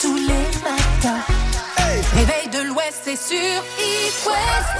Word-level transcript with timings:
tous 0.00 0.16
les 0.16 0.24
matins. 0.64 1.20
Réveil 2.16 2.48
de 2.52 2.58
l'Ouest, 2.68 3.02
c'est 3.04 3.14
sur 3.14 3.36
East 3.78 4.26
West. 4.26 4.74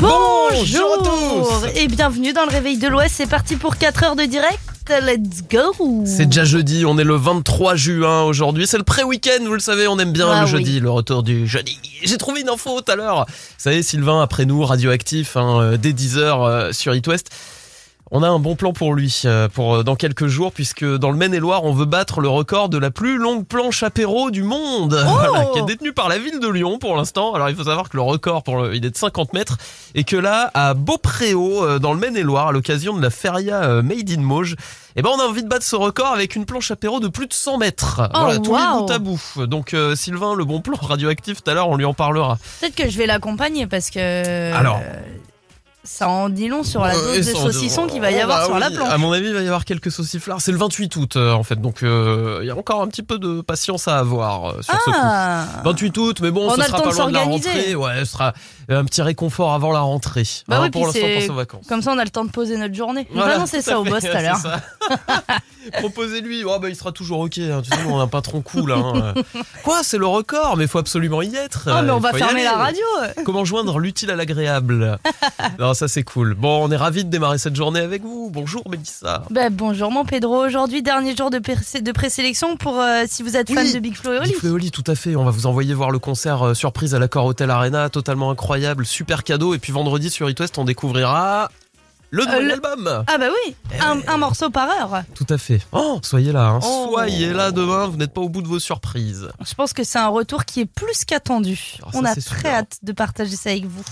Bonjour 0.00 0.50
Bonjour 0.52 0.94
à 0.94 0.98
tous. 1.72 1.76
et 1.76 1.88
bienvenue 1.88 2.32
dans 2.32 2.44
le 2.44 2.50
Réveil 2.50 2.78
de 2.78 2.86
l'Ouest. 2.86 3.16
C'est 3.16 3.28
parti 3.28 3.56
pour 3.56 3.78
4 3.78 4.04
heures 4.04 4.14
de 4.16 4.22
direct. 4.22 4.60
Let's 4.88 5.42
go 5.50 5.74
C'est 6.06 6.26
déjà 6.26 6.44
jeudi, 6.44 6.86
on 6.86 6.96
est 6.98 7.04
le 7.04 7.16
23 7.16 7.74
juin 7.74 8.22
aujourd'hui, 8.22 8.66
c'est 8.66 8.78
le 8.78 8.84
pré-week-end, 8.84 9.44
vous 9.44 9.52
le 9.52 9.58
savez, 9.58 9.86
on 9.86 9.98
aime 9.98 10.12
bien 10.12 10.26
Ah 10.30 10.40
le 10.40 10.46
oui. 10.46 10.50
jeudi, 10.52 10.80
le 10.80 10.88
retour 10.88 11.22
du 11.22 11.46
jeudi. 11.46 11.78
J'ai 12.04 12.16
trouvé 12.16 12.40
une 12.42 12.48
info 12.48 12.80
tout 12.80 12.90
à 12.90 12.96
l'heure. 12.96 13.26
Vous 13.28 13.34
savez, 13.58 13.82
Sylvain, 13.82 14.22
après 14.22 14.46
nous, 14.46 14.64
radioactif, 14.64 15.36
hein, 15.36 15.60
euh, 15.60 15.76
dès 15.76 15.92
10h 15.92 16.48
euh, 16.48 16.72
sur 16.72 16.94
It 16.94 17.06
West. 17.08 17.28
On 18.10 18.22
a 18.22 18.28
un 18.28 18.38
bon 18.38 18.56
plan 18.56 18.72
pour 18.72 18.94
lui, 18.94 19.20
euh, 19.26 19.48
pour 19.48 19.76
euh, 19.76 19.82
dans 19.82 19.94
quelques 19.94 20.28
jours, 20.28 20.50
puisque 20.52 20.84
dans 20.84 21.10
le 21.10 21.16
Maine-et-Loire, 21.16 21.64
on 21.64 21.72
veut 21.72 21.84
battre 21.84 22.20
le 22.20 22.28
record 22.28 22.68
de 22.70 22.78
la 22.78 22.90
plus 22.90 23.18
longue 23.18 23.44
planche 23.46 23.82
apéro 23.82 24.30
du 24.30 24.42
monde, 24.42 24.98
Oh 25.06 25.10
Voilà, 25.30 25.44
qui 25.52 25.58
est 25.58 25.64
détenue 25.66 25.92
par 25.92 26.08
la 26.08 26.18
ville 26.18 26.40
de 26.40 26.48
Lyon 26.48 26.78
pour 26.78 26.96
l'instant. 26.96 27.34
Alors 27.34 27.50
il 27.50 27.54
faut 27.56 27.64
savoir 27.64 27.88
que 27.90 27.96
le 27.96 28.02
record, 28.02 28.42
pour 28.42 28.56
le- 28.62 28.74
il 28.74 28.84
est 28.86 28.90
de 28.90 28.96
50 28.96 29.34
mètres, 29.34 29.58
et 29.94 30.04
que 30.04 30.16
là, 30.16 30.50
à 30.54 30.72
Beaupréau, 30.74 31.64
euh, 31.64 31.78
dans 31.78 31.92
le 31.92 31.98
Maine-et-Loire, 32.00 32.48
à 32.48 32.52
l'occasion 32.52 32.96
de 32.96 33.02
la 33.02 33.10
feria 33.10 33.82
Made 33.82 34.10
in 34.10 34.22
Mauges, 34.22 34.56
eh 34.96 35.02
ben 35.02 35.10
on 35.14 35.20
a 35.20 35.24
envie 35.24 35.42
de 35.42 35.48
battre 35.48 35.64
ce 35.66 35.76
record 35.76 36.08
avec 36.12 36.34
une 36.34 36.44
planche 36.46 36.70
apéro 36.70 36.98
de 37.00 37.08
plus 37.08 37.26
de 37.26 37.32
100 37.34 37.58
mètres. 37.58 38.00
voilà, 38.14 38.38
Oh, 38.42 38.48
wow. 38.48 38.86
bout 38.86 38.92
à 38.92 38.98
bout. 38.98 39.46
Donc 39.46 39.74
euh, 39.74 39.94
Sylvain, 39.94 40.34
le 40.34 40.44
bon 40.44 40.60
plan 40.60 40.76
radioactif, 40.80 41.42
tout 41.42 41.50
à 41.50 41.54
l'heure, 41.54 41.68
on 41.68 41.76
lui 41.76 41.84
en 41.84 41.94
parlera. 41.94 42.38
Peut-être 42.60 42.74
que 42.74 42.88
je 42.88 42.96
vais 42.98 43.06
l'accompagner 43.06 43.66
parce 43.66 43.90
que. 43.90 44.52
Alors. 44.54 44.80
euh, 44.82 44.94
Ça 45.90 46.06
en 46.08 46.28
dit 46.28 46.48
long 46.48 46.62
sur 46.64 46.82
la 46.84 46.94
Euh, 46.94 47.16
dose 47.16 47.26
de 47.26 47.34
saucisson 47.34 47.86
qu'il 47.86 48.00
va 48.00 48.10
y 48.10 48.16
Oh, 48.18 48.24
avoir 48.24 48.40
bah 48.40 48.44
sur 48.44 48.58
la 48.58 48.70
planche. 48.70 48.90
À 48.92 48.98
mon 48.98 49.10
avis, 49.10 49.28
il 49.28 49.34
va 49.34 49.40
y 49.40 49.46
avoir 49.46 49.64
quelques 49.64 49.90
sauciflards. 49.90 50.40
C'est 50.42 50.52
le 50.52 50.58
28 50.58 50.94
août, 50.96 51.16
euh, 51.16 51.32
en 51.32 51.42
fait. 51.42 51.56
Donc, 51.60 51.82
euh, 51.82 52.40
il 52.42 52.46
y 52.46 52.50
a 52.50 52.56
encore 52.56 52.82
un 52.82 52.88
petit 52.88 53.02
peu 53.02 53.18
de 53.18 53.40
patience 53.40 53.88
à 53.88 53.98
avoir 53.98 54.62
sur 54.62 54.74
ce 54.74 54.84
coup. 54.84 54.90
Ah 54.94 55.46
28 55.64 55.96
août, 55.98 56.18
mais 56.20 56.30
bon, 56.30 56.46
On 56.48 56.54
ce 56.54 56.62
sera 56.62 56.76
pas 56.82 56.90
loin 56.92 57.06
de 57.08 57.12
la 57.14 57.20
s'organiser. 57.20 57.48
rentrée. 57.48 57.74
Ouais, 57.74 57.98
ce 58.00 58.04
sera 58.12 58.34
un 58.74 58.84
petit 58.84 59.02
réconfort 59.02 59.52
avant 59.54 59.72
la 59.72 59.80
rentrée. 59.80 60.24
Bah 60.46 60.56
Hein, 60.58 60.62
oui, 60.64 60.70
pour 60.70 60.86
l'instant, 60.86 61.00
pour 61.14 61.22
ses 61.22 61.28
vacances. 61.28 61.66
Comme 61.68 61.82
ça, 61.82 61.92
on 61.92 61.98
a 61.98 62.04
le 62.04 62.10
temps 62.10 62.24
de 62.24 62.30
poser 62.30 62.56
notre 62.56 62.74
journée. 62.74 63.06
Voilà, 63.12 63.30
Vraiment, 63.32 63.46
c'est 63.46 63.62
ça 63.62 63.78
au 63.80 63.84
boss 63.84 64.00
tout 64.02 64.08
à 64.16 64.22
l'heure. 64.22 64.40
Proposez-lui, 65.80 66.44
oh, 66.44 66.58
bah, 66.60 66.68
il 66.70 66.76
sera 66.76 66.92
toujours 66.92 67.20
ok. 67.20 67.38
hein. 67.38 67.60
Tu 67.62 67.70
sais, 67.70 67.84
on 67.88 67.98
a 67.98 68.02
un 68.02 68.06
patron 68.08 68.40
cool. 68.40 68.72
Hein. 68.72 69.12
Quoi, 69.64 69.80
c'est 69.82 69.98
le 69.98 70.06
record, 70.06 70.56
mais 70.56 70.64
il 70.64 70.68
faut 70.68 70.78
absolument 70.78 71.20
y 71.22 71.34
être. 71.36 71.68
Oh, 71.70 71.82
mais 71.82 71.90
Euh, 71.90 71.94
on 71.94 71.98
va 71.98 72.12
fermer 72.12 72.42
la 72.44 72.52
radio. 72.56 72.82
Comment 73.24 73.44
joindre 73.44 73.78
l'utile 73.78 74.10
à 74.10 74.16
l'agréable 74.16 74.98
Non, 75.58 75.74
ça 75.74 75.86
c'est 75.88 76.02
cool. 76.04 76.34
Bon, 76.34 76.64
on 76.64 76.70
est 76.70 76.76
ravis 76.76 77.04
de 77.04 77.10
démarrer 77.10 77.38
cette 77.38 77.56
journée 77.56 77.80
avec 77.80 78.02
vous. 78.02 78.30
Bonjour 78.32 78.62
Mélissa. 78.70 79.24
Bah, 79.30 79.50
bonjour 79.50 79.90
mon 79.90 80.04
Pedro, 80.04 80.44
aujourd'hui 80.46 80.82
dernier 80.82 81.14
jour 81.14 81.30
de, 81.30 81.38
pré- 81.38 81.80
de 81.82 81.92
présélection 81.92 82.56
pour 82.56 82.80
euh, 82.80 83.04
si 83.06 83.22
vous 83.22 83.36
êtes 83.36 83.52
fan 83.52 83.70
de 83.70 83.78
Big 83.78 83.94
Flo 83.94 84.14
et 84.14 84.18
Oli. 84.18 84.30
Big 84.30 84.38
Flo 84.38 84.48
et 84.48 84.52
Oli, 84.52 84.70
tout 84.70 84.84
à 84.86 84.94
fait. 84.94 85.16
On 85.16 85.24
va 85.24 85.30
vous 85.30 85.46
envoyer 85.46 85.74
voir 85.74 85.90
le 85.90 85.98
concert 85.98 86.42
euh, 86.48 86.54
surprise 86.54 86.94
à 86.94 86.98
l'Accor 86.98 87.26
Hotel 87.26 87.50
Arena, 87.50 87.90
totalement 87.90 88.30
incroyable, 88.30 88.57
super 88.84 89.24
cadeau. 89.24 89.54
Et 89.54 89.58
puis 89.58 89.72
vendredi 89.72 90.10
sur 90.10 90.28
It 90.30 90.38
West, 90.40 90.58
on 90.58 90.64
découvrira 90.64 91.50
le 92.10 92.24
nouvel 92.24 92.46
le- 92.46 92.52
album. 92.54 93.04
Ah 93.06 93.18
bah 93.18 93.26
oui, 93.46 93.54
un, 93.80 94.00
un 94.06 94.16
morceau 94.16 94.48
par 94.48 94.68
heure. 94.70 95.02
Tout 95.14 95.26
à 95.28 95.36
fait. 95.36 95.60
Oh, 95.72 96.00
soyez 96.02 96.32
là. 96.32 96.46
hein. 96.46 96.60
Oh. 96.62 96.88
Soyez 96.92 97.32
là 97.34 97.50
demain. 97.50 97.86
Vous 97.86 97.96
n'êtes 97.98 98.14
pas 98.14 98.22
au 98.22 98.28
bout 98.30 98.40
de 98.42 98.48
vos 98.48 98.58
surprises. 98.58 99.28
Je 99.46 99.54
pense 99.54 99.72
que 99.74 99.84
c'est 99.84 99.98
un 99.98 100.08
retour 100.08 100.44
qui 100.46 100.60
est 100.60 100.66
plus 100.66 101.04
qu'attendu. 101.04 101.56
Ça, 101.78 101.86
On 101.92 102.04
a 102.04 102.14
très 102.14 102.48
hâte 102.50 102.78
de 102.82 102.92
partager 102.92 103.36
ça 103.36 103.50
avec 103.50 103.66
vous. 103.66 103.84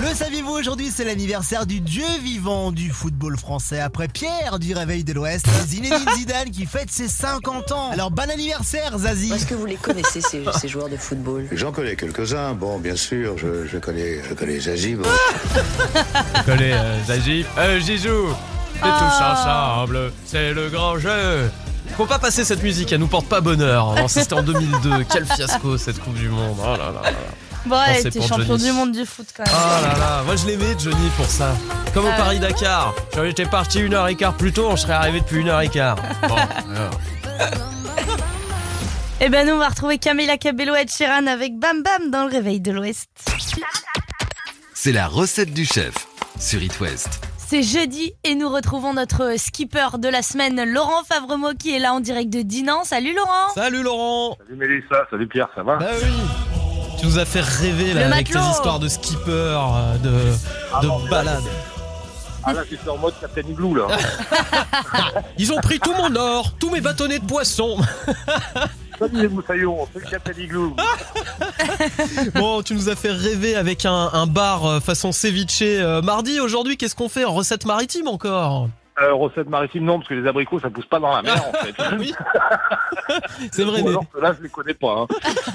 Le 0.00 0.12
saviez-vous 0.12 0.50
aujourd'hui 0.50 0.90
c'est 0.90 1.04
l'anniversaire 1.04 1.66
du 1.66 1.80
dieu 1.80 2.04
vivant 2.22 2.72
du 2.72 2.90
football 2.90 3.38
français 3.38 3.80
après 3.80 4.08
Pierre 4.08 4.58
du 4.58 4.74
réveil 4.74 5.04
de 5.04 5.12
l'Ouest 5.12 5.46
Zinedine 5.66 6.04
Zidane 6.16 6.50
qui 6.50 6.66
fête 6.66 6.90
ses 6.90 7.06
50 7.08 7.70
ans. 7.72 7.90
Alors 7.92 8.10
bon 8.10 8.28
anniversaire 8.28 8.98
Zazie. 8.98 9.32
Est-ce 9.32 9.46
que 9.46 9.54
vous 9.54 9.66
les 9.66 9.76
connaissez, 9.76 10.20
ces, 10.20 10.42
ces 10.60 10.66
joueurs 10.68 10.88
de 10.88 10.96
football? 10.96 11.46
J'en 11.52 11.70
connais 11.70 11.94
quelques-uns. 11.94 12.54
Bon, 12.54 12.78
bien 12.78 12.96
sûr, 12.96 13.38
je, 13.38 13.66
je 13.66 13.78
connais, 13.78 14.20
je 14.28 14.34
connais 14.34 14.58
Zazie. 14.58 14.96
bon. 14.96 15.04
Collez, 16.44 16.72
euh, 16.72 17.04
Zagip. 17.04 17.46
Euh, 17.58 17.80
Zizou. 17.80 18.30
Et 18.76 18.80
tous 18.80 19.22
ensemble, 19.22 20.12
c'est 20.26 20.52
le 20.52 20.68
grand 20.70 20.98
jeu. 20.98 21.48
Faut 21.96 22.06
pas 22.06 22.18
passer 22.18 22.44
cette 22.44 22.62
musique, 22.64 22.92
elle 22.92 22.98
nous 22.98 23.06
porte 23.06 23.26
pas 23.28 23.40
bonheur. 23.40 23.94
C'était 24.08 24.34
en 24.34 24.42
2002. 24.42 25.04
Quel 25.10 25.24
fiasco 25.24 25.78
cette 25.78 26.00
Coupe 26.00 26.14
du 26.14 26.28
Monde. 26.28 26.56
Oh 26.60 26.72
là 26.76 26.90
là 26.90 27.02
là. 27.02 27.12
Bon, 27.66 27.76
ouais, 27.76 28.02
t'es 28.02 28.20
champion 28.20 28.44
Johnny. 28.58 28.64
du 28.64 28.72
monde 28.72 28.92
du 28.92 29.06
foot 29.06 29.26
quand 29.36 29.44
même. 29.46 29.54
Oh 29.56 29.82
là 29.82 29.98
là, 29.98 30.22
moi 30.24 30.36
je 30.36 30.46
l'aimais 30.46 30.74
Johnny 30.78 31.08
pour 31.16 31.26
ça. 31.26 31.54
Comme 31.94 32.04
au 32.04 32.10
Ah. 32.12 32.16
Paris-Dakar. 32.18 32.94
J'aurais 33.14 33.30
été 33.30 33.46
parti 33.46 33.80
une 33.80 33.94
heure 33.94 34.08
et 34.08 34.16
quart 34.16 34.34
plus 34.36 34.52
tôt, 34.52 34.68
on 34.70 34.76
serait 34.76 34.92
arrivé 34.92 35.20
depuis 35.20 35.40
une 35.40 35.48
heure 35.48 35.60
et 35.62 35.68
quart. 35.68 35.96
Bon, 36.28 36.34
alors. 36.36 37.00
Et 39.20 39.28
ben 39.28 39.46
nous 39.46 39.54
on 39.54 39.58
va 39.58 39.68
retrouver 39.68 39.96
Camila 39.98 40.36
Cabello 40.36 40.74
et 40.74 40.86
Sheeran 40.88 41.26
avec 41.28 41.56
Bam 41.58 41.82
Bam 41.82 42.10
dans 42.10 42.24
le 42.26 42.30
réveil 42.30 42.60
de 42.60 42.72
l'Ouest. 42.72 43.08
C'est 44.74 44.92
la 44.92 45.06
recette 45.06 45.54
du 45.54 45.64
chef 45.64 45.94
sur 46.38 46.62
It 46.62 46.78
West. 46.80 47.20
C'est 47.38 47.62
jeudi 47.62 48.12
et 48.24 48.34
nous 48.34 48.50
retrouvons 48.50 48.92
notre 48.92 49.38
skipper 49.38 49.98
de 49.98 50.08
la 50.08 50.20
semaine, 50.20 50.64
Laurent 50.70 51.04
Favremo, 51.08 51.52
qui 51.58 51.74
est 51.74 51.78
là 51.78 51.94
en 51.94 52.00
direct 52.00 52.28
de 52.30 52.42
Dinan. 52.42 52.82
Salut 52.84 53.14
Laurent 53.14 53.50
Salut 53.54 53.82
Laurent 53.82 54.36
Salut 54.46 54.58
Mélissa, 54.58 55.06
salut 55.10 55.28
Pierre, 55.28 55.48
ça 55.54 55.62
va? 55.62 55.76
Bah 55.76 55.90
oui 56.02 56.10
Tu 57.04 57.10
nous 57.10 57.18
as 57.18 57.26
fait 57.26 57.42
rêver 57.42 57.92
là 57.92 58.06
avec 58.06 58.30
tes 58.30 58.38
histoires 58.38 58.78
de 58.78 58.88
skipper, 58.88 59.30
euh, 59.30 59.98
de, 59.98 60.08
de 60.80 60.86
non, 60.86 61.00
mais 61.00 61.04
là, 61.04 61.10
balade. 61.10 61.42
Ah 62.42 62.54
là, 62.54 62.62
j'étais 62.70 62.88
en 62.88 62.96
mode 62.96 63.12
Captain 63.20 63.42
Igloo 63.42 63.74
là. 63.74 63.88
Ils 65.38 65.52
ont 65.52 65.60
pris 65.60 65.78
tout 65.78 65.92
mon 65.92 66.16
or, 66.16 66.54
tous 66.58 66.70
mes 66.70 66.80
bâtonnets 66.80 67.18
de 67.18 67.26
poisson. 67.26 67.76
Salut 68.98 69.20
les 69.20 69.28
moussaillons, 69.28 69.86
c'est 69.92 70.02
le 70.02 70.10
Captain 70.10 70.40
Igloo. 70.40 70.74
Bon, 72.34 72.62
tu 72.62 72.72
nous 72.72 72.88
as 72.88 72.96
fait 72.96 73.12
rêver 73.12 73.54
avec 73.54 73.84
un, 73.84 74.08
un 74.14 74.26
bar 74.26 74.64
euh, 74.64 74.80
façon 74.80 75.12
ceviche 75.12 75.58
euh, 75.60 76.00
mardi. 76.00 76.40
Aujourd'hui, 76.40 76.78
qu'est-ce 76.78 76.94
qu'on 76.94 77.10
fait 77.10 77.24
Recette 77.24 77.66
maritime 77.66 78.08
encore? 78.08 78.70
Euh, 79.00 79.12
recette 79.12 79.48
maritime, 79.48 79.84
non, 79.84 79.98
parce 79.98 80.08
que 80.08 80.14
les 80.14 80.28
abricots 80.28 80.60
ça 80.60 80.70
pousse 80.70 80.86
pas 80.86 81.00
dans 81.00 81.10
la 81.12 81.22
mer 81.22 81.34
en 81.48 81.52
fait. 81.52 81.74
Oui, 81.98 82.14
c'est 83.50 83.64
vrai, 83.64 83.80
Ou 83.80 83.84
mais, 83.84 83.90
alors 83.90 84.04
là, 84.20 84.32
je 84.38 84.42
les 84.44 84.48
connais 84.48 84.74
pas. 84.74 85.00
Hein. 85.00 85.06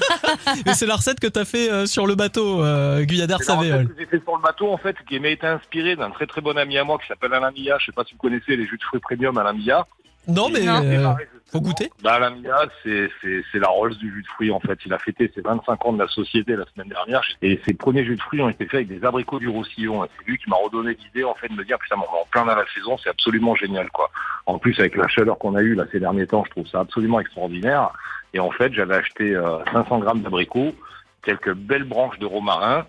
mais 0.65 0.73
c'est 0.73 0.85
la 0.85 0.97
recette 0.97 1.21
que 1.21 1.27
t'as 1.27 1.45
fait 1.45 1.71
euh, 1.71 1.85
sur 1.85 2.05
le 2.05 2.15
bateau, 2.15 2.61
euh, 2.63 3.03
Guyadère 3.05 3.37
C'est 3.41 3.53
la 3.53 3.57
recette 3.57 3.71
Savéol. 3.71 3.87
que 3.87 3.95
j'ai 3.97 4.05
fait 4.07 4.21
sur 4.23 4.35
le 4.35 4.41
bateau 4.41 4.71
en 4.73 4.77
fait, 4.77 4.97
qui 5.07 5.19
m'a 5.21 5.29
été 5.29 5.47
inspiré 5.47 5.95
d'un 5.95 6.09
très 6.11 6.27
très 6.27 6.41
bon 6.41 6.57
ami 6.57 6.77
à 6.77 6.83
moi 6.83 6.97
qui 6.99 7.07
s'appelle 7.07 7.33
Alain 7.33 7.51
Milla. 7.51 7.77
Je 7.79 7.85
sais 7.85 7.91
pas 7.93 8.03
si 8.03 8.13
vous 8.13 8.19
connaissez 8.19 8.57
les 8.57 8.65
jus 8.67 8.77
de 8.77 8.83
fruits 8.83 8.99
premium 8.99 9.37
Alain 9.37 9.53
Milla. 9.53 9.87
Non, 10.27 10.49
mais 10.49 10.67
euh, 10.67 11.13
faut 11.51 11.61
goûter? 11.61 11.91
Bah, 12.03 12.13
Alain 12.13 12.31
Milla, 12.31 12.65
c'est, 12.83 13.09
la 13.53 13.67
Rolls 13.67 13.95
du 13.97 14.11
jus 14.13 14.21
de 14.21 14.27
fruits 14.27 14.51
en 14.51 14.59
fait. 14.59 14.79
Il 14.85 14.93
a 14.93 14.99
fêté 14.99 15.31
ses 15.33 15.41
25 15.41 15.85
ans 15.85 15.93
de 15.93 15.99
la 15.99 16.07
société 16.07 16.55
la 16.55 16.65
semaine 16.73 16.89
dernière 16.89 17.21
et 17.41 17.59
ses 17.65 17.73
premiers 17.73 18.05
jus 18.05 18.15
de 18.15 18.21
fruits 18.21 18.41
ont 18.41 18.49
été 18.49 18.65
faits 18.65 18.85
avec 18.85 18.87
des 18.87 19.05
abricots 19.05 19.39
du 19.39 19.47
Roussillon. 19.47 20.07
C'est 20.17 20.27
lui 20.27 20.37
qui 20.37 20.49
m'a 20.49 20.57
redonné 20.57 20.95
l'idée 20.95 21.23
en 21.23 21.35
fait 21.35 21.47
de 21.47 21.53
me 21.53 21.63
dire 21.63 21.77
putain, 21.79 21.95
mais 21.97 22.03
on 22.11 22.17
est 22.17 22.21
en 22.21 22.25
plein 22.25 22.45
dans 22.45 22.55
la 22.55 22.65
saison, 22.73 22.97
c'est 22.97 23.09
absolument 23.09 23.55
génial 23.55 23.89
quoi. 23.91 24.09
En 24.45 24.59
plus 24.59 24.79
avec 24.79 24.95
la 24.95 25.07
chaleur 25.07 25.37
qu'on 25.37 25.55
a 25.55 25.61
eue 25.61 25.75
là 25.75 25.85
ces 25.91 25.99
derniers 25.99 26.27
temps, 26.27 26.43
je 26.45 26.51
trouve 26.51 26.67
ça 26.67 26.79
absolument 26.81 27.19
extraordinaire. 27.19 27.91
Et 28.33 28.39
en 28.39 28.51
fait, 28.51 28.73
j'avais 28.73 28.95
acheté 28.95 29.35
euh, 29.35 29.63
500 29.71 29.99
grammes 29.99 30.21
d'abricots, 30.21 30.75
quelques 31.23 31.53
belles 31.53 31.83
branches 31.83 32.19
de 32.19 32.25
romarin, 32.25 32.85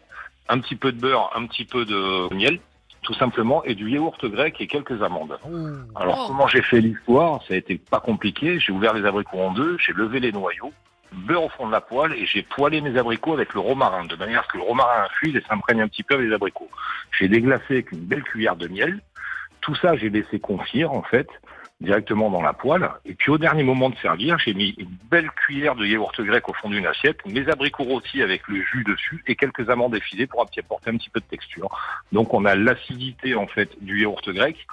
un 0.49 0.59
petit 0.59 0.77
peu 0.77 0.93
de 0.93 1.01
beurre, 1.01 1.31
un 1.35 1.47
petit 1.47 1.65
peu 1.65 1.85
de 1.85 2.35
miel, 2.35 2.61
tout 3.03 3.15
simplement, 3.15 3.65
et 3.65 3.75
du 3.75 3.91
yaourt 3.91 4.25
grec 4.27 4.57
et 4.61 4.67
quelques 4.67 5.03
amandes. 5.03 5.39
Alors 5.97 6.19
Oh. 6.23 6.25
comment 6.29 6.47
j'ai 6.49 6.63
fait 6.63 6.81
l'histoire 6.81 7.43
Ça 7.49 7.55
a 7.55 7.57
été 7.57 7.79
pas 7.79 8.01
compliqué. 8.01 8.59
J'ai 8.61 8.73
ouvert 8.73 8.93
les 8.95 9.05
abricots 9.07 9.39
en 9.41 9.53
deux, 9.53 9.77
j'ai 9.79 9.93
levé 9.93 10.21
les 10.21 10.33
noyaux, 10.33 10.73
beurre 11.13 11.45
au 11.45 11.49
fond 11.49 11.67
de 11.67 11.73
la 11.73 11.81
poêle 11.81 12.13
et 12.13 12.27
j'ai 12.27 12.43
poêlé 12.43 12.81
mes 12.81 12.97
abricots 12.99 13.33
avec 13.33 13.55
le 13.55 13.61
romarin, 13.61 14.05
de 14.05 14.17
manière 14.17 14.41
à 14.41 14.43
ce 14.45 14.49
que 14.49 14.59
le 14.59 14.65
romarin 14.65 15.05
infuse 15.05 15.35
et 15.37 15.41
s'imprègne 15.49 15.81
un 15.83 15.89
petit 15.89 16.03
peu 16.03 16.15
avec 16.15 16.29
les 16.29 16.35
abricots. 16.35 16.69
J'ai 17.19 17.29
déglacé 17.29 17.65
avec 17.75 17.93
une 17.93 18.01
belle 18.01 18.23
cuillère 18.23 18.57
de 18.57 18.69
miel. 18.69 19.01
Tout 19.61 19.75
ça, 19.75 19.97
j'ai 19.97 20.09
laissé 20.11 20.39
confire 20.41 20.93
en 20.93 21.03
fait 21.03 21.29
directement 21.81 22.31
dans 22.31 22.43
la 22.43 22.53
poêle. 22.53 22.89
Et 23.05 23.15
puis 23.15 23.31
au 23.31 23.39
dernier 23.39 23.63
moment 23.63 23.91
de 23.91 23.97
servir, 23.97 24.39
j'ai 24.39 24.55
mis 24.55 24.75
une 24.79 24.97
belle 25.11 25.31
cuillère 25.31 25.75
de 25.75 25.87
yaourt 25.87 26.21
grec 26.21 26.49
au 26.49 26.53
fond 26.55 26.69
d'une 26.69 26.87
assiette, 26.87 27.25
mes 27.27 27.49
abricots 27.49 27.85
rôtis 27.85 28.23
avec 28.23 28.47
le 28.49 28.63
jus 28.63 28.85
dessus 28.85 29.25
et 29.27 29.35
quelques 29.35 29.71
amandes 29.71 29.95
effilées 29.95 30.27
pour 30.27 30.43
apporter 30.43 30.91
un 30.91 30.97
petit 30.97 31.11
peu 31.11 31.21
de 31.21 31.25
texture. 31.27 31.69
Donc 32.13 32.35
on 32.35 32.45
a 32.45 32.55
l'acidité 32.55 33.35
en 33.35 33.47
fait 33.47 33.71
du 33.83 34.03
yaourt 34.03 34.29
grec. 34.31 34.67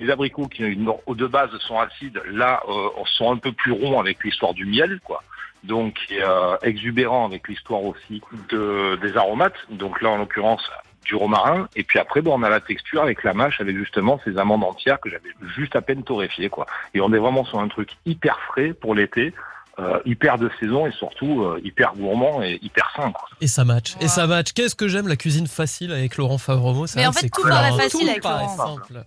Les 0.00 0.10
abricots 0.10 0.48
qui 0.48 0.62
de 0.62 1.26
base 1.26 1.56
sont 1.58 1.78
acides, 1.78 2.20
là 2.26 2.62
euh, 2.68 2.88
sont 3.04 3.30
un 3.32 3.36
peu 3.36 3.52
plus 3.52 3.72
ronds 3.72 4.00
avec 4.00 4.24
l'histoire 4.24 4.54
du 4.54 4.64
miel, 4.64 5.00
quoi. 5.04 5.22
Donc 5.62 5.98
euh, 6.12 6.56
exubérant 6.62 7.24
avec 7.26 7.48
l'histoire 7.48 7.82
aussi 7.84 8.20
de, 8.50 8.96
des 8.96 9.16
aromates. 9.16 9.56
Donc 9.70 10.02
là 10.02 10.10
en 10.10 10.18
l'occurrence 10.18 10.68
du 11.04 11.14
romarin. 11.14 11.68
Et 11.76 11.84
puis 11.84 11.98
après, 11.98 12.20
bon, 12.20 12.38
on 12.38 12.42
a 12.42 12.48
la 12.48 12.60
texture 12.60 13.02
avec 13.02 13.22
la 13.22 13.34
mâche, 13.34 13.60
avec 13.60 13.76
justement 13.76 14.20
ces 14.24 14.38
amandes 14.38 14.64
entières 14.64 15.00
que 15.00 15.10
j'avais 15.10 15.30
juste 15.56 15.76
à 15.76 15.82
peine 15.82 16.02
torréfiées, 16.02 16.48
quoi. 16.48 16.66
Et 16.94 17.00
on 17.00 17.12
est 17.12 17.18
vraiment 17.18 17.44
sur 17.44 17.60
un 17.60 17.68
truc 17.68 17.90
hyper 18.06 18.40
frais 18.40 18.72
pour 18.72 18.94
l'été. 18.94 19.32
Euh, 19.78 19.98
hyper 20.04 20.38
de 20.38 20.50
saison 20.60 20.86
et 20.86 20.92
surtout 20.92 21.42
euh, 21.42 21.60
hyper 21.64 21.94
gourmand 21.96 22.42
et 22.42 22.58
hyper 22.62 22.90
sain. 22.96 23.10
quoi. 23.10 23.28
Et 23.40 23.48
ça 23.48 23.64
match. 23.64 23.94
Et 24.00 24.08
ça 24.08 24.26
match. 24.26 24.52
Qu'est-ce 24.52 24.74
que 24.74 24.86
j'aime 24.88 25.08
la 25.08 25.16
cuisine 25.16 25.46
facile 25.48 25.92
avec 25.92 26.16
Laurent 26.16 26.38
Favremo. 26.38 26.86
Mais 26.94 27.06
en 27.06 27.12
fait, 27.12 27.28
tout 27.28 27.42
paraît 27.42 27.72
facile 27.72 28.08
avec 28.08 28.22
Laurent. 28.22 28.56
simple. 28.56 29.04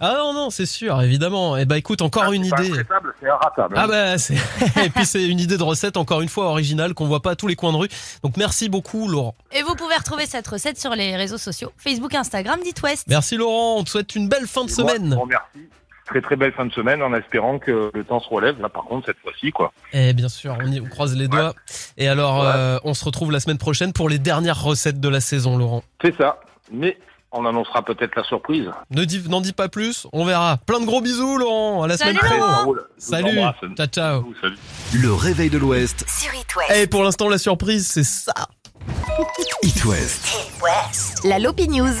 Ah 0.00 0.14
non, 0.18 0.32
non, 0.32 0.50
c'est 0.50 0.66
sûr, 0.66 1.00
évidemment. 1.02 1.56
Et 1.56 1.64
bah 1.64 1.76
écoute, 1.78 2.02
encore 2.02 2.24
Ah, 2.28 2.32
une 2.34 2.44
c'est 2.44 2.50
pas 2.50 2.62
idée. 2.64 2.74
c'est. 3.20 3.28
Ah 3.76 3.86
bah 3.88 4.18
c'est 4.18 4.34
et 4.84 4.90
puis 4.90 5.04
c'est 5.04 5.26
une 5.26 5.40
idée 5.40 5.56
de 5.56 5.62
recette 5.62 5.96
encore 5.96 6.20
une 6.20 6.28
fois 6.28 6.46
originale 6.46 6.94
qu'on 6.94 7.06
voit 7.06 7.20
pas 7.22 7.32
à 7.32 7.36
tous 7.36 7.46
les 7.48 7.56
coins 7.56 7.72
de 7.72 7.78
rue. 7.78 7.88
Donc 8.22 8.36
merci 8.36 8.68
beaucoup 8.68 9.08
Laurent. 9.08 9.34
Et 9.52 9.62
vous 9.62 9.74
pouvez 9.74 9.96
retrouver 9.96 10.26
cette 10.26 10.46
recette 10.46 10.78
sur 10.80 10.94
les 10.94 11.16
réseaux 11.16 11.38
sociaux 11.38 11.72
Facebook, 11.76 12.14
Instagram, 12.14 12.60
Dit 12.62 12.74
West. 12.82 13.04
Merci 13.08 13.36
Laurent, 13.36 13.76
on 13.78 13.84
te 13.84 13.90
souhaite 13.90 14.14
une 14.14 14.28
belle 14.28 14.46
fin 14.46 14.64
de 14.64 14.70
Et 14.70 14.72
semaine. 14.72 15.10
je 15.10 15.14
vous 15.14 15.20
remercie. 15.22 15.68
Très 16.08 16.20
très 16.22 16.36
belle 16.36 16.52
fin 16.52 16.64
de 16.66 16.72
semaine 16.72 17.02
en 17.02 17.12
espérant 17.14 17.58
que 17.58 17.90
le 17.92 18.04
temps 18.04 18.20
se 18.20 18.28
relève. 18.28 18.60
Là 18.60 18.68
par 18.68 18.84
contre 18.84 19.06
cette 19.06 19.18
fois-ci 19.18 19.50
quoi. 19.52 19.72
Eh 19.92 20.12
bien 20.14 20.28
sûr, 20.28 20.56
on, 20.58 20.66
y, 20.72 20.80
on 20.80 20.86
croise 20.86 21.14
les 21.16 21.28
doigts. 21.28 21.54
Et 21.98 22.08
alors 22.08 22.40
Ouais. 22.40 22.46
euh, 22.54 22.78
on 22.84 22.94
se 22.94 23.04
retrouve 23.04 23.30
la 23.30 23.40
semaine 23.40 23.58
prochaine 23.58 23.92
pour 23.92 24.08
les 24.08 24.18
dernières 24.18 24.62
recettes 24.62 25.00
de 25.00 25.08
la 25.08 25.20
saison 25.20 25.56
Laurent. 25.58 25.82
C'est 26.02 26.16
ça. 26.16 26.40
Mais 26.72 26.98
on 27.30 27.44
annoncera 27.44 27.82
peut-être 27.84 28.16
la 28.16 28.24
surprise. 28.24 28.70
Ne 28.90 29.04
dis 29.04 29.22
n'en 29.28 29.42
dis 29.42 29.52
pas 29.52 29.68
plus, 29.68 30.06
on 30.14 30.24
verra. 30.24 30.56
Plein 30.64 30.80
de 30.80 30.86
gros 30.86 31.02
bisous 31.02 31.36
Laurent, 31.36 31.82
à 31.82 31.86
la 31.88 31.98
Salut, 31.98 32.16
semaine 32.18 32.38
prochaine. 32.40 32.84
Salut. 32.96 33.40
Ciao 33.76 33.86
ciao. 33.86 34.34
Salut. 34.40 34.56
Le 34.94 35.12
réveil 35.12 35.50
de 35.50 35.58
l'Ouest, 35.58 36.04
Sur 36.08 36.32
It 36.34 36.56
West. 36.56 36.70
Et 36.74 36.86
pour 36.86 37.02
l'instant 37.04 37.28
la 37.28 37.36
surprise 37.38 37.86
c'est 37.86 38.04
ça. 38.04 38.32
It 39.62 39.84
West. 39.84 41.22
La 41.24 41.38
Lopi 41.38 41.68
News. 41.68 41.92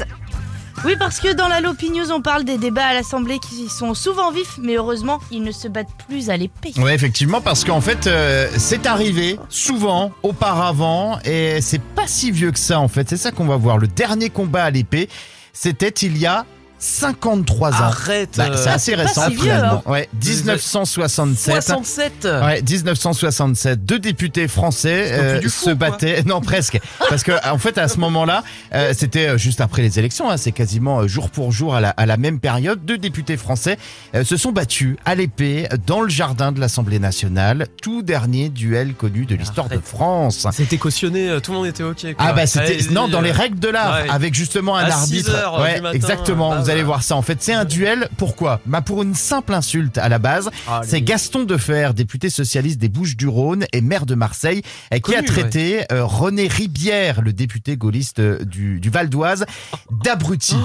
Oui, 0.84 0.94
parce 0.98 1.18
que 1.20 1.32
dans 1.32 1.48
la 1.48 1.60
Lopi 1.60 1.90
News, 1.90 2.12
on 2.12 2.20
parle 2.20 2.44
des 2.44 2.56
débats 2.56 2.86
à 2.86 2.94
l'Assemblée 2.94 3.38
qui 3.38 3.68
sont 3.68 3.94
souvent 3.94 4.30
vifs, 4.30 4.58
mais 4.62 4.76
heureusement, 4.76 5.18
ils 5.30 5.42
ne 5.42 5.50
se 5.50 5.66
battent 5.66 5.88
plus 6.08 6.30
à 6.30 6.36
l'épée. 6.36 6.72
Ouais, 6.78 6.94
effectivement, 6.94 7.40
parce 7.40 7.64
qu'en 7.64 7.80
fait, 7.80 8.06
euh, 8.06 8.48
c'est 8.56 8.86
arrivé 8.86 9.38
souvent 9.48 10.12
auparavant 10.22 11.18
et 11.24 11.60
c'est 11.60 11.82
pas 11.82 12.06
si 12.06 12.30
vieux 12.30 12.52
que 12.52 12.58
ça 12.58 12.80
en 12.80 12.88
fait. 12.88 13.08
C'est 13.08 13.16
ça 13.16 13.30
qu'on 13.32 13.46
va 13.46 13.56
voir. 13.56 13.78
Le 13.78 13.88
dernier 13.88 14.30
combat 14.30 14.64
à 14.64 14.70
l'épée, 14.70 15.08
c'était 15.52 15.88
il 15.88 16.16
y 16.16 16.26
a 16.26 16.46
53 16.78 17.72
ans. 17.72 17.74
Arrête. 17.84 18.30
Bah, 18.36 18.46
euh, 18.50 18.56
c'est 18.56 18.70
assez 18.70 18.92
pas 18.96 19.02
récent 19.02 19.24
si 19.28 19.34
vieux, 19.34 19.42
finalement. 19.42 19.82
hein. 19.86 19.90
Ouais, 19.90 20.08
1967. 20.24 21.62
67. 21.62 22.12
Ouais, 22.44 22.62
1967, 22.62 23.84
deux 23.84 23.98
députés 23.98 24.48
français 24.48 25.08
euh, 25.12 25.40
fou, 25.42 25.48
se 25.48 25.64
quoi. 25.66 25.74
battaient. 25.74 26.22
Non, 26.26 26.40
presque. 26.40 26.78
Parce 27.08 27.22
que 27.22 27.32
en 27.48 27.58
fait, 27.58 27.78
à 27.78 27.88
ce 27.88 27.98
moment-là, 27.98 28.42
euh, 28.74 28.92
c'était 28.96 29.28
euh, 29.28 29.38
juste 29.38 29.60
après 29.60 29.82
les 29.82 29.98
élections. 29.98 30.30
hein, 30.30 30.36
c'est 30.36 30.52
quasiment 30.52 31.00
euh, 31.00 31.08
jour 31.08 31.30
pour 31.30 31.52
jour 31.52 31.74
à 31.74 31.80
la, 31.80 31.90
à 31.90 32.06
la 32.06 32.16
même 32.16 32.38
période. 32.40 32.84
Deux 32.84 32.98
députés 32.98 33.36
français 33.36 33.78
euh, 34.14 34.24
se 34.24 34.36
sont 34.36 34.52
battus 34.52 34.96
à 35.04 35.14
l'épée 35.14 35.68
dans 35.86 36.00
le 36.02 36.08
jardin 36.08 36.52
de 36.52 36.60
l'Assemblée 36.60 36.98
nationale. 36.98 37.66
Tout 37.82 38.02
dernier 38.02 38.48
duel 38.50 38.94
connu 38.94 39.24
de 39.26 39.34
l'histoire 39.34 39.68
de. 39.68 39.78
France. 39.78 40.46
C'était 40.52 40.76
cautionné, 40.76 41.28
euh, 41.30 41.40
tout 41.40 41.52
le 41.52 41.58
monde 41.58 41.66
était 41.66 41.82
ok. 41.84 42.02
quoi. 42.14 42.14
Ah 42.18 42.32
bah 42.32 42.46
c'était 42.46 42.78
non 42.90 43.08
dans 43.08 43.20
les 43.20 43.30
euh, 43.30 43.34
règles 43.34 43.58
de 43.58 43.68
l'art 43.68 44.02
ouais. 44.02 44.10
avec 44.10 44.34
justement 44.34 44.76
un 44.76 44.84
À 44.84 44.90
6 44.90 44.96
arbitre. 44.96 45.34
heures 45.34 45.60
ouais, 45.60 45.76
du 45.76 45.80
matin, 45.82 45.94
exactement. 45.96 46.50
bah 46.50 46.67
vous 46.68 46.72
allez 46.74 46.82
voir 46.82 47.02
ça. 47.02 47.16
En 47.16 47.22
fait, 47.22 47.38
c'est 47.42 47.54
un 47.54 47.64
duel. 47.64 48.08
Pourquoi? 48.18 48.60
Bah 48.66 48.82
pour 48.82 49.02
une 49.02 49.14
simple 49.14 49.54
insulte 49.54 49.96
à 49.96 50.10
la 50.10 50.18
base. 50.18 50.50
Ah, 50.68 50.82
C'est 50.84 51.00
Gaston 51.00 51.44
Defer, 51.44 51.92
député 51.94 52.28
socialiste 52.28 52.78
des 52.78 52.90
Bouches-du-Rhône 52.90 53.64
et 53.72 53.80
maire 53.80 54.04
de 54.04 54.14
Marseille, 54.14 54.60
euh, 54.92 54.98
qui 54.98 55.14
a 55.14 55.22
traité 55.22 55.84
euh, 55.90 56.04
René 56.04 56.46
Ribière, 56.46 57.22
le 57.22 57.32
député 57.32 57.78
gaulliste 57.78 58.18
euh, 58.18 58.44
du, 58.44 58.80
du 58.80 58.90
Val 58.90 59.08
d'Oise, 59.08 59.46
d'abruti. 59.90 60.56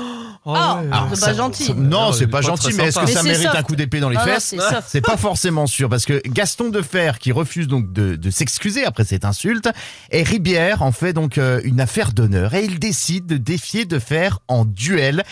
Oh, 0.45 0.53
Ah, 0.53 0.81
ouais. 0.81 0.87
Alors, 0.91 1.07
c'est 1.13 1.25
pas 1.25 1.33
gentil. 1.33 1.63
ça- 1.67 1.73
non, 1.73 2.09
Ah, 2.09 2.13
c'est 2.13 2.27
pas 2.27 2.39
pas 2.39 2.47
gentil, 2.47 2.73
mais 2.75 2.83
est-ce 2.87 2.99
que 2.99 3.05
ça 3.07 3.23
mérite 3.23 3.43
soft. 3.43 3.55
un 3.55 3.63
coup 3.63 3.77
d'épée 3.77 4.01
dans 4.01 4.09
les 4.09 4.17
non, 4.17 4.23
fesses? 4.23 4.53
c'est 4.87 4.99
pas 4.99 5.15
forcément 5.15 5.67
sûr 5.67 5.87
parce 5.87 6.03
que 6.05 6.21
Gaston 6.27 6.67
Defer 6.67 7.13
qui 7.17 7.31
refuse 7.31 7.67
donc 7.67 7.93
de, 7.93 8.17
de 8.17 8.29
s'excuser 8.29 8.83
après 8.83 9.05
cette 9.05 9.23
insulte 9.23 9.69
et 10.11 10.23
Ribière 10.23 10.81
en 10.81 10.91
fait 10.91 11.13
donc 11.13 11.37
euh, 11.37 11.61
une 11.63 11.79
affaire 11.79 12.11
d'honneur 12.11 12.53
et 12.55 12.65
il 12.65 12.77
décide 12.77 13.25
de 13.25 13.37
défier 13.37 13.85
Defer 13.85 14.31
en 14.49 14.65
duel. 14.65 15.23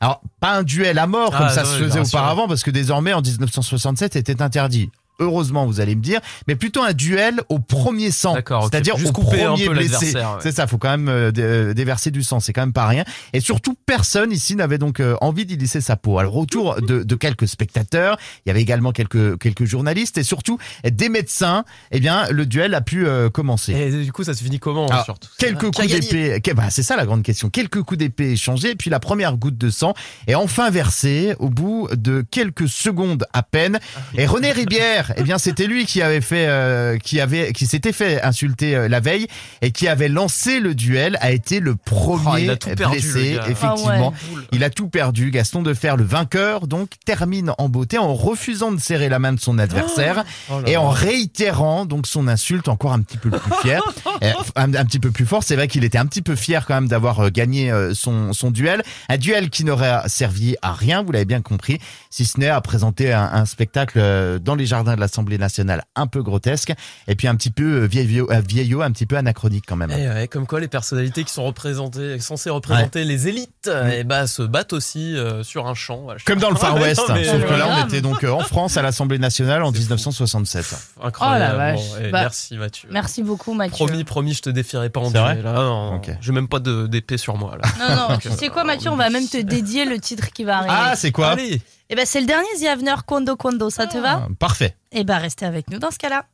Alors 0.00 0.20
pas 0.40 0.58
un 0.58 0.62
duel 0.62 0.98
à 0.98 1.06
mort 1.06 1.32
Ah, 1.34 1.38
comme 1.38 1.48
ça 1.48 1.62
ouais, 1.64 1.68
se 1.68 1.84
faisait 1.84 2.00
auparavant 2.00 2.46
parce 2.46 2.62
que 2.62 2.70
désormais 2.70 3.12
en 3.12 3.20
1967 3.20 4.12
c'était 4.14 4.42
interdit. 4.42 4.90
Heureusement, 5.20 5.66
vous 5.66 5.80
allez 5.80 5.94
me 5.96 6.02
dire, 6.02 6.20
mais 6.46 6.54
plutôt 6.56 6.82
un 6.82 6.92
duel 6.92 7.40
au 7.48 7.58
premier 7.58 8.10
sang, 8.10 8.34
c'est-à-dire 8.36 8.94
au 9.04 9.12
premier 9.12 9.68
blessé. 9.68 10.14
ouais. 10.14 10.22
C'est 10.40 10.52
ça, 10.52 10.66
faut 10.66 10.78
quand 10.78 10.90
même 10.90 11.08
euh, 11.08 11.32
euh, 11.38 11.74
déverser 11.74 12.10
du 12.10 12.22
sang, 12.22 12.40
c'est 12.40 12.52
quand 12.52 12.62
même 12.62 12.72
pas 12.72 12.86
rien. 12.86 13.04
Et 13.32 13.40
surtout, 13.40 13.74
personne 13.86 14.32
ici 14.32 14.54
n'avait 14.56 14.78
donc 14.78 15.00
euh, 15.00 15.16
envie 15.20 15.44
d'y 15.44 15.56
laisser 15.56 15.80
sa 15.80 15.96
peau. 15.96 16.18
Alors 16.18 16.36
autour 16.36 16.80
de, 16.80 17.02
de 17.02 17.14
quelques 17.14 17.48
spectateurs, 17.48 18.16
il 18.44 18.48
y 18.48 18.50
avait 18.50 18.62
également 18.62 18.92
quelques 18.92 19.38
quelques 19.38 19.64
journalistes 19.64 20.18
et 20.18 20.22
surtout 20.22 20.58
des 20.88 21.08
médecins. 21.08 21.64
Eh 21.90 22.00
bien, 22.00 22.28
le 22.30 22.46
duel 22.46 22.74
a 22.74 22.80
pu 22.80 23.06
euh, 23.06 23.28
commencer. 23.30 23.72
Et 23.72 23.90
du 24.04 24.12
coup, 24.12 24.24
ça 24.24 24.34
se 24.34 24.42
finit 24.44 24.58
comment 24.58 24.86
Alors, 24.86 25.04
surtout? 25.04 25.28
Quelques 25.38 25.74
coups 25.74 25.88
d'épée, 25.88 26.40
bah, 26.54 26.70
c'est 26.70 26.82
ça 26.82 26.96
la 26.96 27.06
grande 27.06 27.22
question. 27.22 27.50
Quelques 27.50 27.82
coups 27.82 27.98
d'épée 27.98 28.32
échangés, 28.32 28.74
puis 28.74 28.90
la 28.90 29.00
première 29.00 29.36
goutte 29.36 29.58
de 29.58 29.70
sang 29.70 29.94
est 30.26 30.34
enfin 30.34 30.70
versée 30.70 31.34
au 31.38 31.48
bout 31.48 31.88
de 31.92 32.24
quelques 32.30 32.68
secondes 32.68 33.26
à 33.32 33.42
peine. 33.42 33.78
Et 34.16 34.26
René 34.26 34.52
Ribière, 34.52 35.07
eh 35.16 35.22
bien, 35.22 35.38
c'était 35.38 35.66
lui 35.66 35.86
qui 35.86 36.02
avait 36.02 36.20
fait, 36.20 36.46
euh, 36.48 36.98
qui 36.98 37.20
avait, 37.20 37.52
qui 37.52 37.66
s'était 37.66 37.92
fait 37.92 38.22
insulter 38.22 38.74
euh, 38.76 38.88
la 38.88 39.00
veille 39.00 39.26
et 39.62 39.70
qui 39.72 39.88
avait 39.88 40.08
lancé 40.08 40.60
le 40.60 40.74
duel, 40.74 41.16
a 41.20 41.30
été 41.32 41.60
le 41.60 41.72
Oh, 41.72 41.80
premier 41.84 42.42
il 42.44 42.50
a 42.50 42.56
tout 42.56 42.70
perdu, 42.76 42.98
blessé. 43.00 43.32
le 43.32 43.36
gars. 43.38 43.44
Effectivement, 43.48 44.12
Ah 44.14 44.34
ouais. 44.36 44.42
il 44.52 44.64
a 44.64 44.70
tout 44.70 44.88
perdu. 44.88 45.30
Gaston 45.30 45.62
de 45.62 45.74
Fer, 45.74 45.96
le 45.96 46.04
vainqueur, 46.04 46.66
donc 46.66 46.90
termine 47.04 47.52
en 47.58 47.68
beauté 47.68 47.98
en 47.98 48.14
refusant 48.14 48.72
de 48.72 48.80
serrer 48.80 49.08
la 49.08 49.18
main 49.18 49.32
de 49.32 49.40
son 49.40 49.58
adversaire. 49.58 50.24
Oh 50.50 50.60
là 50.60 50.68
Et 50.68 50.76
en 50.76 50.90
réitérant 50.90 51.86
donc 51.86 52.06
son 52.06 52.28
insulte 52.28 52.68
encore 52.68 52.92
un 52.92 53.00
petit 53.00 53.16
peu 53.18 53.30
plus 53.30 53.52
fier, 53.62 53.82
euh, 54.22 54.32
un, 54.56 54.74
un 54.74 54.84
petit 54.84 54.98
peu 54.98 55.10
plus 55.10 55.26
fort. 55.26 55.42
C'est 55.42 55.56
vrai 55.56 55.68
qu'il 55.68 55.84
était 55.84 55.98
un 55.98 56.06
petit 56.06 56.22
peu 56.22 56.36
fier 56.36 56.64
quand 56.66 56.74
même 56.74 56.88
d'avoir 56.88 57.20
euh, 57.20 57.30
gagné 57.30 57.70
euh, 57.70 57.94
son, 57.94 58.32
son 58.32 58.50
duel. 58.50 58.82
Un 59.08 59.16
duel 59.18 59.50
qui 59.50 59.64
n'aurait 59.64 60.00
servi 60.06 60.56
à 60.62 60.72
rien, 60.72 61.02
vous 61.02 61.12
l'avez 61.12 61.24
bien 61.24 61.40
compris, 61.42 61.78
si 62.10 62.24
ce 62.24 62.38
n'est 62.38 62.48
à 62.48 62.60
présenter 62.60 63.12
un, 63.12 63.22
un 63.32 63.44
spectacle 63.46 64.38
dans 64.40 64.54
les 64.54 64.66
jardins 64.66 64.96
de 64.98 65.00
l'Assemblée 65.00 65.38
nationale 65.38 65.84
un 65.96 66.06
peu 66.06 66.22
grotesque 66.22 66.72
et 67.06 67.14
puis 67.14 67.26
un 67.28 67.34
petit 67.36 67.50
peu 67.50 67.82
euh, 67.82 67.86
vieillot, 67.86 68.30
euh, 68.30 68.40
vieillot 68.46 68.82
un 68.82 68.90
petit 68.92 69.06
peu 69.06 69.16
anachronique 69.16 69.64
quand 69.66 69.76
même. 69.76 69.90
Eh 69.96 70.08
ouais, 70.08 70.28
comme 70.28 70.46
quoi 70.46 70.60
les 70.60 70.68
personnalités 70.68 71.24
qui 71.24 71.32
sont 71.32 71.44
représentées, 71.44 72.18
censées 72.20 72.50
représenter 72.50 73.04
les 73.04 73.28
élites, 73.28 73.70
eh 73.92 74.04
bah, 74.04 74.26
se 74.26 74.42
battent 74.42 74.72
aussi 74.74 75.16
euh, 75.16 75.42
sur 75.42 75.66
un 75.66 75.74
champ. 75.74 76.02
voilà. 76.02 76.20
Comme 76.26 76.38
dans 76.38 76.50
le 76.50 76.56
Far 76.56 76.76
West, 76.80 77.00
non, 77.08 77.14
mais- 77.14 77.24
sauf 77.24 77.44
que 77.46 77.54
là 77.54 77.68
on 77.82 77.86
était 77.86 78.00
donc 78.00 78.24
en 78.24 78.40
France 78.40 78.76
à 78.76 78.82
l'Assemblée 78.82 79.18
nationale 79.18 79.62
en 79.62 79.72
C'est 79.72 79.78
fou. 79.78 79.82
1967. 79.84 80.74
Incroyable. 81.02 81.44
Oh 81.44 81.48
la 81.48 81.54
vache. 81.56 81.76
Bon, 81.80 81.96
eh, 82.02 82.10
Bah, 82.10 82.20
merci 82.22 82.56
Mathieu. 82.56 82.88
Merci 82.92 83.22
beaucoup, 83.22 83.54
Mathieu. 83.54 83.86
Promis, 83.86 84.04
promis, 84.04 84.34
je 84.34 84.42
te 84.42 84.50
défierai 84.50 84.90
pas 84.90 85.00
en 85.00 85.10
C'est 85.10 85.18
vrai 85.18 85.34
duel. 85.36 85.46
Ah, 85.46 85.52
non. 85.62 86.00
J'ai 86.20 86.32
même 86.32 86.48
pas 86.48 86.58
d'épée 86.60 87.16
sur 87.18 87.36
moi 87.36 87.56
là. 87.62 87.68
Non, 87.78 88.08
non, 88.10 88.18
tu 88.20 88.30
sais 88.30 88.48
quoi, 88.48 88.64
Mathieu 88.64 88.90
On 88.90 88.96
va 88.96 89.10
même 89.10 89.26
te 89.28 89.38
dédier 89.40 89.84
le 89.84 89.98
titre 89.98 90.30
qui 90.32 90.44
va 90.44 90.58
arriver. 90.58 90.74
Ah, 90.76 90.94
c'est 90.96 91.12
quoi? 91.12 91.28
Allez, 91.30 91.60
Et 91.90 91.94
ben, 91.94 92.04
c'est 92.04 92.20
le 92.20 92.26
dernier 92.26 92.48
The 92.60 92.66
Avener 92.66 92.94
Kondo 93.06 93.34
Kondo, 93.36 93.70
ça 93.70 93.86
te 93.86 93.96
va? 93.96 94.22
Ah, 94.24 94.28
Parfait. 94.38 94.76
Et 94.92 95.04
ben, 95.04 95.16
restez 95.16 95.46
avec 95.46 95.70
nous 95.70 95.78
dans 95.78 95.90
ce 95.90 95.96
cas-là. 95.96 96.24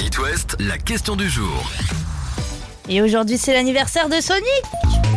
It 0.00 0.18
West, 0.18 0.56
la 0.60 0.78
question 0.78 1.14
du 1.14 1.28
jour. 1.28 1.70
Et 2.88 3.02
aujourd'hui, 3.02 3.36
c'est 3.36 3.52
l'anniversaire 3.52 4.08
de 4.08 4.18
Sonic. 4.20 4.46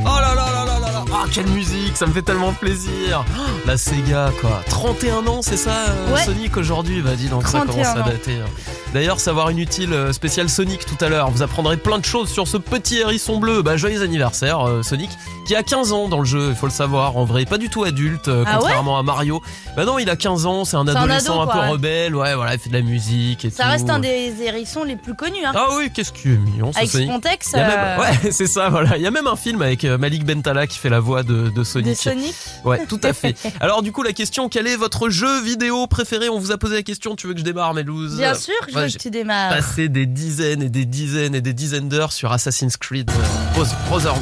Oh 0.01 0.03
là 0.05 0.33
là 0.35 0.45
là 0.51 0.65
là 0.65 0.79
là 0.79 0.91
là 0.91 1.05
Ah 1.13 1.25
quelle 1.31 1.47
musique, 1.47 1.95
ça 1.95 2.05
me 2.05 2.11
fait 2.13 2.21
tellement 2.21 2.51
plaisir 2.53 3.23
Oh, 3.37 3.41
La 3.65 3.77
Sega 3.77 4.31
quoi 4.41 4.61
31 4.69 5.27
ans 5.27 5.41
c'est 5.41 5.57
ça 5.57 5.71
euh, 5.89 6.13
Ouais. 6.13 6.23
Sonic 6.23 6.55
aujourd'hui? 6.57 7.01
Bah 7.01 7.15
dis 7.15 7.27
donc 7.27 7.43
ça 7.47 7.59
31 7.59 7.71
commence 7.73 7.87
à 7.87 8.09
dater 8.09 8.35
hein. 8.39 8.45
D'ailleurs 8.93 9.19
savoir 9.19 9.51
inutile 9.51 9.93
euh, 9.93 10.11
spécial 10.13 10.49
Sonic 10.49 10.83
tout 10.85 10.97
à 11.03 11.09
l'heure 11.09 11.29
Vous 11.29 11.43
apprendrez 11.43 11.77
plein 11.77 11.99
de 11.99 12.05
choses 12.05 12.29
sur 12.29 12.47
ce 12.47 12.57
petit 12.57 12.97
hérisson 12.97 13.37
bleu 13.37 13.61
Bah 13.61 13.77
joyeux 13.77 14.01
anniversaire 14.01 14.67
euh, 14.67 14.81
Sonic 14.81 15.11
Qui 15.45 15.55
a 15.55 15.61
15 15.61 15.93
ans 15.93 16.07
dans 16.09 16.19
le 16.19 16.25
jeu, 16.25 16.47
il 16.49 16.55
faut 16.55 16.65
le 16.65 16.71
savoir 16.71 17.15
En 17.15 17.23
vrai 17.23 17.45
pas 17.45 17.59
du 17.59 17.69
tout 17.69 17.83
adulte 17.83 18.27
euh, 18.29 18.43
Ah 18.47 18.55
ouais 18.55 18.61
contrairement 18.61 18.97
à 18.97 19.03
Mario 19.03 19.41
Bah 19.75 19.85
non 19.85 19.99
il 19.99 20.09
a 20.09 20.15
15 20.15 20.45
ans, 20.47 20.65
c'est 20.65 20.75
un 20.75 20.87
un 20.87 20.95
adolescent 20.95 21.39
ado, 21.39 21.51
un 21.51 21.53
peu 21.53 21.59
ouais. 21.59 21.69
rebelle 21.69 22.15
Ouais 22.15 22.33
voilà 22.33 22.55
il 22.55 22.59
fait 22.59 22.69
de 22.69 22.73
la 22.73 22.81
musique 22.81 23.45
et 23.45 23.51
Ça 23.51 23.65
tout 23.65 23.69
reste 23.69 23.89
un 23.91 23.99
des 23.99 24.33
hérissons 24.41 24.83
les 24.83 24.95
plus 24.95 25.13
connus. 25.13 25.45
Hein. 25.45 25.51
Ah 25.55 25.67
oui 25.77 25.91
qu'est-ce 25.93 26.11
est 26.11 26.37
mignon 26.37 26.71
ce 26.73 26.79
Avec 26.79 26.89
Sonic 26.89 27.09
Spontex 27.09 27.53
a 27.53 27.57
même- 27.57 27.69
euh, 27.71 27.97
Ouais, 27.99 28.31
c'est 28.31 28.47
ça, 28.47 28.69
voilà. 28.69 28.97
Il 28.97 29.03
y 29.03 29.07
a 29.07 29.11
même 29.11 29.27
un 29.27 29.35
film 29.35 29.61
avec 29.61 29.85
euh, 29.85 29.97
Malik 29.99 30.25
Bentala 30.25 30.65
qui 30.65 30.77
fait 30.79 30.89
la 30.89 30.99
voix 30.99 31.21
de, 31.23 31.49
de 31.49 31.59
de 31.59 31.63
Sonic. 31.63 31.97
Sonic. 31.97 32.33
Ouais, 32.65 32.85
tout 32.87 32.99
à 33.03 33.13
fait. 33.13 33.35
Alors, 33.59 33.81
du 33.81 33.91
coup, 33.91 34.01
la 34.03 34.13
question 34.13 34.47
quel 34.49 34.65
est 34.67 34.75
votre 34.77 35.09
jeu 35.09 35.41
vidéo 35.41 35.85
préféré? 35.87 36.29
On 36.29 36.39
vous 36.39 36.51
a 36.51 36.57
posé 36.57 36.75
la 36.75 36.83
question. 36.83 37.15
Tu 37.15 37.27
veux 37.27 37.33
que 37.33 37.39
je 37.39 37.45
démarre, 37.45 37.73
Mélouse 37.73 38.17
Bien 38.17 38.33
sûr, 38.33 38.53
je 38.71 38.78
Que 38.87 38.97
tu 38.97 39.09
démarres. 39.09 39.51
Passé 39.51 39.89
des 39.89 40.05
dizaines 40.05 40.63
et 40.63 40.69
des 40.69 40.85
dizaines 40.85 41.35
et 41.35 41.41
des 41.41 41.53
dizaines 41.53 41.89
d'heures 41.89 42.11
sur 42.11 42.31
Assassin's 42.31 42.77
Creed 42.77 43.09
euh, 43.11 43.65
Brotherhood. 43.87 44.21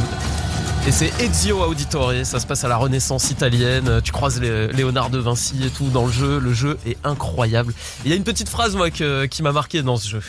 Et 0.88 0.91
c'est 0.94 1.12
Ezio 1.22 1.62
Auditore, 1.65 2.13
ça 2.24 2.39
se 2.39 2.48
passe 2.48 2.63
à 2.63 2.70
la 2.70 2.77
Renaissance 2.77 3.29
italienne. 3.29 4.00
Tu 4.06 4.13
croises 4.13 4.39
Lé- 4.39 4.72
Léonard 4.72 5.10
de 5.10 5.17
Vinci 5.17 5.56
et 5.65 5.70
tout 5.70 5.89
dans 5.89 6.06
le 6.06 6.12
jeu. 6.13 6.39
Le 6.39 6.53
jeu 6.53 6.77
est 6.88 6.96
incroyable. 7.03 7.74
Il 8.06 8.10
y 8.10 8.13
a 8.13 8.15
une 8.15 8.24
petite 8.24 8.48
phrase 8.48 8.74
moi 8.77 8.89
que- 8.89 9.25
qui 9.25 9.44
m'a 9.44 9.51
marqué 9.51 9.82
dans 9.82 9.98
ce 9.98 10.08
jeu. 10.08 10.22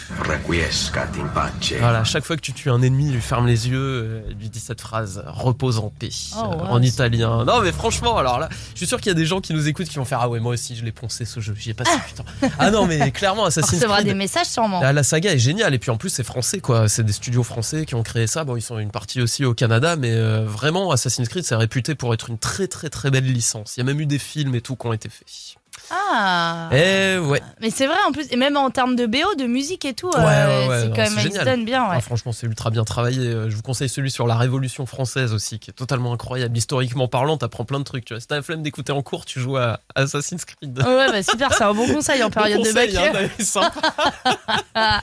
Voilà, 1.79 2.03
chaque 2.03 2.25
fois 2.25 2.35
que 2.35 2.41
tu 2.41 2.53
tues 2.53 2.71
un 2.71 2.83
ennemi, 2.83 3.07
il 3.07 3.13
lui 3.15 3.21
ferme 3.21 3.47
les 3.47 3.69
yeux, 3.69 3.79
euh, 3.79 4.21
il 4.31 4.37
lui 4.39 4.51
dit 4.51 4.59
cette 4.59 4.81
phrase 4.81 5.23
repose 5.29 5.79
en 5.79 5.93
paix 5.97 6.09
Oh, 6.37 6.41
euh, 6.41 6.57
wow. 6.57 6.67
en 6.71 6.83
italien. 6.83 7.45
Non 7.45 7.61
mais 7.63 7.71
franchement, 7.71 8.17
alors 8.19 8.41
là, 8.41 8.49
je 8.73 8.79
suis 8.79 8.87
sûr 8.89 8.99
qu'il 9.01 9.11
y 9.11 9.15
a 9.15 9.15
des 9.15 9.27
gens 9.27 9.41
qui 9.41 9.55
nous 9.55 9.69
écoutent 9.69 9.89
qui 9.89 9.97
vont 9.99 10.05
faire 10.05 10.19
ah 10.23 10.29
ouais 10.29 10.41
moi 10.41 10.55
aussi 10.55 10.75
je 10.75 10.85
l'ai 10.85 10.91
poncé 10.93 11.25
ce 11.25 11.39
jeu, 11.39 11.55
j'y 11.57 11.71
ai 11.71 11.75
passé 11.75 11.93
putain. 12.09 12.25
Ah 12.59 12.73
non 12.73 12.85
mais 12.87 13.11
clairement 13.13 13.43
On 13.43 13.47
Assassin's 13.47 13.77
recevra 13.81 13.99
des 13.99 14.07
Creed. 14.09 14.17
messages 14.17 14.47
sûrement. 14.49 14.81
Ah, 14.83 14.93
la 14.93 15.05
saga 15.05 15.33
est 15.33 15.39
géniale 15.39 15.73
et 15.75 15.79
puis 15.79 15.93
en 15.93 15.97
plus 15.97 16.09
c'est 16.11 16.25
français 16.25 16.59
quoi, 16.59 16.89
c'est 16.89 17.05
des 17.05 17.13
studios 17.13 17.45
français 17.45 17.87
qui 17.87 17.95
ont 17.95 18.03
créé 18.03 18.27
ça. 18.27 18.43
Bon 18.43 18.57
ils 18.57 18.63
sont 18.63 18.81
une 18.81 18.91
partie 18.91 19.21
aussi 19.23 19.45
au 19.45 19.55
Canada 19.55 19.95
mais 19.95 20.11
euh, 20.11 20.47
vraiment 20.49 20.91
Assassin's 20.91 21.29
Creed 21.29 21.45
c'est 21.45 21.55
réputé 21.55 21.95
pour 21.95 22.13
être 22.15 22.31
une 22.31 22.39
très 22.39 22.67
très 22.67 22.91
très 22.91 23.11
belle 23.11 23.31
licence. 23.31 23.77
Il 23.77 23.81
y 23.81 23.83
a 23.83 23.85
même 23.85 24.01
eu 24.01 24.07
des 24.07 24.19
films 24.19 24.55
et 24.55 24.61
tout 24.61 24.77
qui 24.77 24.87
ont 24.87 24.93
été 24.93 25.09
faits. 25.09 25.57
Ah. 25.91 26.69
Eh 26.73 27.19
ouais. 27.19 27.41
Mais 27.61 27.71
c'est 27.71 27.87
vrai 27.87 27.97
en 28.07 28.13
plus, 28.13 28.27
et 28.31 28.37
même 28.37 28.57
en 28.57 28.71
termes 28.71 28.97
de 28.97 29.07
BO, 29.07 29.35
de 29.39 29.47
musique 29.47 29.85
et 29.85 29.95
tout, 29.95 30.09
Ouais, 30.09 30.15
euh, 30.19 30.63
ouais, 30.63 30.69
ouais, 30.69 30.81
c'est 30.83 30.89
quand 30.89 31.23
même, 31.37 31.45
donnent 31.45 31.65
bien. 31.65 31.85
Ouais. 31.85 31.95
Ah, 31.97 32.01
franchement, 32.01 32.33
c'est 32.33 32.47
ultra 32.47 32.71
bien 32.71 32.85
travaillé. 32.85 33.27
Euh, 33.29 33.51
Je 33.51 33.57
vous 33.57 33.63
conseille 33.63 33.89
celui 33.89 34.11
sur 34.11 34.27
la 34.27 34.37
Révolution 34.37 34.87
française 34.87 35.33
aussi, 35.33 35.59
qui 35.59 35.71
est 35.71 35.75
totalement 35.75 36.13
incroyable. 36.13 36.57
Historiquement 36.57 37.09
parlant, 37.09 37.37
t'apprends 37.37 37.65
plein 37.65 37.79
de 37.79 37.85
trucs. 37.85 38.05
Tu 38.05 38.15
vois, 38.15 38.21
si 38.21 38.27
t'as 38.27 38.37
la 38.37 38.43
flemme 38.43 38.63
d'écouter 38.63 38.93
en 38.93 39.03
cours, 39.03 39.25
tu 39.25 39.41
joues 39.41 39.57
à 39.57 39.81
Assassin's 39.95 40.45
Creed. 40.45 40.79
Ouais, 40.79 41.09
bah 41.11 41.23
super, 41.23 41.53
c'est 41.53 41.65
un 41.65 41.75
bon 41.75 41.87
conseil 41.87 42.23
en 42.23 42.31
période 42.31 42.59
Bon 42.59 42.65
de 42.69 42.73
bac. 42.73 42.87
conseil, 42.91 43.07
hein, 43.09 43.29
sympa. 43.39 43.81
Bah 44.75 45.01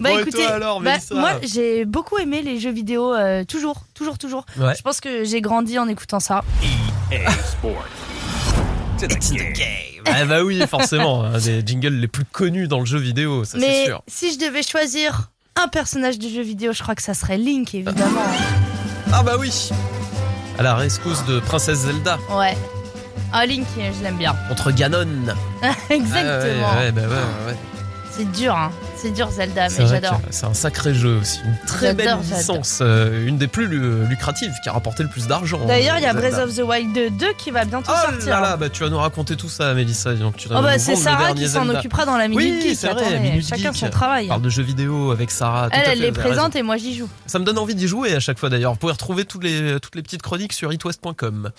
Bon, 0.00 0.08
et 0.08 0.20
écoutez, 0.20 0.38
toi 0.44 0.50
alors, 0.50 0.80
bah, 0.80 0.96
moi 1.12 1.32
j'ai 1.42 1.84
beaucoup 1.84 2.18
aimé 2.18 2.42
les 2.42 2.60
jeux 2.60 2.70
vidéo, 2.70 3.14
euh, 3.14 3.44
toujours, 3.44 3.82
toujours, 3.94 4.18
toujours. 4.18 4.44
Ouais. 4.58 4.74
Je 4.76 4.82
pense 4.82 5.00
que 5.00 5.24
j'ai 5.24 5.40
grandi 5.40 5.78
en 5.78 5.88
écoutant 5.88 6.20
ça. 6.20 6.44
It's 9.02 9.30
in 9.30 9.36
the 9.36 9.52
game. 9.56 9.89
Ah 10.06 10.24
bah 10.24 10.42
oui, 10.42 10.60
forcément. 10.68 11.24
Un 11.24 11.38
des 11.38 11.62
jingles 11.64 11.94
les 11.94 12.08
plus 12.08 12.24
connus 12.24 12.68
dans 12.68 12.78
le 12.80 12.86
jeu 12.86 12.98
vidéo, 12.98 13.44
ça 13.44 13.58
c'est 13.58 13.66
Mais 13.66 13.84
sûr. 13.86 14.02
si 14.08 14.32
je 14.32 14.38
devais 14.38 14.62
choisir 14.62 15.30
un 15.56 15.68
personnage 15.68 16.18
de 16.18 16.28
jeu 16.28 16.42
vidéo, 16.42 16.72
je 16.72 16.82
crois 16.82 16.94
que 16.94 17.02
ça 17.02 17.14
serait 17.14 17.36
Link, 17.38 17.74
évidemment. 17.74 18.22
Ah 19.12 19.22
bah 19.22 19.36
oui. 19.38 19.70
À 20.58 20.62
la 20.62 20.74
rescousse 20.74 21.24
de 21.26 21.40
Princesse 21.40 21.78
Zelda 21.80 22.18
Ouais. 22.30 22.56
Ah, 23.32 23.46
Link, 23.46 23.66
je 23.76 24.02
l'aime 24.02 24.16
bien. 24.16 24.34
contre 24.48 24.70
Ganon. 24.72 25.06
Exactement. 25.90 26.66
Ah 26.68 26.78
ouais, 26.78 26.84
ouais, 26.86 26.92
bah 26.92 27.02
ouais, 27.02 27.08
ouais, 27.08 27.46
ouais. 27.48 27.56
C'est 28.20 28.32
dur, 28.32 28.54
hein. 28.54 28.70
C'est 28.96 29.10
dur, 29.12 29.30
Zelda, 29.30 29.68
mais 29.70 29.86
j'adore. 29.86 30.20
c'est 30.30 30.44
un 30.44 30.52
sacré 30.52 30.92
jeu 30.94 31.16
aussi. 31.20 31.40
Une 31.42 31.56
très 31.66 31.94
belle 31.94 32.18
licence. 32.22 32.80
euh, 32.82 33.26
une 33.26 33.38
des 33.38 33.46
plus 33.48 33.66
lu- 33.66 34.04
lucratives 34.06 34.52
qui 34.62 34.68
a 34.68 34.72
rapporté 34.72 35.02
le 35.02 35.08
plus 35.08 35.26
d'argent. 35.26 35.64
D'ailleurs, 35.64 35.96
il 35.96 36.02
y 36.02 36.06
a 36.06 36.12
Zelda. 36.12 36.28
Breath 36.30 36.48
of 36.48 36.54
the 36.54 36.60
Wild 36.68 37.16
2 37.16 37.32
qui 37.38 37.50
va 37.50 37.64
bientôt 37.64 37.90
Oh 37.94 38.10
sortir. 38.10 38.28
là 38.28 38.40
là, 38.40 38.56
bah 38.58 38.68
tu 38.68 38.82
vas 38.82 38.90
nous 38.90 38.98
raconter 38.98 39.36
tout 39.36 39.48
ça, 39.48 39.72
Mélissa. 39.72 40.12
Donc 40.14 40.36
tu 40.36 40.48
vas 40.48 40.58
Oh 40.58 40.62
bah 40.62 40.78
c'est 40.78 40.96
Sarah 40.96 41.32
qui 41.32 41.48
s'en 41.48 41.66
occupera 41.70 42.04
dans 42.04 42.18
la 42.18 42.28
Minute 42.28 42.62
Oui, 42.62 42.74
c'est 42.76 42.88
vrai, 42.88 43.00
Attendez, 43.00 43.18
Minute 43.20 43.46
chacun 43.48 43.72
Geek. 43.72 43.76
son 43.76 43.88
travail. 43.88 44.26
On 44.26 44.28
parle 44.28 44.42
de 44.42 44.50
jeux 44.50 44.62
vidéo 44.62 45.12
avec 45.12 45.30
Sarah. 45.30 45.70
tout 45.70 45.76
Elle, 45.76 45.92
elle 45.92 45.98
fait, 45.98 46.04
les 46.04 46.12
présente 46.12 46.56
et 46.56 46.62
moi 46.62 46.76
j'y 46.76 46.94
joue. 46.94 47.08
Ça 47.26 47.38
me 47.38 47.44
donne 47.44 47.56
envie 47.58 47.74
d'y 47.74 47.88
jouer 47.88 48.14
à 48.14 48.20
chaque 48.20 48.38
fois 48.38 48.50
d'ailleurs. 48.50 48.72
Vous 48.72 48.78
pouvez 48.78 48.92
retrouver 48.92 49.24
toutes 49.24 49.44
les, 49.44 49.80
toutes 49.80 49.94
les 49.94 50.02
petites 50.02 50.20
chroniques 50.22 50.52
sur 50.52 50.70
itwest.com. 50.72 51.50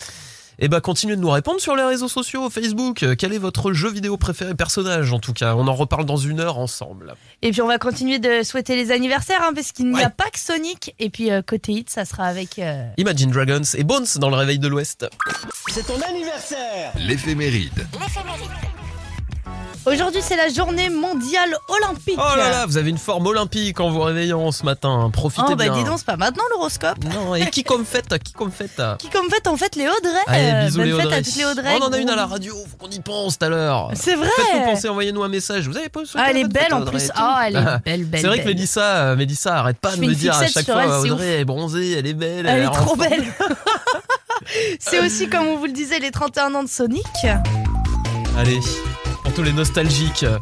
Et 0.64 0.68
bah 0.68 0.80
continuez 0.80 1.16
de 1.16 1.22
nous 1.22 1.30
répondre 1.32 1.60
sur 1.60 1.76
les 1.76 1.84
réseaux 1.84 2.08
sociaux, 2.08 2.48
Facebook. 2.52 3.02
Euh, 3.02 3.16
Quel 3.18 3.34
est 3.34 3.40
votre 3.40 3.74
jeu 3.74 3.90
vidéo 3.90 4.16
préféré 4.16 4.54
personnage 4.54 5.12
en 5.12 5.18
tout 5.18 5.34
cas? 5.34 5.56
On 5.56 5.68
en 5.68 5.74
reparle 5.74 6.06
dans 6.06 6.18
une 6.18 6.40
heure 6.40 6.60
ensemble. 6.60 7.16
Et 7.42 7.50
puis 7.50 7.64
on 7.64 7.68
va 7.68 7.80
continuer 7.80 8.20
de 8.20 8.44
souhaiter 8.44 8.76
les 8.76 8.92
anniversaires 8.92 9.42
hein, 9.42 9.54
parce 9.56 9.72
qu'il 9.72 9.88
n'y 9.90 9.96
Ouais. 9.96 10.04
a 10.04 10.12
pas 10.12 10.30
que 10.30 10.38
Sonic. 10.38 10.94
Et 11.00 11.10
puis 11.10 11.32
euh, 11.32 11.42
côté 11.42 11.72
hit, 11.74 11.90
ça 11.90 12.06
sera 12.06 12.26
avec. 12.26 12.60
euh, 12.60 12.86
Imagine 12.98 13.32
Dragons 13.32 13.62
et 13.76 13.84
Bones 13.84 14.06
dans 14.18 14.30
le 14.30 14.36
réveil 14.36 14.60
de 14.60 14.68
l'Ouest. 14.68 15.08
L'éphéméride. 16.96 17.88
Aujourd'hui, 19.88 20.22
c'est 20.24 20.36
la 20.36 20.50
journée 20.50 20.90
mondiale 20.92 21.58
olympique. 21.68 22.16
Oh 22.20 22.38
là 22.38 22.52
là, 22.52 22.66
vous 22.68 22.78
avez 22.78 22.92
une 22.92 23.00
forme 23.00 23.26
olympique 23.26 23.80
en 23.80 23.90
vous 23.90 24.02
réveillant 24.02 24.52
ce 24.52 24.64
matin. 24.64 25.10
Profitez 25.12 25.44
Oh 25.50 25.56
bah 25.56 25.64
bien. 25.70 25.74
dis 25.74 25.84
donc, 25.84 25.98
c'est 25.98 26.06
pas 26.06 26.18
maintenant 26.18 26.44
l'horoscope. 26.52 27.04
Non, 27.06 27.34
et 27.34 27.50
qui 27.50 27.64
comme 27.64 27.84
fête 27.84 28.16
Qui 28.24 28.34
comme 28.34 28.52
fête 28.52 28.80
Qui 29.00 29.10
comme 29.10 29.28
fête 29.32 29.48
en 29.48 29.58
fait 29.58 29.76
les 29.76 29.88
Audrey. 29.88 30.12
Allez, 30.28 30.66
bisous 30.68 30.78
Bonne 30.78 30.86
les 30.86 30.92
fête 30.94 31.06
Audrey. 31.06 31.18
à 31.18 31.22
toutes 31.24 31.36
les 31.36 31.46
Audrey. 31.46 31.78
On 31.82 31.84
en 31.84 31.92
a 31.94 31.98
une 31.98 32.10
à 32.12 32.16
la 32.16 32.28
radio, 32.28 32.54
faut 32.70 32.78
qu'on 32.78 32.92
y 32.92 33.00
pense 33.00 33.40
tout 33.40 33.46
à 33.46 33.50
l'heure. 33.50 33.90
C'est 33.96 34.16
vrai. 34.16 34.30
Faites-nous 34.36 34.66
penser, 34.66 34.88
envoyez-nous 34.88 35.24
un 35.24 35.30
message. 35.30 35.68
Vous 35.68 35.76
avez 35.76 35.90
pas 35.90 36.02
Ah, 36.14 36.28
elle 36.30 36.38
est 36.38 36.48
belle 36.48 36.74
en 36.76 36.86
plus. 36.86 37.10
Ah, 37.16 37.46
elle 37.48 37.56
est 37.56 37.80
belle, 37.84 38.06
belle. 38.06 38.22
C'est 38.22 38.28
vrai 38.28 38.40
que. 38.44 38.48
Mélissa, 38.48 38.82
euh, 38.84 39.16
Mélissa 39.16 39.58
arrête 39.58 39.80
pas 39.80 39.96
de 39.96 40.02
me 40.02 40.14
dire 40.14 40.36
à 40.36 40.46
chaque 40.46 40.66
fois 40.66 40.84
elle, 40.84 41.12
Audrey 41.12 41.40
est 41.40 41.46
bronzée, 41.46 41.94
elle 41.94 42.06
est 42.06 42.14
belle. 42.14 42.46
Elle 42.46 42.66
est 42.66 42.72
trop 42.72 42.96
belle. 42.96 43.26
c'est 44.80 45.00
aussi, 45.00 45.28
comme 45.28 45.48
on 45.48 45.58
vous 45.58 45.66
le 45.66 45.72
disait, 45.72 45.98
les 45.98 46.12
31 46.12 46.54
ans 46.54 46.64
de 46.64 46.70
Sonic. 46.70 47.04
Allez, 48.38 48.60
pour 49.32 49.38
tous 49.38 49.44
les 49.44 49.54
nostalgiques 49.54 50.24
euh, 50.24 50.40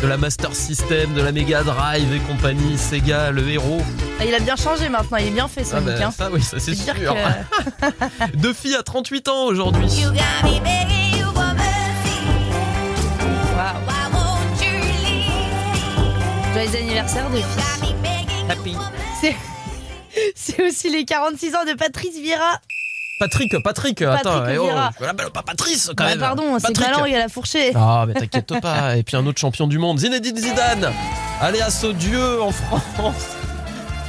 de 0.00 0.06
la 0.08 0.16
Master 0.16 0.52
System, 0.54 1.12
de 1.14 1.22
la 1.22 1.30
Mega 1.32 1.62
Drive 1.62 2.12
et 2.12 2.18
compagnie, 2.20 2.76
Sega, 2.76 3.30
le 3.30 3.48
héros. 3.48 3.80
Ah, 4.18 4.24
Il 4.24 4.34
a 4.34 4.40
bien 4.40 4.56
changé 4.56 4.88
maintenant, 4.88 5.18
il 5.18 5.28
est 5.28 5.30
bien 5.30 5.46
fait 5.48 5.62
Ah 5.72 5.78
Sonic. 5.80 6.00
hein. 6.02 6.10
ça 6.10 6.28
oui, 6.32 6.42
ça 6.42 6.58
c'est 6.58 6.74
sûr. 6.74 6.94
que- 6.94 8.36
Deux 8.36 8.52
filles 8.52 8.74
à 8.74 8.82
38 8.82 9.28
ans 9.28 9.44
aujourd'hui. 9.44 9.88
Joyeux 16.54 16.76
anniversaire 16.76 17.28
de 17.30 17.36
filles. 17.36 17.94
Happy. 18.48 18.76
C'est... 20.34 20.62
Aussi 20.66 20.90
les 20.90 21.04
46 21.04 21.54
ans 21.54 21.64
de 21.66 21.74
Patrice 21.74 22.18
Vieira. 22.18 22.60
Patrick, 23.18 23.56
Patrick, 23.62 24.02
attends, 24.02 24.40
Patrick 24.40 24.54
eh 24.54 24.58
oh, 24.58 24.64
Vieira. 24.64 24.90
je 25.00 25.04
l'appelle 25.06 25.30
pas 25.30 25.42
Patrice 25.42 25.86
quand 25.96 26.04
Bah, 26.04 26.10
même. 26.10 26.18
pardon, 26.18 26.58
c'est 26.58 26.66
Patrick. 26.68 26.86
ma 26.90 26.98
langue 26.98 27.14
à 27.14 27.18
la 27.18 27.28
fourchée. 27.28 27.72
Ah, 27.74 28.04
mais 28.06 28.12
t'inquiète 28.14 28.52
pas. 28.60 28.96
Et 28.96 29.02
puis 29.02 29.16
un 29.16 29.24
autre 29.26 29.38
champion 29.38 29.66
du 29.66 29.78
monde, 29.78 29.98
Zinedine 29.98 30.36
Zidane. 30.36 30.92
Alias 31.40 31.84
Dieu 31.94 32.42
en 32.42 32.50
France. 32.50 33.14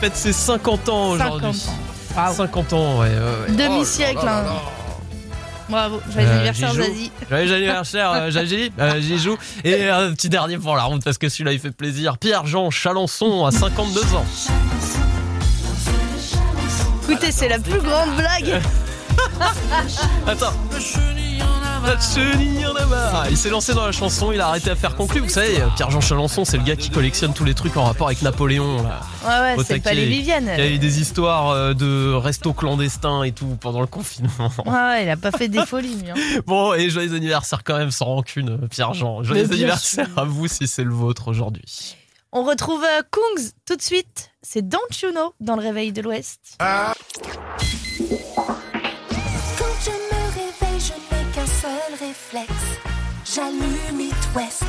Fête 0.01 0.15
ses 0.15 0.33
50 0.33 0.89
ans 0.89 1.17
50 1.17 1.35
aujourd'hui. 1.35 1.61
ans. 1.69 2.17
Waouh. 2.21 2.35
50 2.35 2.73
ans, 2.73 2.99
ouais. 2.99 3.07
ouais, 3.07 3.15
ouais. 3.49 3.55
Demi-siècle, 3.55 4.19
Oh 4.21 4.25
là 4.25 4.31
là 4.31 4.39
hein. 4.39 4.43
là. 4.43 4.61
Bravo, 5.69 6.01
joyeux 6.13 6.27
Euh, 6.27 6.33
anniversaire. 6.35 6.73
Zazie. 6.73 7.11
Joyeux 7.29 7.53
anniversaire, 7.53 8.11
euh, 8.11 8.31
Jaji, 8.31 8.71
euh. 8.79 9.35
Et 9.63 9.89
un 9.89 10.11
petit 10.13 10.29
dernier 10.29 10.57
pour 10.57 10.75
la 10.75 10.83
route 10.83 11.03
parce 11.03 11.17
que 11.17 11.27
celui-là 11.29 11.53
il 11.53 11.59
fait 11.59 11.71
plaisir. 11.71 12.17
Pierre-Jean 12.17 12.71
Chalençon 12.71 13.45
à 13.45 13.51
52 13.51 14.01
ans. 14.15 14.25
Écoutez, 17.09 17.31
c'est 17.31 17.47
la 17.49 17.59
plus 17.59 17.79
grande 17.81 18.15
blague. 18.15 18.61
Attends. 20.27 20.53
La 21.85 21.97
chenille 21.99 22.65
en 22.65 22.75
a 22.75 22.85
marre. 22.85 23.29
Il 23.29 23.37
s'est 23.37 23.49
lancé 23.49 23.73
dans 23.73 23.85
la 23.85 23.93
chanson, 23.93 24.31
il 24.33 24.41
a 24.41 24.47
arrêté 24.47 24.69
à 24.69 24.75
faire 24.75 24.95
conclure. 24.95 25.23
Vous 25.23 25.29
savez, 25.29 25.57
Pierre-Jean 25.77 26.01
Chalençon, 26.01 26.43
c'est 26.43 26.57
le 26.57 26.63
gars 26.63 26.75
qui 26.75 26.89
collectionne 26.89 27.33
tous 27.33 27.45
les 27.45 27.53
trucs 27.53 27.77
en 27.77 27.85
rapport 27.85 28.07
avec 28.07 28.21
Napoléon. 28.23 28.83
Là. 28.83 28.99
Ouais, 29.23 29.55
ouais, 29.57 29.63
c'est 29.65 29.79
pas 29.79 29.93
les 29.93 30.05
Vivienne. 30.05 30.49
Il 30.57 30.63
y 30.63 30.67
a 30.67 30.69
eu 30.69 30.79
des 30.79 30.99
histoires 30.99 31.49
euh, 31.51 31.73
de 31.73 32.11
restos 32.13 32.51
clandestins 32.53 33.23
et 33.23 33.31
tout 33.31 33.57
pendant 33.61 33.79
le 33.79 33.87
confinement. 33.87 34.51
Ouais, 34.65 34.71
ouais, 34.73 35.03
il 35.05 35.09
a 35.09 35.15
pas 35.15 35.31
fait 35.31 35.47
des 35.47 35.65
folies, 35.65 35.95
lui. 35.95 36.09
hein. 36.09 36.15
Bon, 36.45 36.73
et 36.73 36.89
joyeux 36.89 37.13
anniversaire 37.15 37.63
quand 37.63 37.77
même, 37.77 37.91
sans 37.91 38.05
rancune, 38.05 38.49
euh, 38.63 38.67
Pierre-Jean. 38.67 39.23
Joyeux 39.23 39.45
anniversaire 39.45 40.09
à 40.17 40.25
vous 40.25 40.47
si 40.49 40.67
c'est 40.67 40.83
le 40.83 40.93
vôtre 40.93 41.29
aujourd'hui. 41.29 41.95
On 42.33 42.43
retrouve 42.43 42.83
euh, 42.83 43.01
Kungs 43.11 43.51
tout 43.65 43.77
de 43.77 43.81
suite. 43.81 44.31
C'est 44.41 44.67
Don't 44.67 44.79
You 45.01 45.11
Know 45.11 45.33
dans 45.39 45.55
le 45.55 45.61
réveil 45.61 45.93
de 45.93 46.01
l'Ouest. 46.01 46.57
Quand 46.59 48.46
réflexe. 52.17 52.51
J'allume 53.25 54.01
It 54.01 54.13
West. 54.35 54.63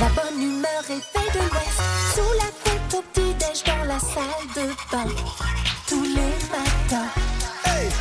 La 0.00 0.08
bonne 0.08 0.42
humeur 0.42 0.82
réveille 0.82 1.32
de 1.34 1.40
l'Ouest. 1.40 1.80
Sous 2.14 2.32
la 2.38 2.50
couette 2.62 2.94
au 2.94 3.02
petit-déj 3.12 3.64
dans 3.64 3.84
la 3.84 3.98
salle 3.98 4.46
de 4.56 4.68
bain. 4.90 5.10
Tous 5.88 6.02
les 6.02 6.32
matins. 6.50 7.10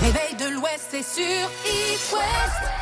Réveil 0.01 0.35
de 0.39 0.55
l'Ouest, 0.55 0.87
c'est 0.91 1.03
sur 1.03 1.49
It 1.65 2.13
West. 2.13 2.81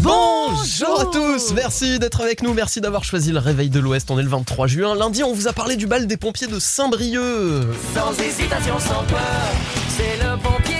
Bonjour 0.00 1.00
à 1.00 1.04
tous, 1.06 1.52
merci 1.54 1.98
d'être 1.98 2.20
avec 2.20 2.42
nous, 2.42 2.52
merci 2.52 2.82
d'avoir 2.82 3.04
choisi 3.04 3.32
le 3.32 3.38
réveil 3.38 3.70
de 3.70 3.80
l'Ouest. 3.80 4.10
On 4.10 4.18
est 4.18 4.22
le 4.22 4.28
23 4.28 4.66
juin. 4.66 4.94
Lundi, 4.94 5.24
on 5.24 5.32
vous 5.32 5.48
a 5.48 5.52
parlé 5.52 5.76
du 5.76 5.86
bal 5.86 6.06
des 6.06 6.18
pompiers 6.18 6.46
de 6.46 6.58
Saint-Brieuc. 6.58 7.64
Sans 7.94 8.12
hésitation, 8.22 8.78
sans 8.78 9.02
peur, 9.04 9.20
c'est 9.96 10.22
le 10.22 10.36
pompier 10.38 10.73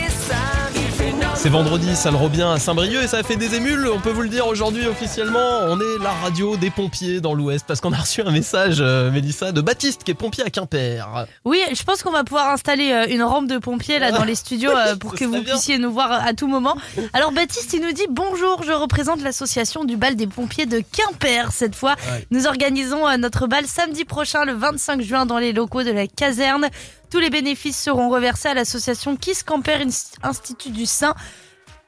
C'est 1.44 1.50
vendredi, 1.50 1.94
ça 1.94 2.10
le 2.10 2.16
revient 2.16 2.48
à 2.54 2.58
Saint-Brieuc 2.58 3.02
et 3.02 3.06
ça 3.06 3.18
a 3.18 3.22
fait 3.22 3.36
des 3.36 3.54
émules. 3.54 3.86
On 3.94 4.00
peut 4.00 4.08
vous 4.08 4.22
le 4.22 4.30
dire 4.30 4.46
aujourd'hui 4.46 4.86
officiellement. 4.86 5.58
On 5.68 5.78
est 5.78 6.02
la 6.02 6.10
radio 6.10 6.56
des 6.56 6.70
pompiers 6.70 7.20
dans 7.20 7.34
l'Ouest 7.34 7.66
parce 7.68 7.82
qu'on 7.82 7.92
a 7.92 7.98
reçu 7.98 8.22
un 8.22 8.30
message, 8.30 8.78
euh, 8.80 9.10
Mélissa, 9.10 9.52
de 9.52 9.60
Baptiste 9.60 10.04
qui 10.04 10.12
est 10.12 10.14
pompier 10.14 10.42
à 10.42 10.48
Quimper. 10.48 11.26
Oui, 11.44 11.60
je 11.70 11.82
pense 11.82 12.02
qu'on 12.02 12.12
va 12.12 12.24
pouvoir 12.24 12.48
installer 12.48 12.90
euh, 12.92 13.14
une 13.14 13.22
rampe 13.22 13.46
de 13.46 13.58
pompiers 13.58 13.98
là 13.98 14.10
dans 14.10 14.24
les 14.24 14.36
studios 14.36 14.70
euh, 14.70 14.96
pour 14.96 15.14
que 15.16 15.26
vous 15.26 15.42
bien. 15.42 15.52
puissiez 15.52 15.76
nous 15.76 15.92
voir 15.92 16.12
à 16.12 16.32
tout 16.32 16.46
moment. 16.46 16.78
Alors 17.12 17.30
Baptiste, 17.30 17.74
il 17.74 17.82
nous 17.82 17.92
dit 17.92 18.06
bonjour, 18.08 18.62
je 18.62 18.72
représente 18.72 19.20
l'association 19.22 19.84
du 19.84 19.98
bal 19.98 20.16
des 20.16 20.26
pompiers 20.26 20.64
de 20.64 20.80
Quimper 20.80 21.52
cette 21.52 21.74
fois. 21.74 21.94
Ouais. 22.10 22.26
Nous 22.30 22.46
organisons 22.46 23.06
euh, 23.06 23.18
notre 23.18 23.48
bal 23.48 23.66
samedi 23.66 24.06
prochain 24.06 24.46
le 24.46 24.54
25 24.54 25.02
juin 25.02 25.26
dans 25.26 25.38
les 25.38 25.52
locaux 25.52 25.82
de 25.82 25.92
la 25.92 26.06
caserne. 26.06 26.70
Tous 27.14 27.20
les 27.20 27.30
bénéfices 27.30 27.80
seront 27.80 28.08
reversés 28.08 28.48
à 28.48 28.54
l'association 28.54 29.14
Kiss 29.14 29.44
Camper 29.44 29.76
Inst- 29.86 30.14
Institut 30.24 30.70
du 30.70 30.84
Sein. 30.84 31.14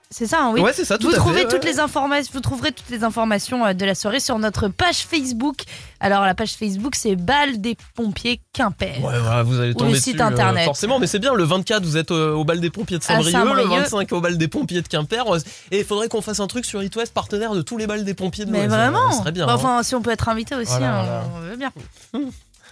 C'est 0.09 0.29
ça, 0.29 0.39
hein, 0.41 0.53
oui. 0.55 0.61
Ouais, 0.61 0.73
c'est 0.73 0.85
ça, 0.85 0.99
tout 0.99 1.09
vous 1.09 1.15
à 1.15 1.17
trouvez 1.17 1.41
fait, 1.41 1.49
toutes 1.49 1.65
ouais. 1.65 1.73
les 1.73 1.81
informations, 1.81 2.31
vous 2.33 2.41
trouverez 2.41 2.71
toutes 2.71 2.89
les 2.91 3.03
informations 3.03 3.67
euh, 3.67 3.73
de 3.73 3.85
la 3.85 3.97
soirée 3.97 4.21
sur 4.21 4.39
notre 4.39 4.69
page 4.69 4.99
Facebook. 4.99 5.63
Alors 5.99 6.25
la 6.25 6.37
page 6.37 6.53
Facebook, 6.53 6.95
c'est 6.95 7.17
Bal 7.17 7.61
des 7.61 7.77
pompiers 7.97 8.41
Quimper. 8.53 9.03
Ouais, 9.03 9.43
vous 9.43 9.59
allez 9.59 9.75
tomber 9.75 9.95
le 9.95 9.99
site 9.99 10.13
dessus, 10.15 10.23
euh, 10.23 10.27
internet. 10.29 10.65
forcément, 10.65 11.01
mais 11.01 11.09
c'est 11.09 11.19
bien. 11.19 11.35
Le 11.35 11.43
24, 11.43 11.83
vous 11.85 11.97
êtes 11.97 12.13
euh, 12.13 12.33
au 12.33 12.45
bal 12.45 12.61
des 12.61 12.71
pompiers 12.71 12.99
de 12.99 13.03
Saint-Brieuc, 13.03 13.33
le 13.33 13.33
Saint-Brieuc. 13.33 13.69
25 13.81 14.13
au 14.13 14.21
bal 14.21 14.39
des 14.39 14.47
pompiers 14.47 14.81
de 14.81 14.87
Quimper. 14.87 15.25
Et 15.73 15.81
il 15.81 15.85
faudrait 15.85 16.07
qu'on 16.09 16.23
fasse 16.23 16.39
un 16.39 16.47
truc 16.47 16.65
sur 16.67 16.85
It 16.85 16.95
West, 16.95 17.13
partenaire 17.13 17.53
de 17.57 17.63
tous 17.63 17.79
les 17.79 17.89
balles 17.89 18.05
des 18.05 18.15
pompiers 18.15 18.45
de 18.45 18.53
Mais 18.53 18.69
vraiment 18.69 19.11
Ça 19.11 19.19
serait 19.19 19.33
bien. 19.33 19.47
Bah, 19.47 19.55
hein. 19.55 19.57
Enfin, 19.57 19.83
si 19.83 19.97
on 19.97 20.03
peut 20.03 20.13
être 20.13 20.29
invité 20.29 20.55
aussi, 20.55 20.69
Voilà, 20.71 21.01
hein, 21.01 21.05
voilà. 21.05 21.25
on 21.35 21.41
veut 21.41 21.57
bien. 21.57 21.73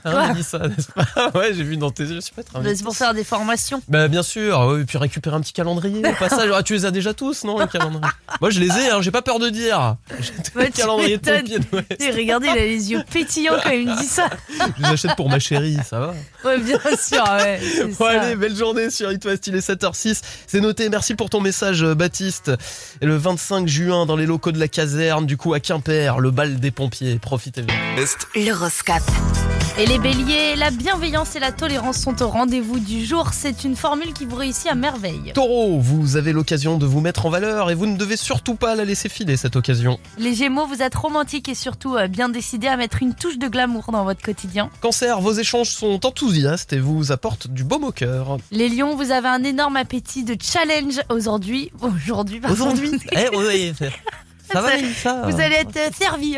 Hein, 0.04 0.34
ça, 0.42 0.58
n'est-ce 0.58 0.88
pas 0.92 1.30
Ouais, 1.34 1.54
j'ai 1.54 1.62
vu 1.62 1.76
dans 1.76 1.90
tes 1.90 2.04
yeux, 2.04 2.18
être 2.18 2.56
invité. 2.56 2.76
C'est 2.76 2.84
pour 2.84 2.96
faire 2.96 3.14
des 3.14 3.24
formations. 3.24 3.82
Bah 3.88 4.08
bien 4.08 4.22
sûr, 4.22 4.58
ouais, 4.60 4.82
et 4.82 4.84
puis 4.84 4.98
récupérer 4.98 5.36
un 5.36 5.40
petit 5.40 5.52
calendrier 5.52 6.06
au 6.06 6.12
passage. 6.18 6.50
Ah, 6.54 6.62
tu 6.62 6.74
les 6.74 6.84
as 6.84 6.90
déjà 6.90 7.14
tous, 7.14 7.44
non, 7.44 7.58
les 7.58 7.66
calendriers? 7.66 8.00
Moi 8.40 8.50
je 8.50 8.60
les 8.60 8.68
ai, 8.68 8.90
hein, 8.90 9.00
j'ai 9.00 9.10
pas 9.10 9.22
peur 9.22 9.38
de 9.38 9.48
dire. 9.48 9.96
J'ai 10.20 10.32
tous 10.52 10.58
les 10.58 10.70
calendriers 10.70 11.18
de 11.18 11.30
pompiers 11.30 11.58
de 11.58 11.64
l'Ouest. 11.72 12.02
Et 12.02 12.10
regardez, 12.10 12.48
il 12.48 12.58
a 12.58 12.64
les 12.64 12.90
yeux 12.92 13.02
pétillants 13.10 13.56
quand 13.62 13.70
il 13.70 13.88
me 13.88 13.96
dit 13.96 14.06
ça. 14.06 14.28
Je 14.78 14.82
les 14.82 14.88
achète 14.88 15.16
pour 15.16 15.28
ma 15.28 15.38
chérie, 15.38 15.78
ça 15.88 15.98
va 16.00 16.14
Ouais, 16.44 16.58
bien 16.58 16.78
sûr, 17.00 17.24
ouais. 17.38 17.60
Bon, 17.98 18.06
ça. 18.06 18.20
allez, 18.20 18.36
belle 18.36 18.56
journée 18.56 18.90
sur 18.90 19.10
It 19.10 19.24
West, 19.24 19.46
il 19.46 19.54
est 19.56 19.66
7h06. 19.66 20.20
C'est 20.46 20.60
noté, 20.60 20.88
merci 20.88 21.14
pour 21.14 21.30
ton 21.30 21.40
message 21.40 21.82
euh, 21.82 21.94
Baptiste. 21.94 22.52
Et 23.00 23.06
le 23.06 23.16
25 23.16 23.66
juin, 23.68 24.06
dans 24.06 24.16
les 24.16 24.26
locaux 24.26 24.52
de 24.52 24.58
la 24.58 24.68
caserne, 24.68 25.26
du 25.26 25.36
coup 25.36 25.54
à 25.54 25.60
Quimper, 25.60 26.18
le 26.18 26.30
bal 26.30 26.60
des 26.60 26.70
pompiers, 26.70 27.18
profitez-en. 27.18 27.66
L'horoscope. 28.34 29.02
Et 29.78 29.86
les 29.86 29.93
béliers, 29.98 30.56
la 30.56 30.70
bienveillance 30.70 31.36
et 31.36 31.40
la 31.40 31.52
tolérance 31.52 31.98
sont 31.98 32.22
au 32.22 32.28
rendez-vous 32.28 32.80
du 32.80 33.04
jour. 33.04 33.30
C'est 33.32 33.64
une 33.64 33.76
formule 33.76 34.12
qui 34.12 34.24
vous 34.24 34.36
réussit 34.36 34.66
à 34.66 34.74
merveille. 34.74 35.32
Taureau, 35.34 35.78
vous 35.78 36.16
avez 36.16 36.32
l'occasion 36.32 36.78
de 36.78 36.86
vous 36.86 37.00
mettre 37.00 37.26
en 37.26 37.30
valeur 37.30 37.70
et 37.70 37.74
vous 37.74 37.86
ne 37.86 37.96
devez 37.96 38.16
surtout 38.16 38.54
pas 38.54 38.74
la 38.74 38.84
laisser 38.84 39.08
filer 39.08 39.36
cette 39.36 39.56
occasion. 39.56 39.98
Les 40.18 40.34
gémeaux, 40.34 40.66
vous 40.66 40.82
êtes 40.82 40.94
romantiques 40.94 41.48
et 41.48 41.54
surtout 41.54 41.96
euh, 41.96 42.08
bien 42.08 42.28
décidés 42.28 42.66
à 42.66 42.76
mettre 42.76 43.02
une 43.02 43.14
touche 43.14 43.38
de 43.38 43.46
glamour 43.46 43.90
dans 43.92 44.04
votre 44.04 44.22
quotidien. 44.22 44.70
Cancer, 44.80 45.20
vos 45.20 45.32
échanges 45.32 45.70
sont 45.70 46.04
enthousiastes 46.06 46.72
et 46.72 46.78
vous 46.78 47.12
apportent 47.12 47.48
du 47.48 47.62
baume 47.62 47.84
au 47.84 47.92
cœur. 47.92 48.38
Les 48.50 48.68
lions, 48.68 48.96
vous 48.96 49.10
avez 49.10 49.28
un 49.28 49.44
énorme 49.44 49.76
appétit 49.76 50.24
de 50.24 50.36
challenge 50.40 51.00
aujourd'hui. 51.08 51.70
Aujourd'hui, 51.80 52.40
pardon. 52.40 52.54
Aujourd'hui 52.54 52.90
Eh, 53.12 53.28
oui, 53.36 53.72
ça 54.54 54.60
va, 54.62 54.70
Ça- 54.70 54.76
Mélissa 54.76 55.22
Vous 55.28 55.40
allez 55.40 55.54
être 55.56 55.76
euh, 55.76 55.90
servi. 55.98 56.36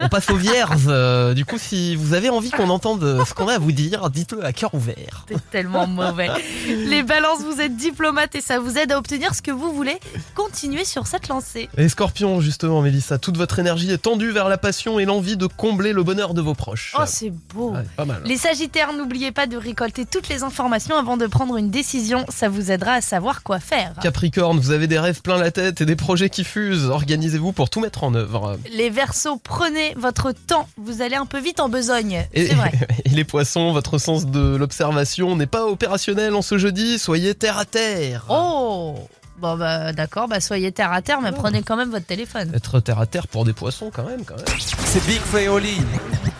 On 0.00 0.08
passe 0.08 0.30
aux 0.30 0.36
vierges. 0.36 0.84
euh, 0.88 1.34
du 1.34 1.44
coup, 1.44 1.58
si 1.58 1.96
vous 1.96 2.14
avez 2.14 2.28
envie 2.30 2.50
qu'on 2.50 2.68
entende 2.70 3.24
ce 3.26 3.34
qu'on 3.34 3.48
a 3.48 3.54
à 3.54 3.58
vous 3.58 3.72
dire, 3.72 4.10
dites-le 4.10 4.44
à 4.44 4.52
cœur 4.52 4.74
ouvert. 4.74 5.24
C'est 5.28 5.50
tellement 5.50 5.86
mauvais. 5.86 6.28
Les 6.66 7.02
balances, 7.02 7.40
vous 7.42 7.60
êtes 7.60 7.76
diplomates 7.76 8.34
et 8.34 8.40
ça 8.40 8.58
vous 8.58 8.78
aide 8.78 8.92
à 8.92 8.98
obtenir 8.98 9.34
ce 9.34 9.42
que 9.42 9.50
vous 9.50 9.72
voulez. 9.72 9.98
Continuez 10.34 10.84
sur 10.84 11.06
cette 11.06 11.28
lancée. 11.28 11.68
Et 11.76 11.88
Scorpion, 11.88 12.40
justement, 12.40 12.82
Mélissa, 12.82 13.18
toute 13.18 13.36
votre 13.36 13.58
énergie 13.58 13.90
est 13.90 13.98
tendue 13.98 14.30
vers 14.30 14.48
la 14.48 14.58
passion 14.58 14.98
et 14.98 15.04
l'envie 15.04 15.36
de 15.36 15.46
combler 15.46 15.92
le 15.92 16.02
bonheur 16.02 16.34
de 16.34 16.40
vos 16.40 16.54
proches. 16.54 16.94
Oh, 16.98 17.02
c'est 17.06 17.32
beau. 17.54 17.72
Ouais, 17.72 17.84
pas 17.96 18.04
mal. 18.04 18.22
Les 18.24 18.36
Sagittaires, 18.36 18.92
n'oubliez 18.92 19.32
pas 19.32 19.46
de 19.46 19.56
récolter 19.56 20.06
toutes 20.06 20.28
les 20.28 20.42
informations 20.42 20.96
avant 20.96 21.16
de 21.16 21.26
prendre 21.26 21.56
une 21.56 21.70
décision. 21.70 22.24
Ça 22.28 22.48
vous 22.48 22.70
aidera 22.70 22.92
à 22.94 23.00
savoir 23.00 23.42
quoi 23.42 23.60
faire. 23.60 23.92
Capricorne, 24.02 24.58
vous 24.58 24.70
avez 24.70 24.86
des 24.86 24.98
rêves 24.98 25.22
plein 25.22 25.38
la 25.38 25.50
tête 25.50 25.80
et 25.80 25.86
des 25.86 25.96
projets 25.96 26.30
qui 26.30 26.44
fusent. 26.44 26.90
Organisez-vous 27.02 27.50
pour 27.50 27.68
tout 27.68 27.80
mettre 27.80 28.04
en 28.04 28.14
œuvre. 28.14 28.56
Les 28.72 28.88
Verseaux, 28.88 29.40
prenez 29.42 29.92
votre 29.96 30.30
temps. 30.30 30.68
Vous 30.76 31.02
allez 31.02 31.16
un 31.16 31.26
peu 31.26 31.40
vite 31.40 31.58
en 31.58 31.68
besogne. 31.68 32.24
Et, 32.32 32.46
C'est 32.46 32.54
vrai. 32.54 32.70
et 33.04 33.08
les 33.08 33.24
poissons, 33.24 33.72
votre 33.72 33.98
sens 33.98 34.24
de 34.26 34.54
l'observation 34.54 35.34
n'est 35.34 35.48
pas 35.48 35.66
opérationnel 35.66 36.32
en 36.36 36.42
ce 36.42 36.58
jeudi. 36.58 37.00
Soyez 37.00 37.34
terre 37.34 37.58
à 37.58 37.64
terre. 37.64 38.26
Oh 38.28 38.94
Bon 39.38 39.56
bah 39.56 39.92
d'accord, 39.92 40.28
bah 40.28 40.38
soyez 40.40 40.70
terre 40.70 40.92
à 40.92 41.02
terre, 41.02 41.20
mais 41.20 41.32
prenez 41.32 41.64
quand 41.64 41.76
même 41.76 41.90
votre 41.90 42.06
téléphone. 42.06 42.52
Être 42.54 42.78
terre 42.78 43.00
à 43.00 43.06
terre 43.06 43.26
pour 43.26 43.44
des 43.44 43.52
poissons, 43.52 43.90
quand 43.92 44.04
même, 44.04 44.24
quand 44.24 44.36
même. 44.36 44.44
C'est 44.60 45.04
Big 45.04 45.20
Oli. 45.50 45.78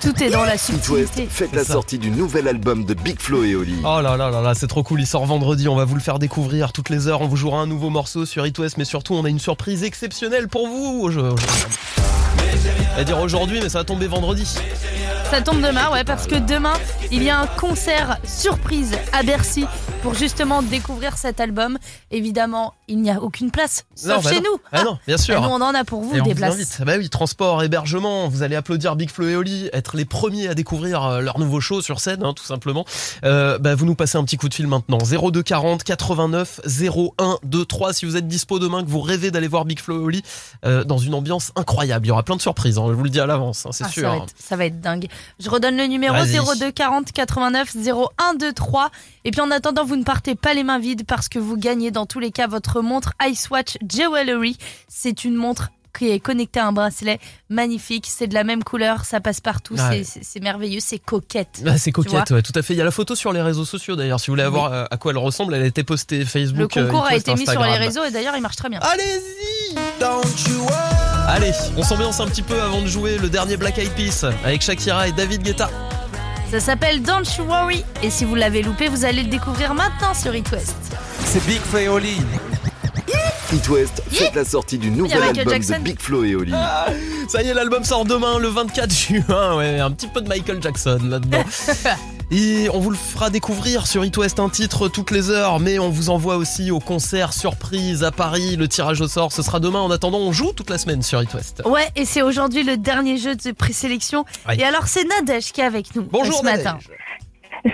Tout 0.02 0.22
est 0.22 0.30
dans 0.30 0.44
la 0.44 0.58
subtilité. 0.58 1.26
fête 1.30 1.52
la 1.52 1.64
ça. 1.64 1.74
sortie 1.74 1.98
du 1.98 2.10
nouvel 2.10 2.48
album 2.48 2.84
de 2.84 2.94
Big 2.94 3.20
Flo 3.20 3.44
et 3.44 3.54
Oli. 3.54 3.76
Oh 3.84 4.00
là 4.00 4.16
là 4.16 4.30
là 4.30 4.40
là, 4.40 4.54
c'est 4.54 4.66
trop 4.66 4.82
cool, 4.82 5.00
il 5.00 5.06
sort 5.06 5.24
vendredi, 5.26 5.68
on 5.68 5.76
va 5.76 5.84
vous 5.84 5.94
le 5.94 6.00
faire 6.00 6.18
découvrir 6.18 6.72
toutes 6.72 6.88
les 6.90 7.06
heures, 7.06 7.20
on 7.20 7.28
vous 7.28 7.36
jouera 7.36 7.60
un 7.60 7.66
nouveau 7.66 7.88
morceau 7.90 8.26
sur 8.26 8.44
It 8.46 8.58
West, 8.58 8.76
mais 8.78 8.84
surtout 8.84 9.14
on 9.14 9.24
a 9.24 9.28
une 9.28 9.38
surprise 9.38 9.84
exceptionnelle 9.84 10.48
pour 10.48 10.66
vous. 10.68 11.08
Je, 11.10 11.20
je- 11.20 12.96
vais 12.96 13.04
dire 13.04 13.20
aujourd'hui, 13.20 13.60
mais 13.62 13.68
ça 13.68 13.78
va 13.78 13.84
tomber 13.84 14.06
vendredi. 14.08 14.46
Ça 15.30 15.40
tombe 15.40 15.60
demain, 15.62 15.90
ouais, 15.92 16.04
parce 16.04 16.26
que 16.26 16.34
demain, 16.34 16.74
il 17.10 17.22
y 17.22 17.30
a 17.30 17.38
un 17.40 17.46
concert 17.46 18.18
surprise 18.24 18.92
à 19.12 19.22
Bercy 19.22 19.64
pour 20.02 20.14
justement 20.14 20.62
découvrir 20.62 21.16
cet 21.16 21.40
album. 21.40 21.78
Évidemment, 22.10 22.74
il 22.88 23.00
n'y 23.00 23.10
a 23.10 23.20
aucune 23.22 23.50
place, 23.52 23.84
Non, 24.04 24.16
sauf 24.16 24.24
bah 24.24 24.30
chez 24.30 24.40
non. 24.40 24.50
nous. 24.52 24.58
Ah 24.72 24.82
non, 24.84 24.98
bien 25.06 25.16
sûr. 25.16 25.40
Nous, 25.40 25.48
on 25.48 25.60
en 25.60 25.74
a 25.74 25.84
pour 25.84 26.02
vous 26.02 26.16
Et 26.16 26.20
on 26.20 26.24
des 26.24 26.30
vous 26.32 26.36
places. 26.38 26.54
invite. 26.54 26.82
Bah 26.84 26.94
oui, 26.98 27.08
transport, 27.08 27.62
hébergement, 27.62 28.28
vous 28.28 28.42
allez 28.42 28.56
applaudir 28.56 28.96
Big 28.96 29.10
Flo 29.10 29.28
et 29.28 29.36
Oli, 29.36 29.70
être 29.72 29.96
les 29.96 30.04
premiers 30.04 30.48
à 30.48 30.54
découvrir 30.54 31.04
euh, 31.04 31.20
leur 31.20 31.38
nouveau 31.38 31.60
show 31.60 31.80
sur 31.82 32.00
scène, 32.00 32.24
hein, 32.24 32.32
tout 32.34 32.44
simplement. 32.44 32.84
Euh, 33.24 33.58
bah, 33.58 33.74
vous 33.76 33.86
nous 33.86 33.94
passez 33.94 34.18
un 34.18 34.24
petit 34.24 34.36
coup 34.36 34.48
de 34.48 34.54
fil 34.54 34.66
maintenant. 34.66 34.98
02 34.98 35.42
40 35.42 35.84
89 35.84 36.60
01 36.66 37.38
23 37.44 37.92
si 37.92 38.04
vous 38.04 38.16
êtes 38.16 38.26
dispo 38.26 38.58
demain, 38.58 38.82
que 38.82 38.88
vous 38.90 39.00
rêvez 39.00 39.30
d'aller 39.30 39.48
voir 39.48 39.64
Big 39.64 39.78
Flo 39.78 40.00
et 40.00 40.04
Oli 40.04 40.22
euh, 40.64 40.82
dans 40.84 40.98
une 40.98 41.14
ambiance 41.14 41.52
incroyable. 41.54 42.06
Il 42.06 42.08
y 42.08 42.12
aura 42.12 42.24
plein 42.24 42.36
de 42.36 42.42
surprises, 42.42 42.76
hein, 42.78 42.84
je 42.88 42.92
vous 42.94 43.04
le 43.04 43.10
dis 43.10 43.20
à 43.20 43.26
l'avance, 43.26 43.66
hein, 43.66 43.70
c'est 43.72 43.84
Ah, 43.84 43.88
sûr. 43.88 44.02
Ça 44.02 44.08
va, 44.10 44.16
être, 44.24 44.34
ça 44.38 44.56
va 44.56 44.64
être 44.66 44.80
dingue. 44.80 45.06
Je 45.38 45.48
redonne 45.48 45.76
le 45.76 45.86
numéro 45.86 46.14
Vas-y. 46.16 46.38
02 46.58 46.72
40 46.72 47.12
89 47.12 47.76
01 47.76 48.32
23. 48.40 48.90
Et 49.24 49.30
puis 49.30 49.40
en 49.40 49.50
attendant, 49.52 49.84
vous 49.84 49.91
ne 49.96 50.04
partez 50.04 50.34
pas 50.34 50.54
les 50.54 50.64
mains 50.64 50.78
vides 50.78 51.04
parce 51.06 51.28
que 51.28 51.38
vous 51.38 51.56
gagnez 51.56 51.90
dans 51.90 52.06
tous 52.06 52.20
les 52.20 52.30
cas 52.30 52.46
votre 52.46 52.80
montre 52.82 53.12
Icewatch 53.22 53.78
Jewelry. 53.88 54.56
C'est 54.88 55.24
une 55.24 55.34
montre 55.34 55.70
qui 55.96 56.08
est 56.10 56.20
connectée 56.20 56.58
à 56.58 56.66
un 56.66 56.72
bracelet 56.72 57.20
magnifique. 57.50 58.06
C'est 58.08 58.26
de 58.26 58.32
la 58.32 58.44
même 58.44 58.64
couleur, 58.64 59.04
ça 59.04 59.20
passe 59.20 59.40
partout. 59.42 59.74
Ouais. 59.74 60.02
c'est- 60.04 60.40
merveilleux, 60.40 60.80
c'est 60.80 60.98
coquette. 60.98 61.62
Ah, 61.66 61.76
c'est 61.76 61.92
coquette, 61.92 62.30
ouais, 62.30 62.40
tout 62.40 62.52
à 62.54 62.62
fait. 62.62 62.72
Il 62.72 62.78
y 62.78 62.80
a 62.80 62.84
la 62.84 62.90
photo 62.90 63.14
sur 63.14 63.30
les 63.34 63.42
réseaux 63.42 63.66
sociaux 63.66 63.94
d'ailleurs. 63.94 64.18
Si 64.18 64.28
vous 64.28 64.32
voulez 64.32 64.48
voir 64.48 64.72
euh, 64.72 64.84
à 64.90 64.96
quoi 64.96 65.12
elle 65.12 65.18
ressemble, 65.18 65.54
elle 65.54 65.62
a 65.62 65.66
été 65.66 65.84
postée 65.84 66.20
Le 66.20 66.24
Facebook. 66.24 66.74
euh, 66.78 66.86
concours 66.86 67.04
a 67.04 67.14
été 67.14 67.34
mis 67.34 67.46
sur 67.46 67.62
les 67.62 67.76
réseaux 67.76 68.04
et 68.04 68.10
d'ailleurs 68.10 68.34
il 68.36 68.40
marche 68.42 68.56
très 68.56 68.70
bien. 68.70 68.80
Allez-y 68.80 69.76
Allez, 71.28 71.52
on 71.76 71.82
s'ambiance 71.82 72.20
un 72.20 72.26
petit 72.26 72.42
peu 72.42 72.60
avant 72.60 72.80
de 72.82 72.86
jouer 72.86 73.18
le 73.18 73.28
dernier 73.28 73.56
Black 73.56 73.78
Eyed 73.78 73.90
Peas 73.92 74.24
avec 74.44 74.62
Shakira 74.62 75.08
et 75.08 75.12
David 75.12 75.42
Guetta. 75.42 75.70
Ça 76.52 76.60
s'appelle 76.60 77.00
Don't 77.00 77.24
You 77.38 77.46
Worry. 77.46 77.82
Et 78.02 78.10
si 78.10 78.26
vous 78.26 78.34
l'avez 78.34 78.60
loupé, 78.60 78.88
vous 78.88 79.06
allez 79.06 79.22
le 79.22 79.30
découvrir 79.30 79.72
maintenant 79.72 80.12
sur 80.12 80.34
It 80.34 80.52
West. 80.52 80.76
C'est 81.24 81.42
Big 81.46 81.62
Flo 81.62 81.78
et 81.78 81.88
Oli. 81.88 82.18
It 83.54 83.68
West 83.70 84.02
fête 84.10 84.34
la 84.34 84.44
sortie 84.44 84.76
du 84.76 84.90
nouvel 84.90 85.22
album 85.22 85.48
Jackson. 85.48 85.78
de 85.78 85.82
Big 85.84 85.98
Flo 85.98 86.24
et 86.24 86.34
Oli. 86.34 86.52
Ça 87.26 87.42
y 87.42 87.48
est, 87.48 87.54
l'album 87.54 87.84
sort 87.84 88.04
demain, 88.04 88.38
le 88.38 88.48
24 88.48 88.92
juin. 88.92 89.56
Ouais, 89.56 89.80
un 89.80 89.90
petit 89.92 90.08
peu 90.08 90.20
de 90.20 90.28
Michael 90.28 90.62
Jackson 90.62 90.98
là-dedans. 91.02 91.42
Et 92.34 92.70
on 92.72 92.80
vous 92.80 92.88
le 92.88 92.96
fera 92.96 93.28
découvrir 93.28 93.86
sur 93.86 94.06
It 94.06 94.16
West 94.16 94.40
un 94.40 94.48
titre 94.48 94.88
toutes 94.88 95.10
les 95.10 95.28
heures, 95.28 95.60
mais 95.60 95.78
on 95.78 95.90
vous 95.90 96.08
envoie 96.08 96.36
aussi 96.36 96.70
au 96.70 96.80
concert 96.80 97.34
surprise 97.34 98.04
à 98.04 98.10
Paris. 98.10 98.56
Le 98.56 98.68
tirage 98.68 99.02
au 99.02 99.06
sort, 99.08 99.32
ce 99.32 99.42
sera 99.42 99.60
demain. 99.60 99.80
En 99.80 99.90
attendant, 99.90 100.16
on 100.18 100.32
joue 100.32 100.52
toute 100.54 100.70
la 100.70 100.78
semaine 100.78 101.02
sur 101.02 101.22
It 101.22 101.32
West. 101.34 101.62
Ouais, 101.66 101.90
et 101.94 102.06
c'est 102.06 102.22
aujourd'hui 102.22 102.62
le 102.62 102.78
dernier 102.78 103.18
jeu 103.18 103.36
de 103.36 103.52
présélection. 103.52 104.24
Et 104.56 104.64
alors, 104.64 104.86
c'est 104.86 105.04
Nadège 105.04 105.52
qui 105.52 105.60
est 105.60 105.64
avec 105.64 105.94
nous 105.94 106.04
Bonjour 106.10 106.36
euh, 106.36 106.38
ce 106.40 106.44
Nadège. 106.44 106.64
matin. 106.64 106.78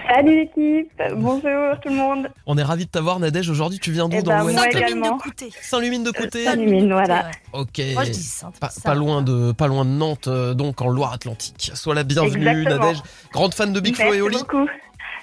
Salut 0.06 0.36
l'équipe, 0.36 0.90
bonjour 1.16 1.80
tout 1.82 1.88
le 1.88 1.94
monde. 1.94 2.28
On 2.46 2.58
est 2.58 2.62
ravis 2.62 2.84
de 2.84 2.90
t'avoir 2.90 3.18
Nadège. 3.20 3.48
Aujourd'hui, 3.48 3.78
tu 3.78 3.90
viens 3.90 4.06
d'où 4.08 4.18
Eh 4.18 4.22
dans 4.22 4.44
ben, 4.44 4.62
également. 4.70 5.16
de 5.16 5.22
Couté. 5.22 5.48
Saint-Lumine 5.62 6.04
de 6.04 6.10
Côté. 6.10 6.44
Saint-Lumine, 6.44 6.92
voilà. 6.92 7.24
Ouais. 7.54 7.60
Ok. 7.60 7.80
Moi, 7.94 8.04
je 8.04 8.10
dis. 8.10 8.40
Pas, 8.60 8.68
ça 8.68 8.82
pas 8.82 8.94
loin 8.94 9.22
de 9.22 9.52
pas 9.52 9.66
loin 9.66 9.86
de 9.86 9.90
Nantes, 9.90 10.28
euh, 10.28 10.52
donc 10.52 10.82
en 10.82 10.88
Loire-Atlantique. 10.88 11.70
Sois 11.74 11.94
la 11.94 12.04
bienvenue, 12.04 12.46
Exactement. 12.48 12.84
Nadège. 12.84 13.02
Grande 13.32 13.54
fan 13.54 13.72
de 13.72 13.80
Big 13.80 13.94
Flo 13.94 14.04
et 14.06 14.20
Merci 14.20 14.22
Oli. 14.22 14.36
beaucoup. 14.36 14.66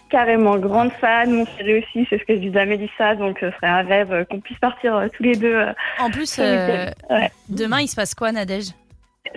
Carrément, 0.10 0.58
grande 0.58 0.92
fan, 0.94 1.32
mon 1.32 1.46
chéri 1.46 1.80
aussi, 1.80 2.08
c'est 2.10 2.18
ce 2.20 2.24
que 2.26 2.36
je 2.36 2.48
dis 2.50 2.58
à 2.58 2.66
Mélissa, 2.66 3.16
donc 3.16 3.42
euh, 3.44 3.52
ce 3.52 3.58
serait 3.58 3.68
un 3.68 3.82
rêve 3.84 4.12
euh, 4.14 4.24
qu'on 4.24 4.40
puisse 4.40 4.58
partir 4.60 4.96
euh, 4.96 5.08
tous 5.16 5.24
les 5.24 5.36
deux. 5.36 5.54
euh, 5.56 5.74
En 6.00 6.10
plus, 6.10 6.38
euh. 6.40 6.90
Ouais. 7.10 7.32
demain, 7.50 7.82
il 7.82 7.88
se 7.88 7.96
passe 7.96 8.14
quoi, 8.16 8.32
Nadège? 8.32 8.70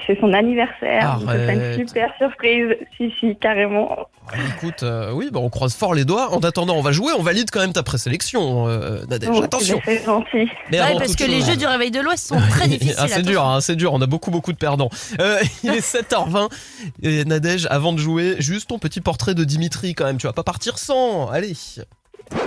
C'est 0.07 0.19
son 0.21 0.33
anniversaire, 0.33 1.19
donc 1.19 1.31
ce 1.31 1.35
serait 1.35 1.45
Arrête. 1.45 1.79
une 1.79 1.89
super 1.89 2.11
surprise. 2.19 2.77
Si, 2.97 3.13
si, 3.19 3.37
carrément. 3.37 4.07
Ah, 4.31 4.37
Écoute, 4.57 4.83
euh, 4.83 5.11
oui, 5.13 5.29
bah, 5.33 5.41
on 5.41 5.49
croise 5.49 5.75
fort 5.75 5.95
les 5.95 6.05
doigts. 6.05 6.33
En 6.35 6.41
attendant, 6.41 6.75
on 6.77 6.83
va 6.83 6.93
jouer. 6.93 7.13
On 7.19 7.23
valide 7.23 7.51
quand 7.51 7.61
même 7.61 7.73
ta 7.73 7.83
présélection, 7.83 8.69
euh, 8.69 9.05
Nadège. 9.09 9.31
Attention. 9.43 9.81
C'est 9.85 10.05
gentil. 10.05 10.49
Mais 10.71 10.81
Ouais, 10.81 10.95
parce 10.99 11.17
que 11.17 11.25
les 11.25 11.41
jeux 11.41 11.57
du 11.57 11.67
réveil 11.67 11.91
de 11.91 12.01
l'Ouest 12.01 12.29
sont 12.29 12.41
très 12.51 12.69
difficiles. 12.69 12.95
Ah, 12.99 13.09
c'est 13.09 13.23
dur, 13.23 13.45
hein, 13.45 13.61
c'est 13.61 13.77
dur. 13.77 13.93
On 13.93 14.01
a 14.01 14.07
beaucoup, 14.07 14.31
beaucoup 14.31 14.53
de 14.53 14.59
perdants. 14.59 14.91
Euh, 15.21 15.39
il 15.65 15.71
est 15.71 15.81
7h20. 15.81 16.49
Et 17.03 17.25
Nadège, 17.25 17.67
avant 17.71 17.93
de 17.93 17.99
jouer, 17.99 18.37
juste 18.39 18.69
ton 18.69 18.79
petit 18.79 19.01
portrait 19.01 19.35
de 19.35 19.45
Dimitri 19.45 19.95
quand 19.95 20.05
même. 20.05 20.19
Tu 20.19 20.27
vas 20.27 20.33
pas 20.33 20.45
partir 20.45 20.79
sans. 20.79 21.29
Allez. 21.31 21.55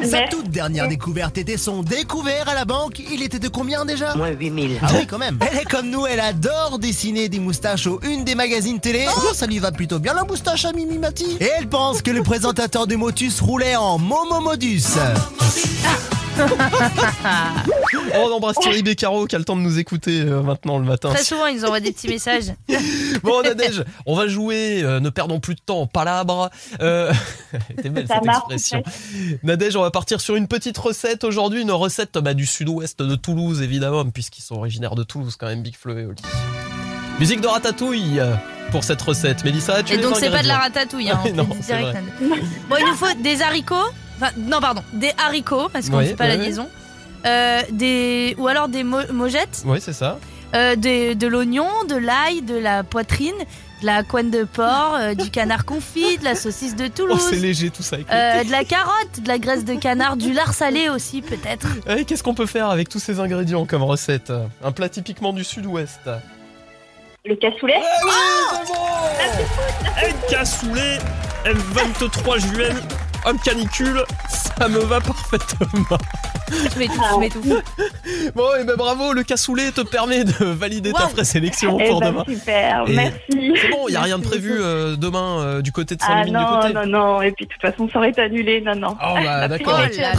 Sa 0.04 0.28
toute 0.28 0.50
dernière 0.50 0.88
découverte 0.88 1.38
était 1.38 1.58
son 1.58 1.84
découvert 1.84 2.50
à 2.50 2.56
la 2.56 2.66
banque. 2.66 3.02
Il 3.12 3.22
était 3.24 3.40
de 3.40 3.48
combien 3.48 3.86
déjà? 3.86 4.16
Moins 4.16 4.30
8000. 4.30 4.80
Ah 4.82 4.88
oui, 4.96 5.08
quand 5.08 5.18
même. 5.18 5.38
Elle 5.50 5.60
est 5.60 5.66
comme 5.66 5.90
nous, 5.90 6.06
elle 6.06 6.20
adore 6.20 6.80
dessiner 6.80 7.30
des 7.30 7.40
moustaches 7.40 7.88
aux 7.88 8.00
une 8.04 8.24
des 8.24 8.36
magazines 8.36 8.80
télé. 8.80 9.06
Oh, 9.16 9.34
ça 9.34 9.46
lui 9.46 9.60
va 9.60 9.72
plutôt 9.72 10.00
bien 10.00 10.14
la 10.14 10.24
moustache 10.24 10.66
à 10.66 10.74
Mimi 10.74 10.98
Mati. 10.98 11.38
Et 11.40 11.50
elle 11.58 11.68
pense 11.68 12.02
que 12.02 12.12
le 12.12 12.24
présentateur 12.24 12.88
de 12.88 12.96
Motus 12.96 13.42
roulait 13.42 13.76
en 13.76 13.98
Momomodus. 13.98 14.84
Oh, 14.98 15.42
on 18.16 18.32
embrasse 18.32 18.58
Thierry 18.60 18.84
Beccaro 18.84 19.26
qui 19.26 19.36
a 19.36 19.40
le 19.40 19.46
temps 19.46 19.56
de 19.56 19.62
nous 19.62 19.80
écouter 19.80 20.22
euh, 20.22 20.42
maintenant 20.42 20.78
le 20.78 20.86
matin. 20.86 21.10
Très 21.10 21.24
souvent, 21.24 21.48
ils 21.48 21.58
nous 21.58 21.66
envoient 21.66 21.80
des 21.80 21.92
petits 21.92 22.08
messages. 22.08 22.54
Bon, 23.24 23.42
Nadège, 23.44 23.84
on 24.06 24.16
va 24.16 24.28
jouer. 24.28 24.82
euh, 24.84 25.00
ne 25.00 25.10
perdons 25.10 25.40
plus 25.40 25.54
de 25.56 25.60
temps 25.60 25.82
en 25.82 25.88
palabres. 25.88 26.50
Euh... 26.82 27.14
C'était 27.68 27.90
belle 27.90 28.08
Ça 28.08 28.16
cette 28.16 28.26
marche, 28.26 28.44
expression. 28.52 28.84
Nadège, 29.44 29.76
on 29.76 29.82
va 29.82 29.92
partir 29.92 30.22
sur 30.22 30.36
une 30.36 30.48
petite 30.48 30.78
recette 30.78 31.24
aujourd'hui. 31.24 31.62
Une 31.62 31.72
recette 31.72 32.18
bah, 32.18 32.34
du 32.34 32.46
sud-ouest 32.46 33.02
de 33.02 33.16
Toulouse, 33.16 33.62
évidemment, 33.62 34.06
puisqu'ils 34.10 34.42
sont 34.42 34.56
originaires 34.56 34.96
de 34.96 35.04
Toulouse, 35.04 35.36
quand 35.38 35.48
même, 35.48 35.62
Big 35.62 35.76
Flo 35.76 35.98
et 35.98 36.06
Oli. 36.06 36.22
Musique 37.22 37.40
de 37.42 37.48
ratatouille 37.48 38.20
euh, 38.20 38.34
pour 38.72 38.84
cette 38.84 39.02
recette. 39.02 39.44
Mélissa, 39.46 39.84
tu 39.84 39.94
Et 39.94 39.98
donc, 40.00 40.16
c'est 40.18 40.32
pas 40.32 40.42
de 40.42 40.48
la 40.48 40.58
ratatouille. 40.58 41.12
Hein, 41.12 41.20
on 41.26 41.34
Non, 41.34 41.44
direct. 41.62 42.00
Bon, 42.68 42.76
il 42.80 42.86
nous 42.88 42.96
faut 42.96 43.06
des 43.22 43.42
haricots. 43.44 43.76
Enfin, 44.20 44.32
non, 44.38 44.60
pardon, 44.60 44.82
des 44.94 45.12
haricots, 45.24 45.70
parce 45.72 45.90
qu'on 45.90 45.98
ne 45.98 46.02
Oui, 46.02 46.08
fait 46.10 46.16
pas 46.16 46.24
oui, 46.26 46.30
la 46.32 46.38
oui. 46.38 46.46
liaison. 46.46 46.68
Euh, 47.28 47.62
des, 47.72 48.36
ou 48.40 48.48
alors 48.48 48.68
des 48.70 48.84
mo- 48.84 49.06
mojettes, 49.14 49.62
Oui, 49.66 49.78
c'est 49.80 49.94
ça. 49.94 50.18
euh, 50.56 50.76
des- 50.76 51.14
de 51.14 51.28
l'oignon, 51.28 51.68
de 51.88 51.96
l'ail, 51.96 52.42
de 52.42 52.56
la 52.56 52.84
poitrine, 52.84 53.36
de 53.82 53.86
la 53.86 54.02
couenne 54.02 54.32
de 54.32 54.44
porc, 54.44 54.96
euh, 55.00 55.14
du 55.14 55.30
canard 55.30 55.66
confit, 55.66 56.18
de 56.18 56.24
la 56.24 56.34
saucisse 56.34 56.76
de 56.76 56.86
Oh, 56.86 56.90
Toulouse. 56.90 57.22
c'est 57.30 57.36
léger 57.36 57.70
tout 57.70 57.84
ça. 57.84 57.98
avec 57.98 58.12
euh, 58.12 58.44
de 58.44 58.52
la 58.52 58.64
carotte, 58.64 59.22
de 59.22 59.28
la 59.28 59.38
graisse 59.38 59.64
de 59.66 59.76
canard, 59.76 60.18
du 60.18 60.34
lard 60.34 60.56
salé 60.56 60.90
aussi 60.90 61.22
peut-être. 61.22 61.68
Eh, 61.88 62.04
Qu'est-ce 62.06 62.24
qu'on 62.24 62.34
peut 62.36 62.48
faire 62.48 62.70
avec 62.72 62.90
tous 62.90 63.00
ces 63.00 63.20
ingrédients 63.20 63.66
comme 63.68 63.84
recette? 63.84 64.34
Un 64.64 64.72
plat 64.72 64.90
typiquement 64.90 65.34
du 65.34 65.44
sud-ouest. 65.44 66.00
Le 67.24 67.36
cassoulet 67.36 67.80
Un 69.96 70.12
cassoulet, 70.28 70.98
le 71.46 71.54
23 71.54 72.38
juin, 72.40 72.76
un 73.26 73.38
canicule, 73.38 74.04
ça 74.28 74.68
me 74.68 74.80
va 74.80 75.00
parfaitement. 75.00 75.98
Je 76.74 76.80
m'étouffe, 76.80 77.06
je 77.14 77.20
m'étouffe. 77.20 77.46
Bon, 78.36 78.44
et 78.60 78.64
ben 78.64 78.76
bravo, 78.76 79.14
le 79.14 79.24
cassoulet 79.24 79.72
te 79.72 79.82
permet 79.82 80.24
de 80.24 80.46
valider 80.46 80.92
ta 80.92 81.06
Wow. 81.06 81.12
présélection 81.14 81.78
Eh 81.80 81.90
pour 81.90 82.00
ben, 82.00 82.12
demain. 82.12 82.24
super, 82.28 82.84
Et 82.88 82.94
merci. 82.96 83.54
C'est 83.62 83.70
bon, 83.70 83.88
il 83.88 83.92
n'y 83.92 83.98
a 83.98 84.02
rien 84.02 84.18
de 84.20 84.24
prévu 84.24 84.54
euh, 84.60 84.96
demain 84.96 85.40
euh, 85.40 85.62
du 85.62 85.72
côté 85.72 85.96
de 85.96 86.02
Ah 86.04 86.08
Saint-Limine 86.08 86.38
du 86.40 86.46
non, 86.46 86.60
côté 86.62 86.74
non, 86.74 86.86
non, 86.86 87.22
et 87.22 87.32
puis 87.32 87.46
de 87.46 87.52
toute 87.52 87.62
façon, 87.62 87.90
ça 87.92 88.00
aurait 88.00 88.10
été 88.10 88.22
annulé, 88.22 88.62
non, 88.62 88.76
non. 88.76 88.96
Oh 89.02 89.16
bah 89.24 89.48
d'accord, 89.48 89.74
priorité 89.76 90.04
à 90.04 90.12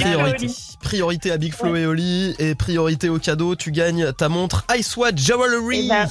priorité. 0.83 1.33
À 1.33 1.37
Big 1.37 1.55
Flo 1.55 1.77
et 1.77 1.87
Oli 1.87 2.35
et 2.38 2.55
priorité 2.55 3.09
au 3.09 3.18
cadeau, 3.18 3.55
tu 3.57 3.71
gagnes 3.71 4.12
ta 4.12 4.29
montre 4.29 4.64
Icewatch 4.77 5.16
Jewelry. 5.18 5.87
Eh 5.87 5.88
ben, 5.88 6.07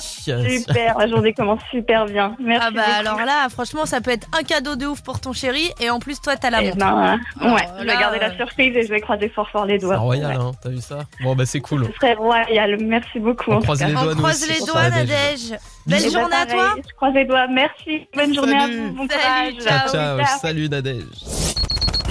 Super, 0.49 0.97
la 0.97 1.07
journée 1.07 1.33
commence 1.33 1.59
super 1.71 2.05
bien. 2.05 2.35
Merci. 2.39 2.67
Ah 2.67 2.71
bah 2.71 2.81
beaucoup. 3.03 3.07
alors 3.17 3.25
là, 3.25 3.47
franchement, 3.49 3.85
ça 3.85 3.99
peut 4.01 4.11
être 4.11 4.27
un 4.37 4.43
cadeau 4.43 4.75
de 4.75 4.85
ouf 4.85 5.01
pour 5.01 5.19
ton 5.19 5.33
chéri 5.33 5.69
et 5.81 5.89
en 5.89 5.99
plus 5.99 6.19
toi 6.21 6.35
t'as 6.37 6.49
la 6.49 6.61
Eh 6.61 6.65
montre. 6.67 6.77
ben, 6.77 7.19
Oh, 7.41 7.45
ouais, 7.45 7.67
je 7.79 7.85
là, 7.85 7.93
vais 7.93 7.99
garder 7.99 8.17
euh, 8.17 8.27
la 8.29 8.35
surprise 8.37 8.75
et 8.75 8.83
je 8.83 8.89
vais 8.89 9.01
croiser 9.01 9.29
fort 9.29 9.49
fort 9.49 9.65
les 9.65 9.77
doigts. 9.77 9.97
Royal, 10.15 10.37
Ouais. 10.37 10.43
hein, 10.43 10.51
t'as 10.61 10.69
vu 10.69 10.81
ça 10.81 10.99
Bon 11.23 11.35
bah 11.35 11.45
c'est 11.45 11.59
cool. 11.61 11.85
Ce 11.87 11.93
serait 11.93 12.13
royal, 12.13 12.77
merci 12.81 13.19
beaucoup. 13.19 13.51
On 13.51 13.61
croise 13.61 13.79
cas. 13.79 13.87
les 13.87 13.93
doigts, 13.93 14.11
On 14.13 14.15
croise 14.15 14.47
les 14.47 14.65
doigts, 14.65 14.89
Nadège. 14.89 15.53
Belle 15.87 16.11
journée 16.11 16.35
à 16.35 16.45
toi. 16.45 16.75
Je 16.77 16.95
croise 16.95 17.13
les 17.13 17.25
doigts, 17.25 17.47
merci. 17.47 18.07
Bonne 18.15 18.33
journée 18.33 18.55
à 18.55 18.61
Salut. 18.61 18.77
vous, 18.89 18.93
bon 18.95 19.07
Salut, 19.07 19.21
courage. 19.21 19.53
ciao. 19.63 19.89
Ciao, 19.91 20.19
ciao, 20.19 20.39
salut 20.41 20.69
Nadège. 20.69 21.03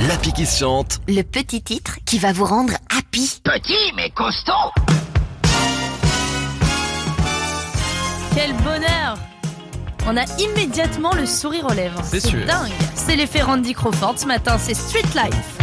L'appli 0.09 0.33
qui 0.33 0.47
se 0.47 0.59
chante. 0.61 0.99
Le 1.09 1.23
petit 1.23 1.61
titre 1.63 1.97
qui 2.07 2.19
va 2.19 2.33
vous 2.33 2.45
rendre 2.47 2.73
happy. 2.97 3.41
Petit 3.45 3.93
mais 3.97 4.11
costaud. 4.11 4.53
Quel 8.35 8.53
bonheur 8.55 9.19
On 10.07 10.17
a 10.17 10.25
immédiatement 10.39 11.13
le 11.15 11.27
sourire 11.27 11.67
aux 11.69 11.75
lèvres. 11.75 12.01
C'est 12.05 12.21
sûr. 12.21 12.47
dingue. 12.47 12.71
C'est 12.95 13.17
l'effet 13.17 13.43
Randy 13.43 13.75
Crawford 13.75 14.15
ce 14.19 14.27
matin, 14.27 14.57
c'est 14.59 14.75
Street 14.75 15.03
Life. 15.15 15.59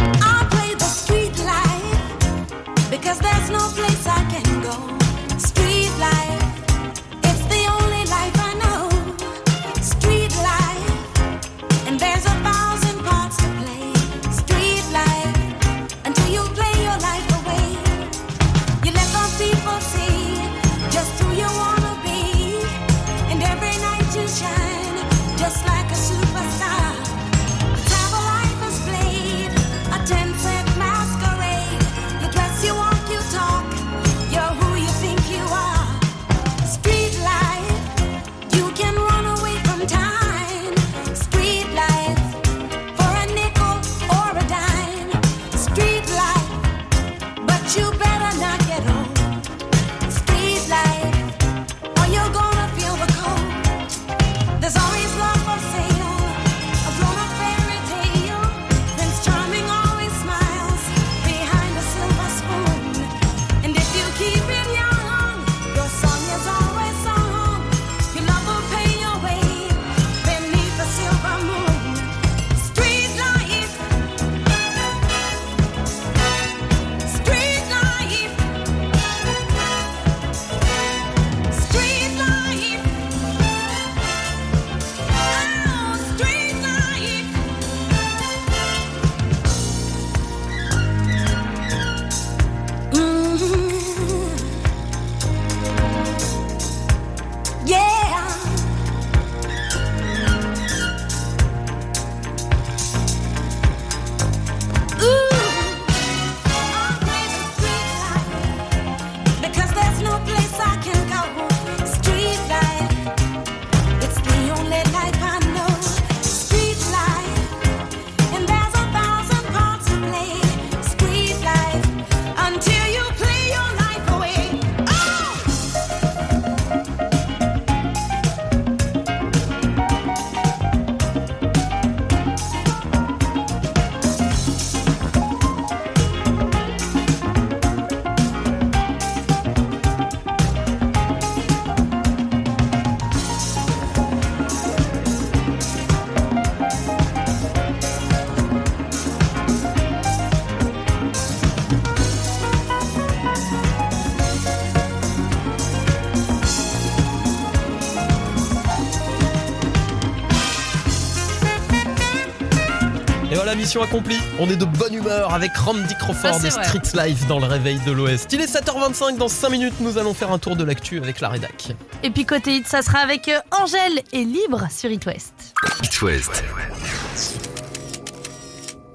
Voilà, 163.48 163.62
mission 163.62 163.82
accomplie. 163.82 164.18
On 164.38 164.50
est 164.50 164.56
de 164.56 164.66
bonne 164.66 164.92
humeur 164.92 165.32
avec 165.32 165.56
Randy 165.56 165.94
Crawford 165.98 166.34
c'est 166.34 166.48
et. 166.48 166.50
Street 166.50 167.06
Life 167.06 167.26
dans 167.28 167.38
le 167.38 167.46
réveil 167.46 167.78
de 167.86 167.92
l'Ouest. 167.92 168.30
Il 168.32 168.40
est 168.42 168.54
7h25, 168.54 169.16
dans 169.16 169.28
5 169.28 169.48
minutes, 169.48 169.74
nous 169.80 169.96
allons 169.96 170.12
faire 170.12 170.30
un 170.30 170.38
tour 170.38 170.54
de 170.54 170.64
l'actu 170.64 170.98
avec 170.98 171.20
la 171.20 171.30
rédac. 171.30 171.68
Et 172.02 172.10
puis 172.10 172.26
côté 172.26 172.56
hit, 172.56 172.66
ça 172.66 172.82
sera 172.82 172.98
avec 172.98 173.28
euh, 173.28 173.38
Angèle 173.50 174.02
et 174.12 174.24
Libre 174.24 174.66
sur 174.70 174.90
It 174.90 175.06
West. 175.06 175.54
It 175.82 176.02
West. 176.02 176.42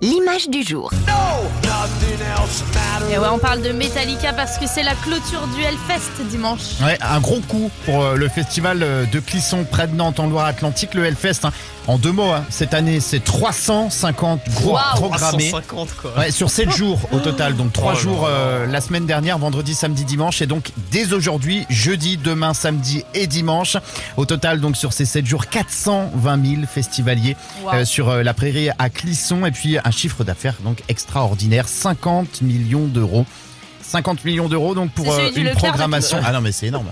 L'image 0.03 0.49
du 0.49 0.63
jour. 0.63 0.91
Et 3.09 3.17
ouais, 3.17 3.27
on 3.31 3.37
parle 3.39 3.61
de 3.61 3.69
Metallica 3.71 4.33
parce 4.33 4.57
que 4.57 4.65
c'est 4.67 4.83
la 4.83 4.95
clôture 4.95 5.47
du 5.55 5.61
Hellfest 5.63 6.25
dimanche. 6.29 6.59
Ouais, 6.83 6.97
un 7.01 7.21
gros 7.21 7.39
coup 7.39 7.71
pour 7.85 8.03
euh, 8.03 8.15
le 8.15 8.27
festival 8.27 8.83
euh, 8.83 9.05
de 9.05 9.19
Clisson 9.21 9.63
près 9.69 9.87
de 9.87 9.95
Nantes 9.95 10.19
en 10.19 10.27
Loire-Atlantique, 10.27 10.93
le 10.93 11.05
Hellfest. 11.05 11.45
hein. 11.45 11.51
En 11.85 11.97
deux 11.97 12.13
mots, 12.13 12.31
hein, 12.31 12.45
cette 12.49 12.73
année, 12.73 13.01
c'est 13.01 13.21
350 13.21 14.39
groupes 14.55 14.73
Waouh. 14.73 14.95
programmés. 14.95 15.49
150 15.49 15.89
quoi. 16.01 16.17
Ouais, 16.17 16.31
sur 16.31 16.49
7 16.49 16.71
jours 16.71 16.97
au 17.11 17.19
total, 17.19 17.57
donc 17.57 17.73
3 17.73 17.91
Oh 17.91 17.95
là 17.95 18.01
jours 18.01 18.25
euh, 18.29 18.65
la 18.67 18.79
semaine 18.79 19.05
dernière, 19.05 19.37
vendredi, 19.37 19.73
samedi, 19.75 20.05
dimanche, 20.05 20.41
et 20.41 20.45
donc 20.45 20.71
dès 20.91 21.11
aujourd'hui, 21.11 21.65
jeudi, 21.69 22.15
demain, 22.15 22.53
samedi 22.53 23.03
et 23.13 23.27
dimanche. 23.27 23.75
Au 24.15 24.25
total, 24.25 24.61
donc 24.61 24.77
sur 24.77 24.93
ces 24.93 25.03
7 25.03 25.25
jours, 25.25 25.47
420 25.47 26.45
000 26.45 26.61
festivaliers 26.73 27.35
euh, 27.73 27.83
sur 27.83 28.09
euh, 28.09 28.23
la 28.23 28.33
prairie 28.33 28.69
à 28.79 28.89
Clisson, 28.89 29.45
et 29.45 29.51
puis 29.51 29.77
un 29.83 29.91
chiffre 29.93 30.23
d'affaires 30.23 30.55
donc 30.63 30.79
extraordinaire, 30.89 31.67
50 31.67 32.41
millions 32.41 32.87
d'euros. 32.87 33.25
50 33.81 34.23
millions 34.25 34.47
d'euros 34.47 34.73
donc 34.73 34.91
pour 34.93 35.11
euh, 35.13 35.29
une 35.35 35.51
programmation. 35.51 36.17
Ah 36.23 36.31
non 36.31 36.41
mais 36.41 36.51
c'est 36.51 36.67
énorme. 36.67 36.87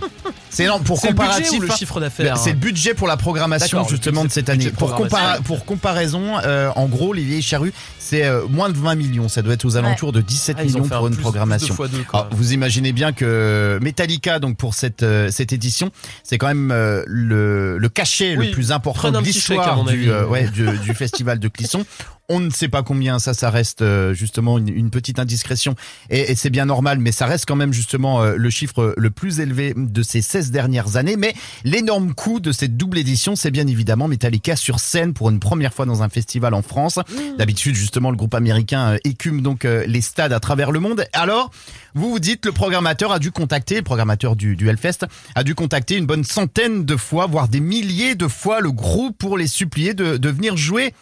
C'est 0.50 0.66
énorme 0.66 0.84
pour 0.84 1.00
le 1.02 1.08
comparatif. 1.08 1.60
le 1.62 1.72
hein. 1.72 1.76
chiffre 1.76 2.00
d'affaires 2.02 2.38
C'est 2.38 2.52
le 2.52 2.58
budget 2.58 2.94
pour 2.94 3.08
la 3.08 3.16
programmation 3.18 3.88
justement 3.88 4.26
de 4.26 4.30
cette 4.30 4.50
année. 4.50 4.70
Pour, 4.70 4.90
programmation. 4.90 5.18
compara- 5.18 5.42
pour 5.42 5.66
comparaison, 5.66 6.38
euh, 6.44 6.70
en 6.76 6.88
gros, 6.88 7.14
les 7.14 7.24
vieilles 7.24 7.42
charrues, 7.42 7.72
c'est 7.98 8.26
euh, 8.26 8.46
moins 8.50 8.70
de 8.70 8.78
20 8.78 8.96
millions. 8.96 9.30
Ça 9.30 9.42
doit 9.42 9.54
être 9.54 9.64
aux 9.66 9.78
alentours 9.78 10.12
de 10.12 10.20
17 10.22 10.58
Ah, 10.60 10.64
millions 10.66 10.84
pour 10.88 10.98
un 10.98 11.08
une 11.08 11.14
plus- 11.16 11.22
programmation. 11.22 11.74
plus 11.74 11.90
deux. 11.90 12.04
Alors, 12.12 12.28
vous 12.32 12.52
imaginez 12.54 12.92
bien 12.92 13.14
que 13.14 13.80
Metallica, 13.82 14.40
donc 14.40 14.58
pour 14.58 14.74
cette 14.74 15.02
euh, 15.04 15.30
cette 15.32 15.54
édition, 15.54 15.90
c'est 16.24 16.38
quand 16.38 16.48
même 16.48 16.72
euh, 16.72 17.04
le, 17.08 17.78
le 17.78 17.90
cachet 17.90 18.36
Oui, 18.38 18.48
le 18.48 18.52
plus 18.52 18.74
important 18.74 19.12
de 19.12 19.20
l'histoire 19.20 19.78
mon 19.78 19.86
du, 19.86 19.92
avis. 19.94 20.10
euh, 20.10 20.26
ouais, 20.28 20.50
du, 20.50 20.68
du 20.80 20.94
festival 20.94 21.40
de 21.40 21.48
Clisson. 21.48 21.86
On 22.34 22.40
ne 22.40 22.50
sait 22.50 22.70
pas 22.70 22.82
combien, 22.82 23.20
ça, 23.20 23.34
ça 23.34 23.50
reste 23.50 23.82
euh, 23.82 24.14
justement 24.14 24.58
une, 24.58 24.70
une 24.70 24.90
petite 24.90 25.20
indiscrétion 25.20 25.76
et, 26.10 26.32
et 26.32 26.36
c'est 26.36 26.50
bien 26.50 26.64
normal, 26.66 26.98
mais 27.00 27.12
ça 27.12 27.26
reste 27.26 27.46
quand 27.46 27.58
même 27.58 27.74
justement 27.74 28.24
euh, 28.24 28.36
le 28.38 28.50
chiffre 28.50 28.94
le 28.96 29.10
plus 29.10 29.42
élevé 29.42 29.74
de 29.76 30.02
ces 30.02 30.22
16 30.22 30.50
dernières 30.50 30.96
années. 30.96 31.18
Mais 31.18 31.34
l'énorme 31.66 32.14
coût 32.14 32.40
de 32.40 32.54
cette 32.54 32.78
double 32.78 33.00
édition, 33.00 33.36
c'est 33.36 33.52
bien 33.52 33.68
évidemment 33.68 34.08
Metallica 34.08 34.56
sur 34.56 34.80
scène 34.80 35.14
pour 35.14 35.30
une 35.30 35.42
première 35.42 35.74
fois 35.74 35.86
dans 35.86 36.04
un 36.04 36.08
festival 36.08 36.54
en 36.54 36.62
France. 36.62 37.00
D'habitude, 37.38 37.76
justement, 37.76 38.12
le 38.12 38.16
groupe 38.16 38.34
américain 38.34 38.94
euh, 38.94 38.98
écume 39.04 39.42
donc 39.42 39.64
les 39.64 40.02
stades 40.02 40.32
à 40.32 40.40
travers 40.40 40.72
le 40.72 40.80
monde. 40.80 41.04
Alors, 41.12 41.52
vous 41.96 42.12
vous 42.12 42.20
dites, 42.20 42.46
le 42.46 42.54
programmateur 42.54 43.12
a 43.12 43.20
dû 43.20 43.32
contacter, 43.32 43.76
le 43.76 43.82
programmateur 43.82 44.38
du, 44.38 44.56
du 44.56 44.70
Hellfest, 44.70 45.06
a 45.36 45.44
dû 45.44 45.54
contacter 45.54 45.98
une 45.98 46.06
bonne 46.06 46.24
centaine 46.24 46.86
de 46.86 46.96
fois, 46.96 47.26
voire 47.26 47.50
des 47.50 47.60
milliers 47.60 48.16
de 48.16 48.30
fois 48.30 48.62
le 48.62 48.72
groupe 48.72 49.18
pour 49.18 49.38
les 49.38 49.48
supplier 49.48 49.94
de, 49.94 50.16
de 50.16 50.30
venir 50.30 50.56
jouer. 50.56 50.94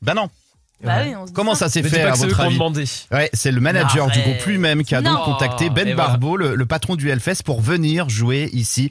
Ben 0.00 0.14
non. 0.14 0.30
Bah 0.82 1.02
oui, 1.04 1.14
on 1.16 1.22
se 1.22 1.26
dit 1.28 1.32
Comment 1.34 1.54
ça 1.54 1.68
s'est 1.68 1.82
Mais 1.82 1.88
dis 1.90 1.94
fait 1.96 2.02
pas 2.02 2.08
à 2.08 2.12
que 2.12 2.18
c'est 2.18 2.24
eux 2.24 2.28
votre 2.28 2.36
qui 2.38 2.42
ont 2.42 2.46
avis 2.46 2.54
demandé. 2.54 2.84
Ouais, 3.12 3.30
c'est 3.34 3.52
le 3.52 3.60
manager 3.60 4.06
du 4.10 4.18
Arrête. 4.18 4.36
groupe 4.36 4.46
lui-même 4.46 4.82
qui 4.82 4.94
a 4.94 5.00
Non. 5.02 5.12
donc 5.14 5.24
contacté 5.24 5.68
Ben 5.70 5.86
Et 5.86 5.92
voilà. 5.94 6.08
Barbeau, 6.10 6.36
le, 6.36 6.54
le 6.54 6.66
patron 6.66 6.96
du 6.96 7.10
Hellfest, 7.10 7.42
pour 7.44 7.60
venir 7.60 8.08
jouer 8.08 8.48
ici 8.52 8.90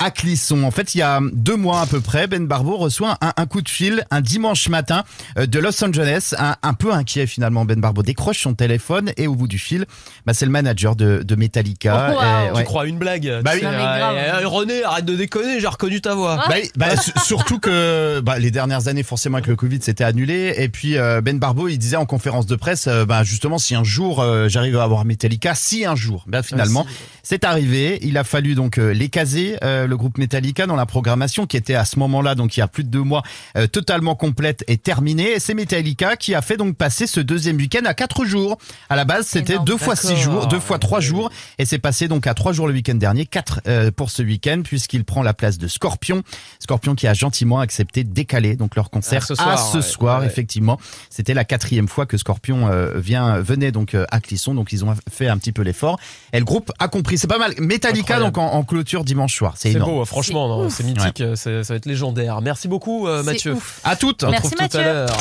à 0.00 0.10
Clisson. 0.12 0.62
En 0.62 0.70
fait, 0.70 0.94
il 0.94 0.98
y 0.98 1.02
a 1.02 1.20
deux 1.32 1.56
mois 1.56 1.80
à 1.80 1.86
peu 1.86 2.00
près, 2.00 2.28
Ben 2.28 2.46
Barbeau 2.46 2.76
reçoit 2.76 3.18
un, 3.20 3.32
un 3.36 3.46
coup 3.46 3.62
de 3.62 3.68
fil 3.68 4.04
un 4.12 4.20
dimanche 4.20 4.68
matin 4.68 5.02
euh, 5.38 5.46
de 5.46 5.58
Los 5.58 5.82
Angeles, 5.82 6.34
un, 6.38 6.54
un 6.62 6.74
peu 6.74 6.92
inquiet 6.92 7.26
finalement. 7.26 7.64
Ben 7.64 7.80
Barbeau 7.80 8.02
décroche 8.04 8.40
son 8.42 8.54
téléphone 8.54 9.10
et 9.16 9.26
au 9.26 9.34
bout 9.34 9.48
du 9.48 9.58
fil, 9.58 9.86
bah, 10.24 10.34
c'est 10.34 10.44
le 10.44 10.52
manager 10.52 10.94
de, 10.94 11.22
de 11.24 11.34
Metallica. 11.34 12.12
Oh, 12.12 12.14
wow. 12.52 12.54
Et, 12.56 12.60
Tu 12.60 12.64
crois 12.64 12.86
une 12.86 12.98
blague 12.98 13.40
Bah 13.42 13.50
oui. 13.54 13.60
euh, 13.64 14.40
euh, 14.42 14.46
René, 14.48 14.84
arrête 14.84 15.04
de 15.04 15.16
déconner, 15.16 15.58
j'ai 15.60 15.66
reconnu 15.66 16.00
ta 16.00 16.14
voix. 16.14 16.44
Bah, 16.48 16.54
bah, 16.76 16.96
su- 16.96 17.10
surtout 17.24 17.58
que 17.58 18.20
bah, 18.20 18.38
les 18.38 18.52
dernières 18.52 18.86
années, 18.86 19.02
forcément, 19.02 19.38
avec 19.38 19.48
le 19.48 19.56
Covid, 19.56 19.80
c'était 19.82 20.04
annulé. 20.04 20.54
Et 20.58 20.68
puis 20.68 20.96
euh, 20.96 21.20
Ben 21.20 21.38
Barbeau, 21.40 21.66
il 21.66 21.78
disait 21.78 21.96
en 21.96 22.06
conférence 22.06 22.46
de 22.46 22.54
presse, 22.54 22.86
euh, 22.86 23.04
bah, 23.04 23.24
justement, 23.24 23.58
si 23.58 23.74
un 23.74 23.82
jour 23.84 24.20
euh, 24.22 24.48
j'arrive 24.48 24.78
à 24.78 24.84
avoir 24.84 25.04
Metallica, 25.04 25.56
si 25.56 25.84
un 25.84 25.96
jour, 25.96 26.24
bah, 26.28 26.44
finalement, 26.44 26.86
Ah, 26.88 26.92
c'est 27.24 27.42
arrivé. 27.44 27.98
Il 28.02 28.16
a 28.16 28.22
fallu 28.22 28.54
donc 28.54 28.78
euh, 28.78 28.92
les 28.92 29.08
caser, 29.08 29.56
euh, 29.64 29.86
le 29.88 29.96
groupe 29.96 30.18
Metallica, 30.18 30.66
dans 30.66 30.76
la 30.76 30.86
programmation 30.86 31.46
qui 31.46 31.56
était 31.56 31.74
à 31.74 31.84
ce 31.84 31.98
moment-là, 31.98 32.34
donc 32.34 32.56
il 32.56 32.60
y 32.60 32.62
a 32.62 32.68
plus 32.68 32.84
de 32.84 32.88
deux 32.90 33.02
mois, 33.02 33.22
euh, 33.56 33.66
totalement 33.66 34.14
complète 34.14 34.64
et 34.68 34.76
terminée. 34.76 35.32
Et 35.32 35.40
c'est 35.40 35.54
Metallica 35.54 36.16
qui 36.16 36.34
a 36.34 36.42
fait 36.42 36.56
donc 36.56 36.76
passer 36.76 37.06
ce 37.06 37.20
deuxième 37.20 37.56
week-end 37.56 37.84
à 37.84 37.94
quatre 37.94 38.24
jours. 38.24 38.58
À 38.88 38.96
la 38.96 39.04
base, 39.04 39.26
c'était 39.26 39.58
deux 39.64 39.76
fois 39.76 39.96
six 39.96 40.16
jours, 40.16 40.46
deux 40.46 40.60
fois 40.60 40.78
trois 40.78 41.00
jours, 41.00 41.30
et 41.58 41.64
c'est 41.64 41.78
passé 41.78 42.08
donc 42.08 42.26
à 42.26 42.34
trois 42.34 42.52
jours 42.52 42.66
le 42.68 42.72
week-end 42.74 42.94
dernier, 42.94 43.26
quatre 43.26 43.60
euh, 43.66 43.90
pour 43.90 44.10
ce 44.10 44.22
week-end, 44.22 44.62
puisqu'il 44.64 45.04
prend 45.04 45.22
la 45.22 45.34
place 45.34 45.58
de 45.58 45.68
Scorpion. 45.68 46.22
Scorpion 46.60 46.94
qui 46.94 47.06
a 47.06 47.14
gentiment 47.14 47.60
accepté 47.60 48.04
de 48.04 48.12
décaler 48.12 48.56
donc 48.56 48.76
leur 48.76 48.90
concert 48.90 49.22
Ah, 49.22 49.26
ce 49.26 49.32
à 49.32 49.36
soir, 49.36 49.58
ce 49.58 49.76
ouais. 49.78 49.82
soir, 49.82 50.20
Ouais. 50.20 50.26
effectivement. 50.26 50.78
C'était 51.10 51.34
la 51.34 51.44
quatrième 51.44 51.88
fois 51.88 52.06
que 52.06 52.16
Scorpion 52.16 52.68
euh, 52.68 52.98
vient 52.98 53.38
venait 53.40 53.72
donc 53.72 53.94
euh, 53.94 54.04
à 54.10 54.20
Clisson, 54.20 54.54
donc 54.54 54.72
ils 54.72 54.84
ont 54.84 54.94
fait 55.10 55.28
un 55.28 55.38
petit 55.38 55.52
peu 55.52 55.62
l'effort. 55.62 55.98
Et 56.32 56.38
le 56.38 56.44
groupe 56.44 56.70
a 56.78 56.88
compris, 56.88 57.18
c'est 57.18 57.26
pas 57.26 57.38
mal. 57.38 57.52
Metallica 57.58 58.14
Incroyable. 58.16 58.24
donc 58.26 58.38
en, 58.38 58.52
en 58.52 58.62
clôture 58.64 59.04
dimanche 59.04 59.34
soir, 59.34 59.54
c'est 59.56 59.72
C'est 59.78 59.84
beau, 59.90 60.04
franchement, 60.04 60.68
C'est 60.70 60.84
mythique, 60.84 61.22
c'est- 61.34 61.64
ça 61.64 61.72
va 61.74 61.76
être 61.76 61.86
légendaire. 61.86 62.40
Merci 62.40 62.68
beaucoup 62.68 63.06
euh, 63.08 63.22
Mathieu. 63.22 63.52
ouf. 63.54 63.80
À 63.84 63.96
toutes. 63.96 64.22
On 64.24 64.26
se 64.26 64.30
Merci, 64.32 64.46
retrouve 64.48 64.68
tout 64.68 64.76
à 64.76 64.80
Mathieu. 64.80 64.92
l'heure. 64.92 65.16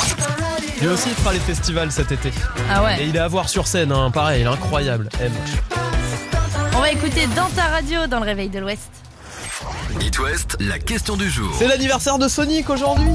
Lui 0.81 0.87
aussi 0.89 1.09
il 1.09 1.15
fera 1.15 1.33
les 1.33 1.39
festivals 1.39 1.91
cet 1.91 2.11
été. 2.11 2.31
Ah 2.71 2.83
ouais. 2.83 3.01
Et 3.01 3.07
il 3.07 3.15
est 3.15 3.19
à 3.19 3.27
voir 3.27 3.49
sur 3.49 3.65
scène, 3.67 3.91
hein, 3.91 4.11
pareil, 4.11 4.41
il 4.41 4.45
est 4.45 4.49
incroyable. 4.49 5.09
M. 5.19 5.31
On 6.75 6.79
va 6.81 6.91
écouter 6.91 7.25
dans 7.35 7.47
ta 7.55 7.63
radio 7.67 8.05
dans 8.07 8.19
le 8.19 8.25
réveil 8.25 8.49
de 8.49 8.59
l'Ouest. 8.59 8.89
It 10.01 10.19
West, 10.19 10.57
la 10.59 10.77
question 10.77 11.17
du 11.17 11.29
jour. 11.29 11.49
C'est 11.57 11.67
l'anniversaire 11.67 12.19
de 12.19 12.27
Sonic 12.27 12.69
aujourd'hui 12.69 13.09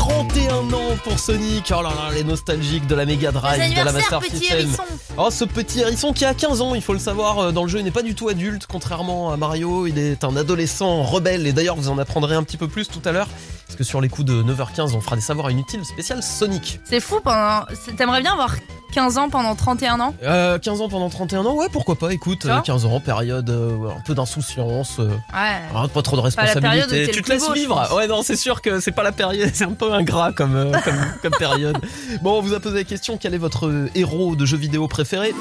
31 0.00 0.72
ans 0.72 0.96
pour 1.04 1.18
Sonic. 1.18 1.70
Oh 1.76 1.82
là 1.82 1.90
là, 1.90 2.14
les 2.14 2.24
nostalgiques 2.24 2.86
de 2.86 2.94
la 2.94 3.04
Mega 3.04 3.32
Drive, 3.32 3.70
de 3.70 3.84
la 3.84 3.92
Master 3.92 4.20
petit 4.20 4.38
System. 4.38 4.58
hérisson. 4.58 4.82
Oh 5.18 5.28
ce 5.30 5.44
petit 5.44 5.80
hérisson 5.80 6.14
qui 6.14 6.24
a 6.24 6.32
15 6.32 6.62
ans, 6.62 6.74
il 6.74 6.80
faut 6.80 6.94
le 6.94 6.98
savoir, 6.98 7.38
euh, 7.38 7.52
dans 7.52 7.64
le 7.64 7.68
jeu 7.68 7.80
il 7.80 7.84
n'est 7.84 7.90
pas 7.90 8.00
du 8.00 8.14
tout 8.14 8.28
adulte, 8.30 8.66
contrairement 8.66 9.30
à 9.30 9.36
Mario, 9.36 9.86
il 9.86 9.98
est 9.98 10.24
un 10.24 10.36
adolescent 10.36 11.02
rebelle 11.02 11.46
et 11.46 11.52
d'ailleurs 11.52 11.76
vous 11.76 11.90
en 11.90 11.98
apprendrez 11.98 12.34
un 12.34 12.42
petit 12.44 12.56
peu 12.56 12.66
plus 12.66 12.88
tout 12.88 13.02
à 13.04 13.12
l'heure, 13.12 13.28
parce 13.70 13.76
que 13.76 13.84
sur 13.84 14.00
les 14.00 14.08
coups 14.08 14.26
de 14.26 14.42
9h15 14.42 14.96
on 14.96 15.00
fera 15.00 15.14
des 15.14 15.22
savoirs 15.22 15.48
inutiles 15.48 15.84
spécial 15.84 16.24
Sonic. 16.24 16.80
C'est 16.82 16.98
fou 16.98 17.20
pendant. 17.22 17.64
T'aimerais 17.96 18.20
bien 18.20 18.32
avoir 18.32 18.56
15 18.92 19.16
ans 19.16 19.30
pendant 19.30 19.54
31 19.54 20.00
ans? 20.00 20.12
Euh, 20.24 20.58
15 20.58 20.80
ans 20.80 20.88
pendant 20.88 21.08
31 21.08 21.46
ans, 21.46 21.54
ouais 21.54 21.68
pourquoi 21.70 21.94
pas, 21.94 22.12
écoute, 22.12 22.40
Tu 22.40 22.48
vois 22.48 22.56
euh, 22.56 22.62
15 22.62 22.84
ans, 22.86 22.98
période 22.98 23.48
euh, 23.48 23.90
un 23.96 24.00
peu 24.00 24.16
d'insouciance, 24.16 24.98
euh, 24.98 25.06
Ouais. 25.32 25.60
Ah, 25.72 25.86
pas 25.86 26.02
trop 26.02 26.16
de 26.16 26.20
responsabilité. 26.22 27.12
Tu 27.12 27.22
te 27.22 27.30
laisses 27.30 27.46
beau, 27.46 27.52
vivre. 27.52 27.94
Ouais, 27.94 28.08
non, 28.08 28.24
c'est 28.24 28.34
sûr 28.34 28.60
que 28.60 28.80
c'est 28.80 28.90
pas 28.90 29.04
la 29.04 29.12
période. 29.12 29.48
C'est 29.54 29.66
un 29.66 29.74
peu 29.74 29.92
ingrat 29.92 30.32
comme, 30.32 30.72
comme, 30.84 31.06
comme 31.22 31.32
période. 31.38 31.78
Bon, 32.22 32.38
on 32.38 32.40
vous 32.40 32.54
a 32.54 32.58
posé 32.58 32.78
la 32.78 32.84
question 32.84 33.18
quel 33.18 33.34
est 33.34 33.38
votre 33.38 33.88
héros 33.94 34.34
de 34.34 34.44
jeu 34.46 34.56
vidéo 34.56 34.88
préféré? 34.88 35.32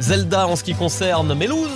Zelda 0.00 0.46
en 0.46 0.56
ce 0.56 0.64
qui 0.64 0.74
concerne 0.74 1.34
Mélouse. 1.34 1.68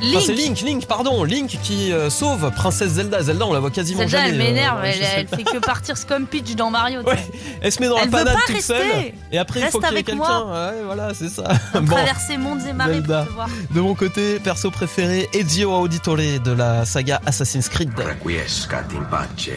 Enfin, 0.00 0.20
c'est 0.24 0.32
Link, 0.32 0.60
Link, 0.60 0.86
pardon, 0.86 1.24
Link 1.24 1.58
qui 1.62 1.92
euh, 1.92 2.08
sauve 2.08 2.50
Princesse 2.54 2.92
Zelda. 2.92 3.22
Zelda, 3.22 3.46
on 3.46 3.52
la 3.52 3.60
voit 3.60 3.70
quasiment 3.70 4.00
Zelda, 4.00 4.18
jamais. 4.18 4.28
elle 4.30 4.40
euh, 4.40 4.44
m'énerve, 4.44 4.76
dans 4.78 4.84
elle, 4.84 4.94
elle 5.02 5.28
Zelda. 5.28 5.36
fait 5.36 5.42
que 5.44 5.58
partir 5.58 5.94
comme 6.06 6.26
Peach 6.26 6.54
dans 6.54 6.70
Mario. 6.70 7.02
Ouais. 7.02 7.16
Elle 7.60 7.72
se 7.72 7.80
met 7.80 7.88
dans 7.88 7.96
Elle 7.98 8.10
la 8.10 8.18
panade 8.18 8.36
toute 8.46 8.54
rester. 8.56 8.74
seule. 8.74 9.12
Et 9.32 9.38
après, 9.38 9.60
il 9.60 9.62
Reste 9.64 9.72
faut 9.72 9.80
qu'il 9.80 9.88
y 9.88 9.90
ait 9.90 9.94
avec 9.94 10.06
quelqu'un. 10.06 10.44
moi. 10.44 10.70
Ouais, 10.70 10.82
voilà, 10.84 11.14
c'est 11.14 11.28
ça. 11.28 11.44
Bon. 11.74 11.94
Traverser 11.94 12.36
mondes 12.36 12.60
et 12.68 12.72
marées 12.72 12.94
Zelda. 12.94 13.18
pour 13.20 13.28
te 13.28 13.32
voir. 13.34 13.48
De 13.74 13.80
mon 13.80 13.94
côté, 13.94 14.38
perso 14.38 14.70
préféré, 14.70 15.28
Ezio 15.32 15.72
Auditore 15.72 16.16
de 16.16 16.52
la 16.52 16.84
saga 16.84 17.20
Assassin's 17.26 17.68
Creed. 17.68 17.90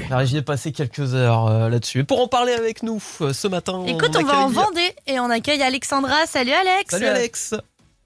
Alors, 0.10 0.26
j'y 0.26 0.38
ai 0.38 0.42
passé 0.42 0.72
quelques 0.72 1.14
heures 1.14 1.48
euh, 1.48 1.70
là-dessus. 1.70 2.00
Et 2.00 2.04
pour 2.04 2.20
en 2.22 2.28
parler 2.28 2.54
avec 2.54 2.84
nous 2.84 3.02
euh, 3.22 3.34
ce 3.34 3.48
matin, 3.48 3.84
Écoute, 3.88 4.16
on 4.18 4.24
va 4.24 4.40
en 4.40 4.50
Vendée 4.50 4.94
et 5.08 5.20
on 5.20 5.30
accueille 5.30 5.62
Alexandra. 5.62 6.26
Salut 6.26 6.52
Alex. 6.52 6.90
Salut 6.90 7.06
Alex. 7.06 7.56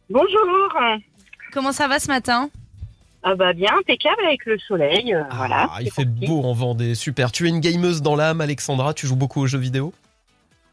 Bonjour. 0.09 0.39
Comment 1.55 1.71
ça 1.71 1.87
va 1.87 1.99
ce 1.99 2.09
matin 2.09 2.49
Ah 3.23 3.33
bah 3.33 3.53
bien, 3.53 3.71
impeccable 3.79 4.21
avec 4.27 4.45
le 4.45 4.59
soleil. 4.59 5.15
euh, 5.15 5.23
voilà. 5.31 5.69
Ah, 5.71 5.77
il 5.79 5.85
c'est 5.85 6.01
fait 6.01 6.05
beau 6.05 6.43
en 6.43 6.51
Vendée, 6.53 6.95
super. 6.95 7.31
Tu 7.31 7.45
es 7.45 7.49
une 7.49 7.61
gameuse 7.61 8.01
dans 8.01 8.17
l'âme, 8.17 8.41
Alexandra. 8.41 8.93
Tu 8.93 9.07
joues 9.07 9.15
beaucoup 9.15 9.39
aux 9.41 9.47
jeux 9.47 9.57
vidéo 9.57 9.93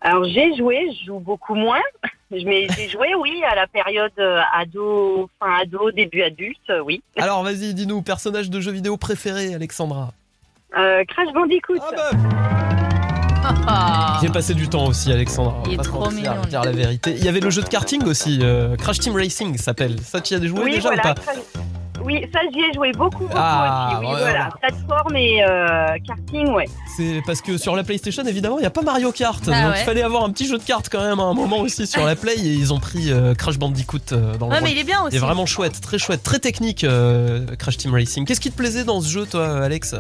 Alors 0.01 0.25
j'ai 0.25 0.57
joué, 0.57 0.81
je 1.01 1.07
joue 1.07 1.21
beaucoup 1.21 1.55
moins. 1.55 1.81
Mais 2.33 2.66
j'ai 2.77 2.88
joué, 2.88 3.14
oui, 3.14 3.42
à 3.49 3.55
la 3.55 3.66
période 3.68 4.11
euh, 4.18 4.40
ado, 4.55 5.31
fin 5.38 5.55
ado, 5.61 5.92
début 5.92 6.23
adulte, 6.23 6.59
euh, 6.71 6.81
oui. 6.81 7.01
Alors 7.16 7.45
vas-y, 7.45 7.75
dis-nous, 7.75 8.03
personnage 8.03 8.51
de 8.51 8.59
jeu 8.61 8.73
vidéo 8.73 8.97
préféré, 8.97 9.55
Alexandra 9.55 10.12
Euh, 10.77 11.05
Crash 11.05 11.33
Bandicoot. 11.33 11.77
Ah 11.81 11.90
bah 11.95 12.11
Ah. 12.12 13.12
J'ai 14.22 14.28
passé 14.28 14.55
du 14.55 14.68
temps 14.68 14.87
aussi, 14.87 15.11
va 15.11 15.18
Il 15.66 15.72
est 15.72 15.76
pas 15.76 15.83
trop 15.83 16.11
mignon, 16.11 16.33
dire 16.48 16.62
la 16.64 16.72
vérité. 16.72 17.14
Il 17.16 17.24
y 17.24 17.28
avait 17.28 17.40
le 17.40 17.50
jeu 17.50 17.62
de 17.62 17.68
karting 17.68 18.05
aussi, 18.05 18.38
euh, 18.42 18.76
Crash 18.76 19.00
Team 19.00 19.14
Racing 19.14 19.57
s'appelle. 19.59 19.96
Ça, 20.00 20.20
tu 20.20 20.35
y 20.35 20.37
as 20.37 20.46
joué 20.46 20.61
oui, 20.62 20.70
déjà 20.72 20.88
voilà. 20.88 21.11
ou 21.11 21.14
pas 21.14 21.33
Oui, 22.05 22.24
ça 22.33 22.40
j'y 22.52 22.61
ai 22.61 22.72
joué 22.74 22.92
beaucoup, 22.92 23.24
beaucoup 23.24 23.33
Ah, 23.35 23.98
aussi. 23.98 24.07
Oui, 24.07 24.12
ouais, 24.14 24.20
voilà, 24.20 24.48
plateforme 24.61 25.16
et 25.16 25.42
euh, 25.44 25.96
karting, 26.07 26.48
ouais. 26.52 26.66
C'est 26.96 27.20
parce 27.26 27.40
que 27.40 27.57
sur 27.57 27.74
la 27.74 27.83
PlayStation, 27.85 28.22
évidemment, 28.24 28.59
il 28.59 28.62
n'y 28.62 28.66
a 28.66 28.70
pas 28.70 28.83
Mario 28.83 29.11
Kart. 29.12 29.42
Ah 29.48 29.50
donc 29.50 29.72
ouais. 29.72 29.81
il 29.81 29.85
fallait 29.85 30.02
avoir 30.02 30.24
un 30.24 30.31
petit 30.31 30.46
jeu 30.46 30.59
de 30.59 30.62
cartes 30.62 30.88
quand 30.90 31.02
même 31.02 31.18
à 31.20 31.24
un 31.24 31.35
moment 31.35 31.59
aussi 31.61 31.87
sur 31.87 32.05
la 32.05 32.14
Play 32.16 32.35
et 32.35 32.52
ils 32.52 32.72
ont 32.72 32.78
pris 32.81 33.11
euh, 33.12 33.35
Crash 33.35 33.59
Bandicoot 33.59 33.98
euh, 34.12 34.37
dans 34.37 34.48
le 34.50 34.61
mais 34.61 34.72
il 34.72 34.78
est 34.78 34.85
bien 34.85 35.00
aussi. 35.02 35.14
Il 35.14 35.16
est 35.16 35.20
vraiment 35.20 35.46
chouette, 35.46 35.81
très 35.81 35.98
chouette, 35.98 36.22
très 36.22 36.38
technique 36.38 36.85
euh, 36.85 37.44
Crash 37.59 37.76
Team 37.78 37.92
Racing. 37.92 38.24
Qu'est-ce 38.24 38.40
qui 38.40 38.50
te 38.52 38.57
plaisait 38.57 38.85
dans 38.85 39.00
ce 39.00 39.09
jeu, 39.09 39.26
toi, 39.26 39.64
Alex? 39.64 39.94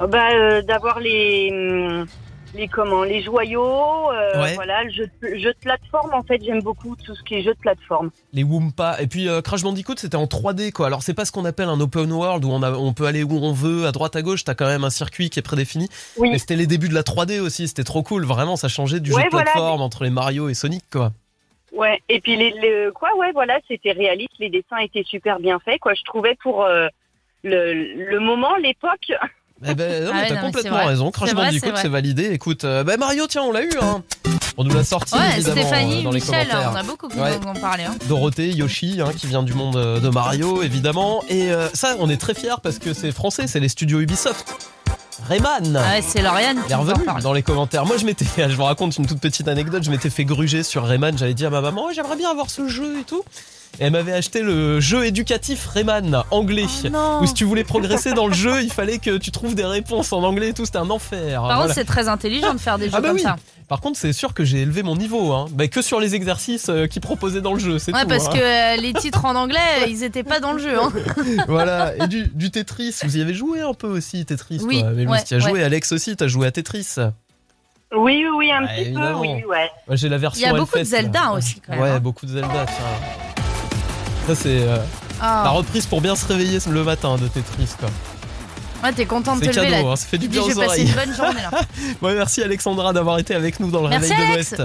Euh, 0.00 0.06
Bah, 0.06 0.30
euh, 0.32 0.62
d'avoir 0.62 1.00
les, 1.00 1.50
hum, 1.52 2.06
les 2.54 2.68
comment, 2.68 3.02
les 3.04 3.22
joyaux, 3.22 4.10
euh, 4.12 4.42
Ouais. 4.42 4.54
voilà, 4.54 4.84
le 4.84 4.90
jeu 4.90 5.08
de, 5.22 5.28
jeu 5.38 5.52
de 5.52 5.58
plateforme. 5.60 6.12
En 6.14 6.22
fait, 6.22 6.42
j'aime 6.44 6.60
beaucoup 6.62 6.94
tout 6.96 7.14
ce 7.14 7.22
qui 7.22 7.34
est 7.36 7.42
jeu 7.42 7.54
de 7.54 7.58
plateforme. 7.58 8.10
Les 8.32 8.44
Wumpa. 8.44 8.96
Et 9.00 9.06
puis 9.06 9.28
euh, 9.28 9.40
Crash 9.40 9.62
Bandicoot, 9.62 9.94
c'était 9.96 10.16
en 10.16 10.26
3D, 10.26 10.70
quoi. 10.72 10.86
Alors, 10.86 11.02
c'est 11.02 11.14
pas 11.14 11.24
ce 11.24 11.32
qu'on 11.32 11.44
appelle 11.44 11.68
un 11.68 11.80
open 11.80 12.12
world 12.12 12.44
où 12.44 12.50
on, 12.50 12.62
a, 12.62 12.72
on 12.72 12.92
peut 12.92 13.06
aller 13.06 13.22
où 13.22 13.32
on 13.32 13.52
veut, 13.52 13.86
à 13.86 13.92
droite, 13.92 14.16
à 14.16 14.22
gauche. 14.22 14.44
T'as 14.44 14.54
quand 14.54 14.66
même 14.66 14.84
un 14.84 14.90
circuit 14.90 15.30
qui 15.30 15.38
est 15.38 15.42
prédéfini. 15.42 15.88
Oui. 16.18 16.30
Mais 16.30 16.38
c'était 16.38 16.56
les 16.56 16.66
débuts 16.66 16.88
de 16.88 16.94
la 16.94 17.02
3D 17.02 17.40
aussi. 17.40 17.68
C'était 17.68 17.84
trop 17.84 18.02
cool. 18.02 18.24
Vraiment, 18.24 18.56
ça 18.56 18.68
changeait 18.68 19.00
du 19.00 19.12
Ouais, 19.12 19.20
jeu 19.22 19.26
de 19.26 19.30
voilà. 19.30 19.50
plateforme 19.52 19.80
entre 19.80 20.04
les 20.04 20.10
Mario 20.10 20.48
et 20.48 20.54
Sonic, 20.54 20.84
quoi. 20.92 21.12
Ouais. 21.72 22.02
Et 22.10 22.20
puis 22.20 22.36
les, 22.36 22.50
les- 22.50 22.88
quoi, 22.94 23.08
ouais, 23.16 23.32
voilà, 23.32 23.58
c'était 23.66 23.92
réaliste. 23.92 24.32
Les 24.38 24.50
dessins 24.50 24.76
étaient 24.78 25.04
super 25.04 25.40
bien 25.40 25.58
faits, 25.58 25.80
quoi. 25.80 25.94
Je 25.94 26.02
trouvais 26.02 26.36
pour 26.42 26.64
euh, 26.64 26.88
le, 27.44 27.72
le 28.10 28.20
moment, 28.20 28.54
l'époque. 28.56 29.10
Eh 29.64 29.74
ben, 29.74 30.04
non, 30.04 30.10
Ah 30.12 30.14
mais 30.16 30.22
ouais, 30.22 30.28
t'as 30.28 30.36
complètement 30.40 30.84
raison. 30.86 31.10
Crash 31.10 31.34
Bandicoot, 31.34 31.70
c'est 31.76 31.88
validé. 31.88 32.30
Écoute, 32.32 32.64
euh, 32.64 32.84
bah, 32.84 32.96
Mario, 32.96 33.26
tiens, 33.28 33.42
on 33.42 33.52
l'a 33.52 33.62
eu, 33.62 33.70
hein. 33.80 34.02
On 34.56 34.64
nous 34.64 34.74
l'a 34.74 34.84
sorti, 34.84 35.14
Ouais, 35.14 35.20
évidemment, 35.36 35.62
Stéphanie, 35.62 36.00
euh, 36.00 36.02
dans 36.02 36.10
les 36.10 36.20
Michel, 36.20 36.48
on 36.70 36.74
a 36.76 36.82
beaucoup 36.82 37.08
Ouais. 37.08 37.38
en 37.46 37.54
parlé. 37.54 37.84
Hein. 37.84 37.94
Dorothée, 38.08 38.50
Yoshi, 38.50 39.00
hein, 39.00 39.10
qui 39.16 39.26
vient 39.26 39.42
du 39.42 39.54
monde 39.54 39.76
euh, 39.76 39.98
de 40.00 40.08
Mario, 40.10 40.62
évidemment. 40.62 41.22
Et 41.28 41.50
euh, 41.52 41.68
ça, 41.72 41.96
on 42.00 42.10
est 42.10 42.16
très 42.20 42.34
fiers 42.34 42.56
parce 42.62 42.78
que 42.78 42.92
c'est 42.92 43.12
français, 43.12 43.46
c'est 43.46 43.60
les 43.60 43.68
studios 43.68 44.00
Ubisoft. 44.00 44.54
Rayman 45.28 45.76
Ah 45.76 45.92
ouais, 45.94 46.02
c'est 46.02 46.20
Lauriane 46.20 46.58
il 46.66 46.72
est 46.72 46.74
revenu 46.74 47.04
dans 47.22 47.32
les 47.32 47.42
commentaires. 47.42 47.86
Moi, 47.86 47.96
je 47.96 48.04
m'étais, 48.04 48.24
je 48.48 48.56
vous 48.56 48.64
raconte 48.64 48.96
une 48.98 49.06
toute 49.06 49.20
petite 49.20 49.46
anecdote. 49.48 49.84
Je 49.84 49.90
m'étais 49.90 50.10
fait 50.10 50.24
gruger 50.24 50.62
sur 50.64 50.84
Rayman. 50.84 51.16
J'avais 51.16 51.34
dit 51.34 51.46
à 51.46 51.50
ma 51.50 51.60
maman, 51.60 51.86
Ouais, 51.86 51.94
j'aimerais 51.94 52.16
bien 52.16 52.30
avoir 52.30 52.50
ce 52.50 52.66
jeu 52.68 52.98
et 53.00 53.04
tout. 53.04 53.22
Et 53.80 53.84
elle 53.84 53.92
m'avait 53.92 54.12
acheté 54.12 54.42
le 54.42 54.80
jeu 54.80 55.06
éducatif 55.06 55.66
Rayman 55.66 56.22
anglais. 56.30 56.66
Oh 56.94 57.18
où 57.22 57.26
si 57.26 57.34
tu 57.34 57.44
voulais 57.44 57.64
progresser 57.64 58.12
dans 58.12 58.26
le 58.26 58.34
jeu, 58.34 58.62
il 58.62 58.70
fallait 58.70 58.98
que 58.98 59.16
tu 59.16 59.30
trouves 59.30 59.54
des 59.54 59.64
réponses 59.64 60.12
en 60.12 60.22
anglais 60.22 60.50
et 60.50 60.52
tout. 60.52 60.66
C'était 60.66 60.78
un 60.78 60.90
enfer. 60.90 61.32
Par 61.34 61.44
Voilà. 61.44 61.62
contre, 61.62 61.74
c'est 61.74 61.84
très 61.84 62.08
intelligent 62.08 62.52
de 62.54 62.60
faire 62.60 62.78
des 62.78 62.86
jeux 62.86 62.94
Ah 62.94 63.00
bah 63.00 63.08
comme 63.08 63.16
oui. 63.16 63.22
ça. 63.22 63.36
Par 63.68 63.80
contre, 63.80 63.98
c'est 63.98 64.12
sûr 64.12 64.34
que 64.34 64.44
j'ai 64.44 64.60
élevé 64.60 64.82
mon 64.82 64.94
niveau, 64.96 65.32
hein. 65.32 65.46
Bah, 65.52 65.66
que 65.68 65.80
sur 65.80 65.98
les 66.00 66.14
exercices 66.14 66.68
euh, 66.68 66.86
qu'ils 66.86 67.00
proposaient 67.00 67.40
dans 67.40 67.54
le 67.54 67.58
jeu, 67.60 67.78
c'est 67.78 67.94
Ouais, 67.94 68.02
tout. 68.02 68.08
parce 68.08 68.26
hein. 68.28 68.32
que 68.34 68.38
euh, 68.38 68.76
les 68.76 68.92
titres 68.92 69.24
en 69.24 69.34
anglais, 69.34 69.58
ils 69.88 70.02
étaient 70.04 70.22
pas 70.24 70.40
dans 70.40 70.52
le 70.52 70.58
jeu. 70.58 70.78
Hein. 70.78 70.92
voilà, 71.48 71.94
et 71.96 72.06
du, 72.08 72.26
du 72.34 72.50
Tetris, 72.50 72.94
vous 73.02 73.16
y 73.16 73.22
avez 73.22 73.32
joué 73.32 73.62
un 73.62 73.72
peu 73.72 73.86
aussi, 73.88 74.26
Tetris, 74.26 74.60
Oui, 74.62 74.80
toi. 74.80 74.90
Mais 74.94 75.06
ouais, 75.06 75.24
tu 75.24 75.34
as 75.34 75.38
joué, 75.38 75.52
ouais. 75.52 75.62
Alex 75.62 75.92
aussi, 75.92 76.14
t'as 76.14 76.26
joué 76.28 76.46
à 76.46 76.50
Tetris. 76.50 76.86
Oui, 77.96 78.24
oui, 78.24 78.26
oui, 78.36 78.50
un 78.52 78.62
Ouais, 78.62 78.68
petit 78.74 78.80
évidemment. 78.82 79.08
peu, 79.12 79.14
oui, 79.20 79.44
ouais. 79.48 79.70
Moi, 79.86 79.96
j'ai 79.96 80.08
la 80.10 80.16
Il 80.16 80.20
version 80.20 80.46
y 80.46 80.50
a 80.50 80.54
beaucoup 80.58 80.78
de 80.78 80.84
Zelda 80.84 81.20
là. 81.20 81.32
aussi, 81.32 81.60
quand 81.60 81.72
même. 81.72 81.80
Ouais, 81.82 81.88
hein. 81.90 82.00
beaucoup 82.00 82.26
de 82.26 82.30
Zelda, 82.32 82.66
tiens. 82.66 83.41
Ça, 84.26 84.34
c'est 84.34 84.62
euh, 84.62 84.76
Ah. 85.20 85.42
la 85.44 85.50
reprise 85.50 85.86
pour 85.86 86.00
bien 86.00 86.14
se 86.16 86.26
réveiller 86.26 86.58
le 86.68 86.84
matin 86.84 87.16
de 87.16 87.26
Tetris, 87.28 87.68
quoi. 87.78 87.88
Ouais, 88.82 88.92
t'es 88.92 89.04
content 89.06 89.36
de 89.36 89.40
te 89.40 89.46
lever 89.46 89.70
cadeau, 89.70 89.86
là. 89.86 89.92
hein, 89.92 89.96
ça 89.96 90.06
fait 90.06 90.18
du 90.18 90.28
bien 90.28 90.42
aux 90.42 90.58
oreilles. 90.58 90.88
une 90.88 90.94
bonne 90.94 91.14
journée 91.14 91.40
là. 91.42 91.50
Ouais, 92.02 92.14
merci 92.14 92.42
Alexandra 92.42 92.92
d'avoir 92.92 93.18
été 93.18 93.34
avec 93.34 93.60
nous 93.60 93.70
dans 93.70 93.82
le 93.82 93.90
Merci, 93.90 94.12
réveil 94.12 94.26
de 94.28 94.32
l'Ouest. 94.34 94.62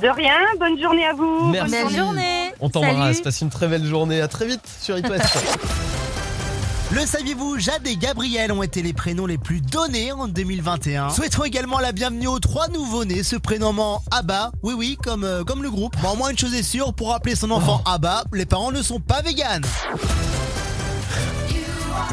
De 0.00 0.08
rien, 0.08 0.36
bonne 0.60 0.80
journée 0.80 1.04
à 1.06 1.12
vous. 1.12 1.48
Merci. 1.50 1.72
Belle 1.72 1.90
journée. 1.96 2.52
On 2.60 2.68
t'embrasse, 2.70 3.20
passe 3.20 3.40
une 3.40 3.50
très 3.50 3.66
belle 3.66 3.84
journée, 3.84 4.20
à 4.20 4.28
très 4.28 4.46
vite 4.46 4.62
sur 4.80 4.96
It 4.96 5.08
West. 5.08 5.24
Le 6.92 7.06
saviez-vous, 7.06 7.58
Jade 7.58 7.86
et 7.86 7.96
Gabriel 7.96 8.50
ont 8.50 8.62
été 8.64 8.82
les 8.82 8.92
prénoms 8.92 9.26
les 9.26 9.38
plus 9.38 9.60
donnés 9.60 10.10
en 10.12 10.26
2021. 10.26 11.10
Souhaitons 11.10 11.44
également 11.44 11.78
la 11.78 11.92
bienvenue 11.92 12.26
aux 12.26 12.40
trois 12.40 12.66
nouveaux-nés 12.68 13.22
se 13.22 13.36
prénommant 13.36 14.02
Abba. 14.10 14.50
Oui, 14.64 14.74
oui, 14.76 14.98
comme, 15.00 15.22
euh, 15.22 15.44
comme 15.44 15.62
le 15.62 15.70
groupe. 15.70 15.94
Bon, 16.02 16.10
au 16.10 16.16
moins 16.16 16.30
une 16.30 16.38
chose 16.38 16.52
est 16.54 16.64
sûre, 16.64 16.92
pour 16.92 17.14
appeler 17.14 17.36
son 17.36 17.52
enfant 17.52 17.80
Oh. 17.86 17.88
Abba, 17.88 18.24
les 18.32 18.44
parents 18.46 18.72
ne 18.72 18.82
sont 18.82 18.98
pas 18.98 19.22
véganes. 19.22 19.64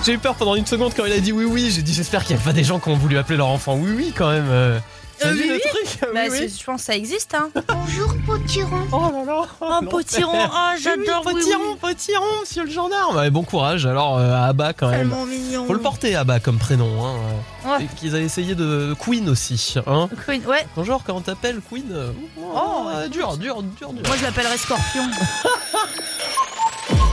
J'ai 0.06 0.14
eu 0.14 0.18
peur 0.20 0.36
pendant 0.36 0.54
une 0.54 0.68
seconde 0.68 0.94
quand 0.96 1.06
il 1.06 1.12
a 1.14 1.20
dit 1.20 1.32
oui 1.32 1.46
oui, 1.46 1.72
j'ai 1.74 1.82
dit 1.82 1.94
j'espère 1.94 2.24
qu'il 2.24 2.36
n'y 2.36 2.42
a 2.42 2.46
pas 2.46 2.54
des 2.54 2.64
gens 2.64 2.80
qui 2.80 2.90
ont 2.90 2.96
voulu 2.98 3.18
appeler 3.18 3.38
leur 3.38 3.48
enfant 3.48 3.76
oui 3.76 3.90
oui 3.96 4.14
quand 4.16 4.30
même. 4.30 4.46
euh. 4.48 4.80
Euh, 5.26 5.32
vu 5.32 5.42
oui, 5.42 5.48
le 5.50 5.60
truc? 5.60 6.00
Bah, 6.02 6.08
Oui, 6.24 6.28
oui. 6.32 6.38
c'est- 6.38 6.60
je 6.60 6.64
pense 6.64 6.82
que 6.82 6.86
ça 6.86 6.96
existe. 6.96 7.34
Hein. 7.34 7.50
Bonjour, 7.68 8.14
potiron. 8.26 8.88
Oh 8.92 9.10
là 9.12 9.26
là 9.26 9.46
Oh, 9.62 9.86
potiron, 9.90 10.32
oh, 10.36 10.78
j'adore. 10.80 11.24
oui, 11.26 11.34
oui, 11.34 11.42
potiron, 11.42 11.62
oui. 11.72 11.78
potiron, 11.82 12.26
monsieur 12.42 12.64
le 12.66 12.70
gendarme 12.72 13.30
Bon 13.32 13.44
courage 13.44 13.86
alors 13.86 14.18
euh, 14.18 14.32
à 14.34 14.46
Abba 14.46 14.74
quand 14.74 14.90
même. 14.90 15.10
Tellement 15.10 15.26
mignon. 15.26 15.66
Faut 15.66 15.74
le 15.74 15.82
porter 15.82 16.16
Abba 16.16 16.40
comme 16.40 16.58
prénom. 16.60 17.04
Hein. 17.06 17.16
Ouais. 17.66 17.84
Et 17.86 17.88
qu'ils 17.96 18.16
avaient 18.16 18.26
essayé 18.26 18.54
de 18.56 18.96
Queen 19.00 19.28
aussi. 19.30 19.76
Hein. 19.88 20.08
Queen, 20.26 20.46
ouais. 20.46 20.66
Bonjour, 20.76 21.04
comment 21.04 21.22
t'appelles 21.22 21.62
Queen? 21.68 21.92
Oh, 22.40 22.86
euh, 22.90 23.08
dur, 23.08 23.38
dur, 23.38 23.64
dur, 23.64 23.92
dur. 23.94 24.04
Moi, 24.08 24.18
je 24.18 24.24
l'appellerais 24.24 24.58
Scorpion. 24.58 25.04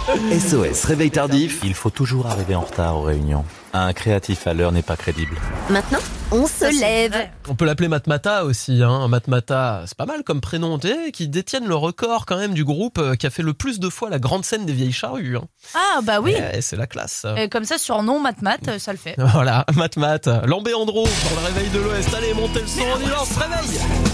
SOS 0.06 0.84
Réveil 0.84 1.10
Tardif. 1.10 1.60
Il 1.64 1.72
faut 1.72 1.88
toujours 1.88 2.26
arriver 2.26 2.54
en 2.54 2.60
retard 2.60 2.98
aux 2.98 3.02
réunions. 3.02 3.44
Un 3.72 3.92
créatif 3.94 4.46
à 4.46 4.52
l'heure 4.52 4.70
n'est 4.70 4.82
pas 4.82 4.96
crédible. 4.96 5.36
Maintenant, 5.70 5.98
on 6.30 6.46
se 6.46 6.78
lève. 6.78 7.16
On 7.48 7.54
peut 7.54 7.64
l'appeler 7.64 7.88
Matmata 7.88 8.44
aussi. 8.44 8.82
Hein. 8.82 9.08
Matmata, 9.08 9.84
c'est 9.86 9.96
pas 9.96 10.04
mal 10.04 10.22
comme 10.22 10.42
prénom. 10.42 10.78
Tu 10.78 10.88
sais, 10.88 11.10
qui 11.10 11.28
détiennent 11.28 11.66
le 11.66 11.74
record 11.74 12.26
quand 12.26 12.36
même 12.36 12.52
du 12.52 12.64
groupe 12.64 12.98
euh, 12.98 13.14
qui 13.14 13.26
a 13.26 13.30
fait 13.30 13.42
le 13.42 13.54
plus 13.54 13.80
de 13.80 13.88
fois 13.88 14.10
la 14.10 14.18
grande 14.18 14.44
scène 14.44 14.66
des 14.66 14.74
vieilles 14.74 14.92
charrues. 14.92 15.38
Hein. 15.38 15.44
Ah, 15.74 16.00
bah 16.02 16.20
oui. 16.20 16.34
Ouais, 16.34 16.60
c'est 16.60 16.76
la 16.76 16.86
classe. 16.86 17.26
Et 17.38 17.48
comme 17.48 17.64
ça, 17.64 17.78
sur 17.78 18.02
nom, 18.02 18.20
mat 18.20 18.42
mat, 18.42 18.78
ça 18.78 18.92
le 18.92 18.98
fait. 18.98 19.16
Voilà, 19.34 19.64
Mat 19.74 19.96
Mat, 19.96 20.28
Lambé 20.44 20.74
Andro 20.74 21.04
pour 21.04 21.40
le 21.40 21.46
réveil 21.46 21.70
de 21.70 21.80
l'Ouest. 21.80 22.14
Allez, 22.14 22.34
montez 22.34 22.60
le 22.60 22.66
son, 22.66 22.82
on 22.94 23.00
y 23.00 23.08
va, 23.08 23.22
on 23.22 24.13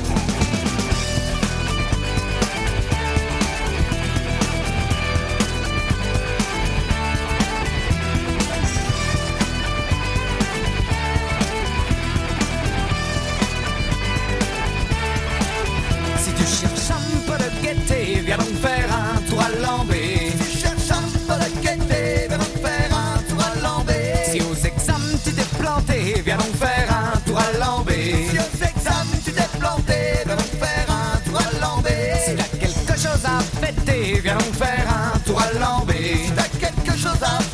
viens 34.31 34.39
faire 34.53 34.87
un 34.89 35.19
tour 35.21 35.41
à 35.41 35.53
l'envers. 35.59 35.97
Si 35.97 36.33
t'as 36.33 36.49
quelque 36.59 36.97
chose 36.97 37.23
à 37.23 37.50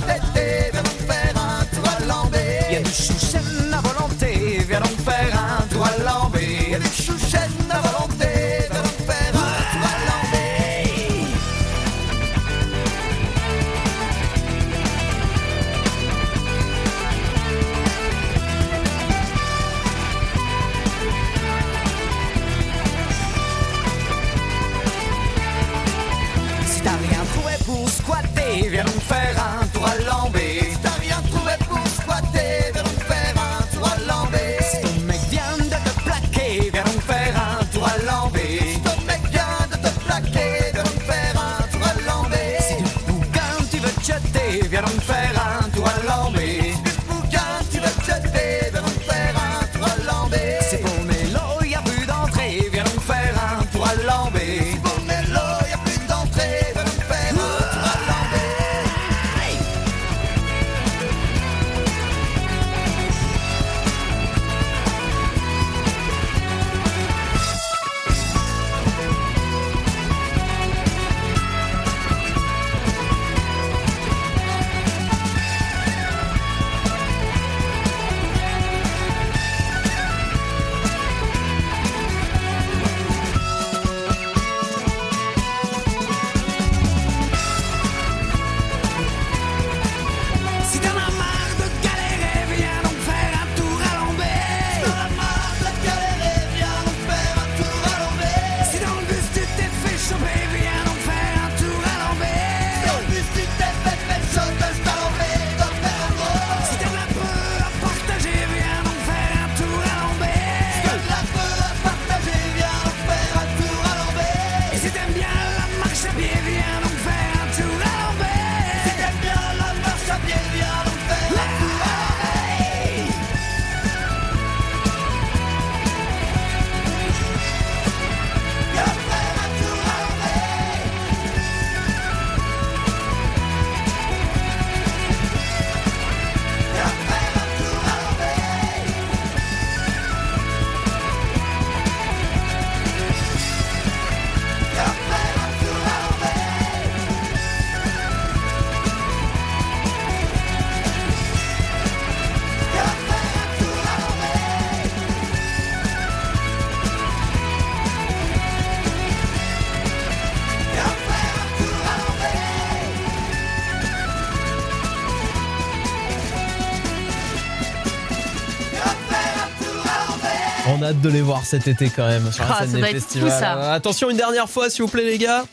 de 171.06 171.12
les 171.12 171.22
voir 171.22 171.44
cet 171.44 171.68
été 171.68 171.88
quand 171.88 172.06
même 172.08 172.32
sur 172.32 172.42
la 172.44 172.56
Ah, 172.58 172.66
scène 172.66 172.72
des 172.80 172.82
festivals. 172.86 173.30
fou, 173.30 173.38
ça. 173.38 173.72
Attention 173.72 174.10
une 174.10 174.16
dernière 174.16 174.48
fois 174.50 174.68
s'il 174.70 174.82
vous 174.82 174.90
plaît 174.90 175.04
les 175.04 175.18
gars. 175.18 175.44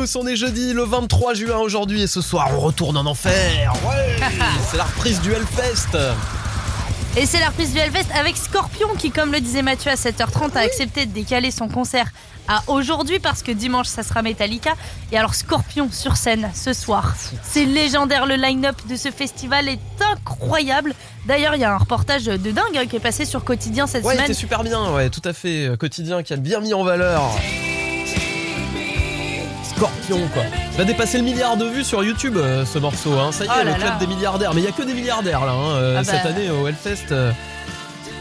Tous, 0.00 0.16
on 0.16 0.26
est 0.26 0.36
jeudi 0.36 0.72
le 0.72 0.82
23 0.84 1.34
juin 1.34 1.58
aujourd'hui 1.58 2.02
et 2.02 2.06
ce 2.06 2.22
soir 2.22 2.48
on 2.56 2.60
retourne 2.60 2.96
en 2.96 3.04
enfer. 3.04 3.70
Ouais, 3.86 4.16
c'est 4.70 4.78
la 4.78 4.84
reprise 4.84 5.20
du 5.20 5.30
Hellfest. 5.32 5.98
Et 7.18 7.26
c'est 7.26 7.38
la 7.40 7.48
reprise 7.48 7.72
du 7.72 7.78
Hellfest 7.78 8.06
avec 8.18 8.36
Scorpion 8.38 8.88
qui, 8.96 9.10
comme 9.10 9.30
le 9.32 9.40
disait 9.40 9.60
Mathieu 9.62 9.90
à 9.90 9.96
7h30, 9.96 10.56
a 10.56 10.60
accepté 10.60 11.04
de 11.04 11.12
décaler 11.12 11.50
son 11.50 11.68
concert 11.68 12.06
à 12.48 12.62
aujourd'hui 12.68 13.18
parce 13.18 13.42
que 13.42 13.52
dimanche 13.52 13.88
ça 13.88 14.02
sera 14.02 14.22
Metallica. 14.22 14.72
Et 15.12 15.18
alors 15.18 15.34
Scorpion 15.34 15.90
sur 15.92 16.16
scène 16.16 16.50
ce 16.54 16.72
soir. 16.72 17.14
C'est 17.42 17.66
légendaire, 17.66 18.24
le 18.26 18.36
line-up 18.36 18.76
de 18.88 18.96
ce 18.96 19.10
festival 19.10 19.68
est 19.68 19.80
incroyable. 20.00 20.94
D'ailleurs, 21.26 21.54
il 21.56 21.60
y 21.60 21.64
a 21.64 21.74
un 21.74 21.78
reportage 21.78 22.24
de 22.24 22.36
dingue 22.50 22.76
hein, 22.76 22.86
qui 22.88 22.96
est 22.96 23.00
passé 23.00 23.26
sur 23.26 23.44
Quotidien 23.44 23.86
cette 23.86 24.04
Ouais, 24.04 24.14
semaine. 24.14 24.26
c'était 24.28 24.38
super 24.38 24.62
bien, 24.64 24.92
ouais, 24.92 25.10
tout 25.10 25.22
à 25.26 25.34
fait. 25.34 25.70
Quotidien 25.78 26.22
qui 26.22 26.32
a 26.32 26.36
bien 26.36 26.60
mis 26.60 26.72
en 26.72 26.84
valeur. 26.84 27.22
Scorpion, 29.80 30.28
quoi. 30.34 30.42
Il 30.74 30.80
a 30.82 30.84
dépassé 30.84 31.16
le 31.16 31.24
milliard 31.24 31.56
de 31.56 31.64
vues 31.64 31.84
sur 31.84 32.04
YouTube, 32.04 32.36
euh, 32.36 32.66
ce 32.66 32.78
morceau. 32.78 33.12
Hein. 33.18 33.32
Ça 33.32 33.44
y 33.44 33.46
est, 33.46 33.50
Oh 33.50 33.64
le 33.64 33.72
club 33.72 33.82
là. 33.82 33.96
des 33.98 34.06
milliardaires. 34.06 34.52
Mais 34.52 34.60
il 34.60 34.64
y 34.64 34.68
a 34.68 34.72
que 34.72 34.82
des 34.82 34.92
milliardaires, 34.92 35.46
là, 35.46 35.52
hein, 35.52 35.70
euh, 35.76 35.96
Ah 35.98 36.02
bah. 36.02 36.12
cette 36.12 36.26
année 36.26 36.50
au 36.50 36.68
Hellfest. 36.68 37.10
euh. 37.12 37.32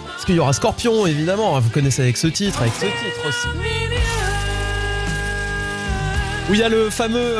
Parce 0.07 0.23
qu'il 0.23 0.35
y 0.35 0.39
aura 0.39 0.53
Scorpion, 0.53 1.05
évidemment. 1.05 1.57
hein, 1.57 1.59
Vous 1.59 1.69
connaissez 1.69 2.01
avec 2.01 2.15
ce 2.15 2.27
titre, 2.27 2.61
avec 2.61 2.73
ce 2.75 2.85
titre 2.85 3.27
aussi. 3.27 3.47
Où 6.49 6.53
il 6.53 6.59
y 6.61 6.63
a 6.63 6.69
le 6.69 6.89
fameux. 6.89 7.35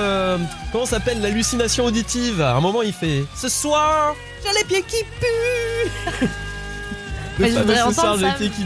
comment 0.74 0.86
s'appelle 0.86 1.22
L'hallucination 1.22 1.86
auditive. 1.86 2.42
À 2.42 2.56
un 2.56 2.60
moment, 2.60 2.82
il 2.82 2.92
fait 2.92 3.24
Ce 3.38 3.48
soir, 3.48 4.16
j'ai 4.46 4.54
les 4.60 4.66
pieds 4.66 4.84
qui 4.86 5.02
puent 5.22 6.28
Mais 7.40 7.52
je 7.52 7.58
voudrais 7.60 7.82
entendre 7.82 8.20
ça, 8.20 8.34
qui 8.38 8.66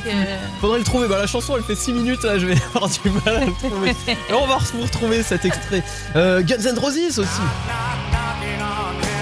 Faudrait 0.59 0.79
le 0.79 0.83
trouver. 0.83 1.07
Bah, 1.07 1.17
la 1.19 1.27
chanson, 1.27 1.55
elle 1.57 1.63
fait 1.63 1.75
6 1.75 1.93
minutes. 1.93 2.23
Là, 2.23 2.37
je 2.39 2.45
vais 2.45 2.55
avoir 2.75 2.89
du 2.89 3.09
mal 3.09 3.35
à 3.35 3.45
le 3.45 3.53
trouver. 3.53 3.95
Et 4.07 4.33
on 4.33 4.47
va 4.47 4.57
vous 4.57 4.81
retrouver 4.81 5.23
cet 5.23 5.45
extrait. 5.45 5.83
Euh, 6.15 6.41
Guns 6.41 6.65
N' 6.65 6.79
Roses 6.79 7.19
aussi. 7.19 7.41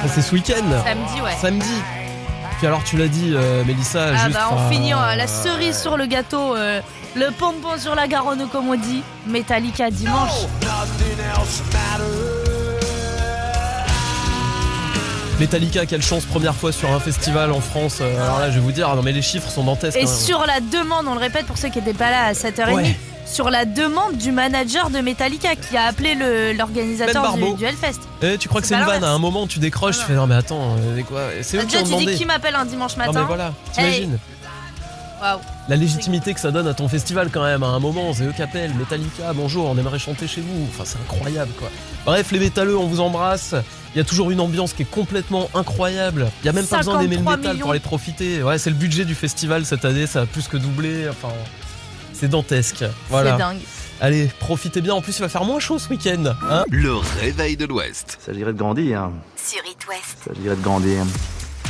C'est 0.07 0.21
ce 0.21 0.33
week-end. 0.33 0.63
Samedi, 0.83 1.21
ouais. 1.21 1.35
Samedi. 1.39 1.81
Puis 2.61 2.67
alors, 2.67 2.83
tu 2.83 2.95
l'as 2.95 3.07
dit, 3.07 3.33
euh, 3.33 3.63
Mélissa. 3.63 4.09
Ah 4.13 4.25
juste, 4.25 4.33
bah 4.33 4.49
on 4.51 4.69
finit 4.69 4.93
euh, 4.93 5.15
la 5.15 5.25
cerise 5.25 5.79
sur 5.79 5.97
le 5.97 6.05
gâteau, 6.05 6.55
euh, 6.55 6.79
le 7.15 7.31
pompon 7.31 7.77
sur 7.79 7.95
la 7.95 8.07
Garonne 8.07 8.47
comme 8.51 8.69
on 8.69 8.75
dit, 8.75 9.01
Metallica 9.25 9.89
dimanche. 9.89 10.45
Metallica, 15.41 15.87
quelle 15.87 16.03
chance, 16.03 16.23
première 16.25 16.53
fois 16.53 16.71
sur 16.71 16.91
un 16.91 16.99
festival 16.99 17.51
en 17.51 17.61
France. 17.61 17.97
Euh, 17.99 18.23
alors 18.23 18.37
là, 18.39 18.51
je 18.51 18.55
vais 18.55 18.61
vous 18.61 18.71
dire, 18.71 18.95
non 18.95 19.01
mais 19.01 19.11
les 19.11 19.23
chiffres 19.23 19.49
sont 19.49 19.63
dantesques. 19.63 19.97
Et 19.97 20.05
sur 20.05 20.45
la 20.45 20.59
demande, 20.59 21.07
on 21.07 21.15
le 21.15 21.19
répète 21.19 21.47
pour 21.47 21.57
ceux 21.57 21.69
qui 21.69 21.79
n'étaient 21.79 21.95
pas 21.95 22.11
là 22.11 22.25
à 22.25 22.33
7h30, 22.33 22.75
Ouais. 22.75 22.95
sur 23.25 23.49
la 23.49 23.65
demande 23.65 24.17
du 24.17 24.31
manager 24.31 24.91
de 24.91 24.99
Metallica 24.99 25.55
qui 25.55 25.75
a 25.75 25.85
appelé 25.85 26.13
l'organisateur 26.55 27.33
Ben 27.35 27.43
du, 27.53 27.55
du 27.55 27.65
Hellfest. 27.65 28.01
Eh, 28.21 28.37
tu 28.37 28.49
crois 28.49 28.61
que 28.61 28.67
C'est 28.67 28.75
une 28.75 28.81
vanne 28.81 28.89
À 28.89 28.93
l'inverse. 28.99 29.15
un 29.15 29.17
moment, 29.17 29.47
tu 29.47 29.57
décroches, 29.57 29.97
tu 29.97 30.05
fais 30.05 30.13
non 30.13 30.27
mais 30.27 30.35
attends, 30.35 30.75
euh, 30.77 30.93
c'est 30.97 31.03
quoi 31.03 31.21
C'est 31.41 31.57
eux 31.57 31.61
qui 31.65 31.83
tu 31.83 32.05
dis 32.05 32.15
qui 32.17 32.25
m'appelle 32.25 32.53
un 32.55 32.65
dimanche 32.65 32.95
Non 32.97 33.07
matin 33.07 33.21
mais 33.21 33.25
voilà, 33.25 33.53
Hey. 33.79 34.09
La 35.69 35.75
légitimité 35.75 36.33
que 36.33 36.39
ça 36.39 36.49
donne 36.51 36.67
à 36.67 36.73
ton 36.73 36.87
festival 36.87 37.29
quand 37.31 37.43
même, 37.43 37.61
à 37.61 37.67
un 37.67 37.79
moment, 37.79 38.11
c'est 38.13 38.23
eux 38.23 38.33
qui 38.35 38.41
appellent, 38.41 38.73
Metallica, 38.73 39.31
bonjour, 39.33 39.67
on 39.67 39.77
aimerait 39.77 39.99
chanter 39.99 40.27
chez 40.27 40.41
vous, 40.41 40.67
enfin 40.67 40.83
c'est 40.83 40.97
incroyable 40.97 41.51
quoi. 41.59 41.69
Bref, 42.05 42.31
les 42.31 42.39
métalleux, 42.39 42.75
on 42.75 42.87
vous 42.87 43.01
embrasse, 43.01 43.53
il 43.93 43.99
y 43.99 44.01
a 44.01 44.03
toujours 44.03 44.31
une 44.31 44.39
ambiance 44.39 44.73
qui 44.73 44.81
est 44.81 44.89
complètement 44.89 45.49
incroyable, 45.53 46.27
il 46.41 46.47
y 46.47 46.49
a 46.49 46.53
même 46.53 46.65
pas 46.65 46.77
besoin 46.77 46.99
d'aimer 46.99 47.17
le 47.17 47.23
53 47.23 47.37
métal 47.37 47.53
millions. 47.53 47.63
pour 47.63 47.71
aller 47.71 47.79
profiter, 47.79 48.41
ouais 48.41 48.57
c'est 48.57 48.71
le 48.71 48.75
budget 48.75 49.05
du 49.05 49.13
festival 49.13 49.63
cette 49.63 49.85
année, 49.85 50.07
ça 50.07 50.21
a 50.21 50.25
plus 50.25 50.47
que 50.47 50.57
doublé, 50.57 51.07
enfin 51.07 51.33
c'est 52.13 52.27
dantesque, 52.27 52.83
voilà. 53.09 53.33
C'est 53.33 53.37
dingue. 53.37 53.59
Allez, 54.01 54.31
profitez 54.39 54.81
bien, 54.81 54.95
en 54.95 55.01
plus 55.01 55.19
il 55.19 55.21
va 55.21 55.29
faire 55.29 55.45
moins 55.45 55.59
chaud 55.59 55.77
ce 55.77 55.87
week-end, 55.89 56.33
hein 56.49 56.65
Le 56.71 56.95
réveil 56.95 57.55
de 57.57 57.65
l'Ouest. 57.65 58.17
Ça 58.25 58.31
dirait 58.33 58.53
de 58.53 58.57
grandir. 58.57 59.11
Sur 59.37 59.59
It 59.59 59.87
West. 59.87 60.17
Ça 60.25 60.33
dirait 60.33 60.55
de 60.55 60.61
grandir. 60.61 61.03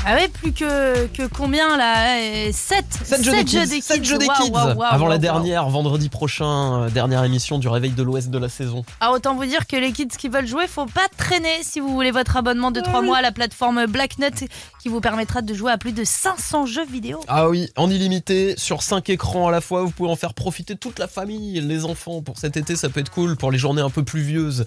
Ah 0.03 0.15
ouais, 0.15 0.27
plus 0.29 0.51
que, 0.51 1.05
que 1.07 1.27
combien 1.27 1.77
là 1.77 2.17
7 2.51 2.85
7 3.03 3.23
jeux 3.23 3.31
des 3.31 3.45
kids, 3.45 3.81
sept 3.81 4.03
jeux 4.03 4.17
des 4.17 4.27
kids. 4.27 4.51
avant 4.89 5.07
la 5.07 5.19
dernière, 5.19 5.69
vendredi 5.69 6.09
prochain, 6.09 6.85
euh, 6.85 6.89
dernière 6.89 7.23
émission 7.23 7.59
du 7.59 7.67
réveil 7.67 7.91
de 7.91 8.01
l'Ouest 8.01 8.31
de 8.31 8.37
la 8.39 8.49
saison. 8.49 8.83
Ah, 8.99 9.11
autant 9.11 9.35
vous 9.35 9.45
dire 9.45 9.67
que 9.67 9.75
les 9.75 9.91
kids 9.91 10.07
qui 10.07 10.27
veulent 10.27 10.47
jouer, 10.47 10.67
faut 10.67 10.87
pas 10.87 11.07
traîner 11.17 11.61
si 11.61 11.79
vous 11.79 11.89
voulez 11.89 12.09
votre 12.09 12.35
abonnement 12.35 12.71
de 12.71 12.81
3 12.81 13.03
mois 13.03 13.17
à 13.17 13.21
la 13.21 13.31
plateforme 13.31 13.85
Blacknut 13.85 14.47
qui 14.81 14.89
vous 14.89 15.01
permettra 15.01 15.43
de 15.43 15.53
jouer 15.53 15.71
à 15.71 15.77
plus 15.77 15.91
de 15.91 16.03
500 16.03 16.65
jeux 16.65 16.85
vidéo. 16.85 17.19
Ah 17.27 17.47
oui, 17.47 17.69
en 17.77 17.87
illimité, 17.91 18.55
sur 18.57 18.81
5 18.81 19.07
écrans 19.11 19.49
à 19.49 19.51
la 19.51 19.61
fois, 19.61 19.83
vous 19.83 19.91
pouvez 19.91 20.09
en 20.09 20.15
faire 20.15 20.33
profiter 20.33 20.75
toute 20.75 20.97
la 20.97 21.07
famille, 21.07 21.61
les 21.61 21.85
enfants. 21.85 22.23
Pour 22.23 22.39
cet 22.39 22.57
été, 22.57 22.75
ça 22.75 22.89
peut 22.89 23.01
être 23.01 23.11
cool, 23.11 23.37
pour 23.37 23.51
les 23.51 23.59
journées 23.59 23.83
un 23.83 23.91
peu 23.91 24.03
pluvieuses. 24.03 24.65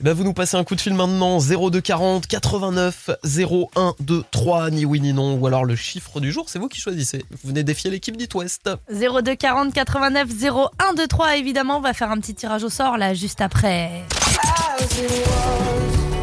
Eh 0.00 0.04
ben, 0.04 0.12
vous 0.12 0.22
nous 0.22 0.32
passez 0.32 0.56
un 0.56 0.62
coup 0.62 0.76
de 0.76 0.80
fil 0.80 0.94
maintenant, 0.94 1.40
0240 1.40 2.28
89 2.28 3.10
0123, 3.24 4.70
ni 4.76 4.84
oui 4.84 5.00
ni 5.00 5.12
non, 5.12 5.34
ou 5.34 5.46
alors 5.46 5.64
le 5.64 5.74
chiffre 5.74 6.20
du 6.20 6.30
jour, 6.30 6.48
c'est 6.48 6.58
vous 6.58 6.68
qui 6.68 6.80
choisissez. 6.80 7.24
Vous 7.30 7.48
venez 7.48 7.64
défier 7.64 7.90
l'équipe 7.90 8.16
d'It 8.16 8.32
West. 8.34 8.70
02 8.90 9.34
40 9.34 9.72
89 9.72 10.28
01 10.42 10.70
23 10.96 11.36
évidemment, 11.36 11.78
on 11.78 11.80
va 11.80 11.92
faire 11.94 12.10
un 12.10 12.18
petit 12.18 12.34
tirage 12.34 12.62
au 12.62 12.68
sort 12.68 12.96
là 12.98 13.14
juste 13.14 13.40
après. 13.40 14.04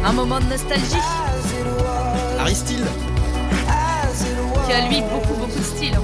Un 0.04 0.12
moment 0.12 0.38
de 0.40 0.44
nostalgie 0.46 0.94
Harry 2.38 2.54
Steele, 2.54 2.84
qui 4.66 4.72
a 4.72 4.88
lui 4.88 5.00
beaucoup 5.02 5.34
beaucoup 5.34 5.58
de 5.58 5.64
style. 5.64 5.98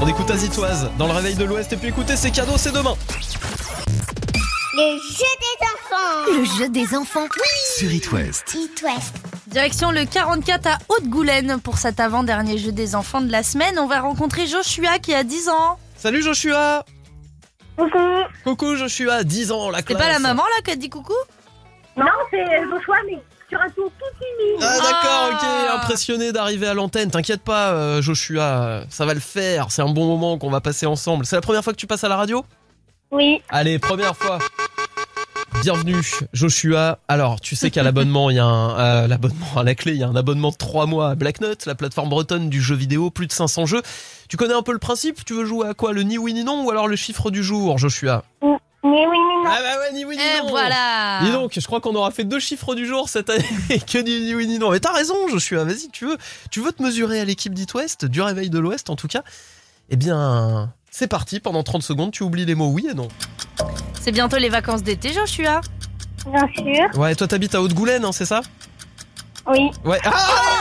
on 0.00 0.08
écoute 0.08 0.30
Azitoise 0.30 0.90
dans 0.98 1.06
le 1.06 1.12
réveil 1.12 1.34
de 1.34 1.44
l'Ouest, 1.44 1.72
et 1.72 1.76
puis 1.76 1.88
écoutez, 1.88 2.16
c'est 2.16 2.30
cadeau, 2.30 2.54
c'est 2.56 2.72
demain. 2.72 2.94
Le 4.74 4.98
jeu 4.98 5.32
des 5.38 5.66
enfants. 5.66 6.38
Le 6.38 6.44
jeu 6.44 6.68
des 6.70 6.96
enfants. 6.96 7.26
Oui. 7.36 7.78
Sur 7.78 7.92
It 7.92 8.10
West. 8.12 8.54
It 8.54 8.82
West. 8.82 9.31
Direction 9.52 9.90
le 9.90 10.04
44 10.06 10.66
à 10.66 10.78
Haute-Goulaine 10.88 11.60
pour 11.60 11.76
cet 11.76 12.00
avant-dernier 12.00 12.56
jeu 12.56 12.72
des 12.72 12.94
enfants 12.94 13.20
de 13.20 13.30
la 13.30 13.42
semaine. 13.42 13.78
On 13.78 13.86
va 13.86 14.00
rencontrer 14.00 14.46
Joshua 14.46 14.98
qui 14.98 15.14
a 15.14 15.24
10 15.24 15.48
ans. 15.50 15.78
Salut 15.96 16.22
Joshua 16.22 16.84
Coucou. 17.76 17.98
Coucou 18.44 18.76
Joshua, 18.76 19.24
10 19.24 19.52
ans, 19.52 19.70
la 19.70 19.78
C'est 19.78 19.84
classe. 19.84 19.98
pas 20.00 20.08
la 20.08 20.18
maman 20.18 20.42
là 20.42 20.62
qui 20.64 20.70
a 20.70 20.76
dit 20.76 20.88
coucou? 20.90 21.12
Non, 21.96 22.04
c'est 22.30 22.44
Joshua, 22.70 22.96
mais 23.06 23.18
sur 23.48 23.60
un 23.60 23.68
tour 23.70 23.90
tout 23.98 24.18
timide. 24.18 24.62
Ah 24.62 24.78
d'accord, 24.78 25.30
Ah. 25.32 25.74
ok, 25.76 25.82
impressionné 25.82 26.32
d'arriver 26.32 26.66
à 26.66 26.74
l'antenne. 26.74 27.10
T'inquiète 27.10 27.42
pas, 27.42 27.72
euh, 27.72 28.00
Joshua, 28.02 28.82
ça 28.88 29.04
va 29.06 29.12
le 29.14 29.20
faire. 29.20 29.66
C'est 29.70 29.82
un 29.82 29.88
bon 29.90 30.06
moment 30.06 30.38
qu'on 30.38 30.50
va 30.50 30.60
passer 30.62 30.86
ensemble. 30.86 31.26
C'est 31.26 31.36
la 31.36 31.42
première 31.42 31.62
fois 31.64 31.72
que 31.74 31.78
tu 31.78 31.86
passes 31.86 32.04
à 32.04 32.08
la 32.08 32.16
radio? 32.16 32.44
Oui. 33.10 33.42
Allez, 33.50 33.78
première 33.78 34.16
fois. 34.16 34.38
Bienvenue, 35.62 36.02
Joshua. 36.32 36.98
Alors, 37.06 37.40
tu 37.40 37.54
sais 37.54 37.70
qu'à 37.70 37.84
l'abonnement, 37.84 38.30
il 38.30 38.36
y 38.36 38.40
a 38.40 38.44
un 38.44 39.04
euh, 39.04 39.06
l'abonnement 39.06 39.46
à 39.56 39.62
la 39.62 39.76
clé, 39.76 39.92
il 39.92 39.98
y 39.98 40.02
a 40.02 40.08
un 40.08 40.16
abonnement 40.16 40.50
de 40.50 40.56
3 40.56 40.86
mois 40.86 41.10
à 41.10 41.14
Blacknut, 41.14 41.66
la 41.66 41.76
plateforme 41.76 42.08
bretonne 42.08 42.50
du 42.50 42.60
jeu 42.60 42.74
vidéo, 42.74 43.10
plus 43.10 43.28
de 43.28 43.32
500 43.32 43.66
jeux. 43.66 43.82
Tu 44.28 44.36
connais 44.36 44.54
un 44.54 44.62
peu 44.62 44.72
le 44.72 44.80
principe? 44.80 45.24
Tu 45.24 45.34
veux 45.34 45.44
jouer 45.44 45.68
à 45.68 45.74
quoi? 45.74 45.92
Le 45.92 46.02
ni 46.02 46.18
oui 46.18 46.34
ni 46.34 46.42
non 46.42 46.64
ou 46.64 46.70
alors 46.70 46.88
le 46.88 46.96
chiffre 46.96 47.30
du 47.30 47.44
jour, 47.44 47.78
Joshua? 47.78 48.24
Ni 48.42 48.48
oui, 48.82 48.90
ni 48.90 49.44
non. 49.44 49.44
Ah 49.46 49.58
bah 49.62 49.78
ouais, 49.78 49.92
ni 49.92 50.04
oui 50.04 50.16
ni 50.16 50.22
Et 50.22 50.40
non. 50.42 50.48
voilà 50.48 51.20
Dis 51.22 51.30
donc, 51.30 51.52
je 51.54 51.64
crois 51.64 51.80
qu'on 51.80 51.94
aura 51.94 52.10
fait 52.10 52.24
deux 52.24 52.40
chiffres 52.40 52.74
du 52.74 52.84
jour 52.84 53.08
cette 53.08 53.30
année 53.30 53.44
que 53.86 54.02
du 54.02 54.10
ni 54.10 54.34
oui 54.34 54.48
ni 54.48 54.58
non. 54.58 54.72
Mais 54.72 54.80
t'as 54.80 54.92
raison, 54.92 55.14
Joshua, 55.28 55.62
vas-y, 55.62 55.90
tu 55.92 56.06
veux, 56.06 56.18
tu 56.50 56.60
veux 56.60 56.72
te 56.72 56.82
mesurer 56.82 57.20
à 57.20 57.24
l'équipe 57.24 57.54
d'It 57.54 57.72
West, 57.74 58.04
du 58.04 58.20
réveil 58.20 58.50
de 58.50 58.58
l'Ouest 58.58 58.90
en 58.90 58.96
tout 58.96 59.06
cas? 59.06 59.22
Eh 59.90 59.96
bien, 59.96 60.72
c'est 60.90 61.06
parti, 61.06 61.38
pendant 61.38 61.62
30 61.62 61.82
secondes, 61.84 62.10
tu 62.10 62.24
oublies 62.24 62.46
les 62.46 62.56
mots 62.56 62.68
oui 62.68 62.88
et 62.90 62.94
non. 62.94 63.06
C'est 64.02 64.10
bientôt 64.10 64.36
les 64.36 64.48
vacances 64.48 64.82
d'été 64.82 65.12
Joshua. 65.12 65.60
Bien 66.26 66.48
sûr. 66.56 66.98
Ouais, 66.98 67.14
toi 67.14 67.28
t'habites 67.28 67.54
à 67.54 67.62
Haute-Goulaine, 67.62 68.04
hein, 68.04 68.10
c'est 68.10 68.24
ça? 68.24 68.40
Oui. 69.46 69.70
Ouais. 69.84 70.00
Ah 70.04 70.10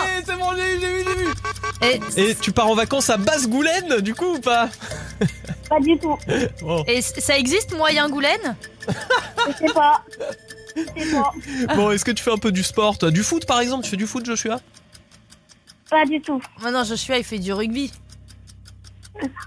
ouais, 0.05 0.23
c'est 0.23 0.35
bon, 0.37 0.45
j'ai 0.55 0.75
vu, 0.75 0.79
j'ai 0.79 0.87
vu, 0.87 1.03
j'ai 1.07 1.95
vu. 1.95 2.17
Et, 2.17 2.29
Et 2.29 2.35
tu 2.35 2.51
pars 2.51 2.67
en 2.67 2.75
vacances 2.75 3.09
à 3.09 3.17
Basse-Goulaine, 3.17 4.01
du 4.01 4.13
coup, 4.13 4.35
ou 4.35 4.39
pas? 4.39 4.69
Pas 5.67 5.79
du 5.79 5.97
tout. 5.97 6.15
Bon. 6.61 6.83
et 6.87 7.01
ça 7.01 7.35
existe 7.35 7.75
moyen 7.75 8.09
Goulaine 8.09 8.55
Je 8.87 9.53
sais 9.67 9.73
pas. 9.73 10.03
Je 10.75 10.81
sais 11.01 11.11
pas. 11.11 11.75
Bon, 11.75 11.89
est-ce 11.89 12.05
que 12.05 12.11
tu 12.11 12.23
fais 12.23 12.31
un 12.31 12.37
peu 12.37 12.51
du 12.51 12.61
sport, 12.61 12.99
toi? 12.99 13.09
Du 13.09 13.23
foot, 13.23 13.47
par 13.47 13.59
exemple? 13.59 13.83
Tu 13.85 13.89
fais 13.89 13.97
du 13.97 14.05
foot, 14.05 14.23
Joshua? 14.23 14.59
Pas 15.89 16.05
du 16.05 16.21
tout. 16.21 16.39
Maintenant 16.61 16.83
Joshua 16.83 17.17
il 17.17 17.23
fait 17.23 17.39
du 17.39 17.51
rugby. 17.53 17.91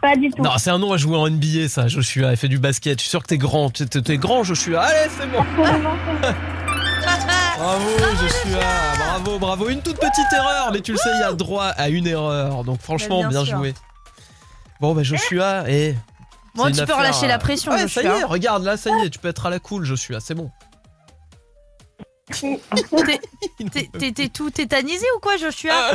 Pas 0.03 0.15
du 0.17 0.31
tout. 0.31 0.43
Non, 0.43 0.53
c'est 0.59 0.71
un 0.71 0.79
nom 0.79 0.93
à 0.93 0.97
jouer 0.97 1.17
en 1.17 1.29
NBA, 1.29 1.69
ça, 1.69 1.89
Joshua. 1.89 2.31
Elle 2.31 2.37
fait 2.37 2.49
du 2.49 2.59
basket. 2.59 2.99
Je 2.99 3.03
suis 3.03 3.11
sûr 3.11 3.23
que 3.23 3.27
t'es 3.29 3.39
grand. 3.39 3.71
T'es- 3.71 4.19
grand, 4.19 4.45
Joshua. 4.45 4.83
Allez, 4.83 5.11
c'est 5.19 5.27
bon. 5.31 5.43
Bravo, 7.57 7.89
Joshua. 8.21 8.61
Bravo, 8.99 9.39
bravo. 9.39 9.69
Une 9.69 9.81
toute 9.81 9.97
petite 9.97 10.33
erreur, 10.35 10.71
mais 10.73 10.81
tu 10.81 10.93
le 10.93 10.99
sais, 10.99 11.09
il 11.15 11.21
y 11.21 11.23
a 11.23 11.33
droit 11.33 11.67
à 11.67 11.89
une 11.89 12.07
erreur. 12.07 12.65
Donc, 12.65 12.81
franchement, 12.81 13.27
bien 13.29 13.45
joué. 13.45 13.75
Bon, 14.81 14.95
bah, 14.95 15.03
Joshua, 15.03 15.69
et. 15.71 15.95
Bon, 16.55 16.71
tu 16.71 16.85
peux 16.85 16.93
relâcher 16.95 17.27
la 17.27 17.39
pression, 17.39 17.73
Ouais, 17.73 17.89
ça 17.89 18.03
y 18.03 18.05
Joshua. 18.05 18.21
est, 18.21 18.25
regarde, 18.25 18.65
là, 18.65 18.77
ça 18.77 18.91
y 18.91 19.07
est, 19.07 19.11
tu 19.11 19.19
peux 19.19 19.29
être 19.29 19.47
à 19.47 19.51
la 19.51 19.59
cool, 19.61 19.85
Joshua. 19.85 20.21
C'est 20.21 20.35
bon. 20.35 20.51
T'es- 24.11 24.29
tout 24.29 24.51
tétanisé 24.51 25.07
ou 25.17 25.21
quoi, 25.21 25.37
Joshua? 25.37 25.93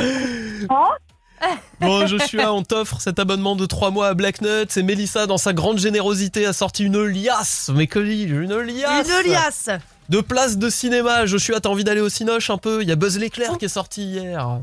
Bon, 1.80 2.06
Joshua, 2.06 2.52
on 2.52 2.62
t'offre 2.62 3.00
cet 3.00 3.18
abonnement 3.18 3.56
de 3.56 3.64
3 3.64 3.90
mois 3.90 4.08
à 4.08 4.14
Black 4.14 4.42
Nuts 4.42 4.76
et 4.76 4.82
Mélissa, 4.82 5.26
dans 5.26 5.38
sa 5.38 5.52
grande 5.52 5.78
générosité, 5.78 6.44
a 6.44 6.52
sorti 6.52 6.84
une 6.84 7.02
liasse. 7.02 7.70
Mais 7.74 7.86
que 7.86 7.98
une 7.98 8.58
liasse 8.60 9.08
Une 9.08 9.30
liasse 9.32 9.70
De 10.08 10.20
places 10.20 10.58
de 10.58 10.68
cinéma. 10.68 11.24
Joshua, 11.26 11.60
t'as 11.60 11.70
envie 11.70 11.84
d'aller 11.84 12.02
au 12.02 12.08
Cinoche 12.08 12.50
un 12.50 12.58
peu? 12.58 12.82
Il 12.82 12.88
y 12.88 12.92
a 12.92 12.96
Buzz 12.96 13.18
l'éclair 13.18 13.56
qui 13.58 13.64
est 13.64 13.68
sorti 13.68 14.02
hier. 14.04 14.60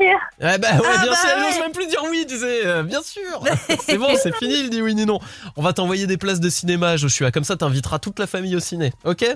Eh 0.00 0.04
bah 0.40 0.48
ouais, 0.48 0.58
Ah 0.68 1.02
bien 1.02 1.10
bah 1.10 1.16
sûr, 1.16 1.36
ouais. 1.36 1.50
n'ose 1.50 1.58
même 1.60 1.72
plus 1.72 1.86
dire 1.86 2.02
oui, 2.10 2.24
tu 2.26 2.38
sais, 2.38 2.66
euh, 2.66 2.82
bien 2.82 3.02
sûr. 3.02 3.44
c'est 3.86 3.98
bon, 3.98 4.08
c'est 4.20 4.34
fini, 4.36 4.54
il 4.58 4.70
dit 4.70 4.80
oui 4.80 4.94
ni 4.94 5.04
non. 5.04 5.20
On 5.56 5.62
va 5.62 5.74
t'envoyer 5.74 6.06
des 6.06 6.16
places 6.16 6.40
de 6.40 6.48
cinéma, 6.48 6.96
Joshua. 6.96 7.30
Comme 7.30 7.44
ça, 7.44 7.56
t'inviteras 7.56 7.98
toute 7.98 8.18
la 8.18 8.26
famille 8.26 8.56
au 8.56 8.60
ciné, 8.60 8.92
ok? 9.04 9.26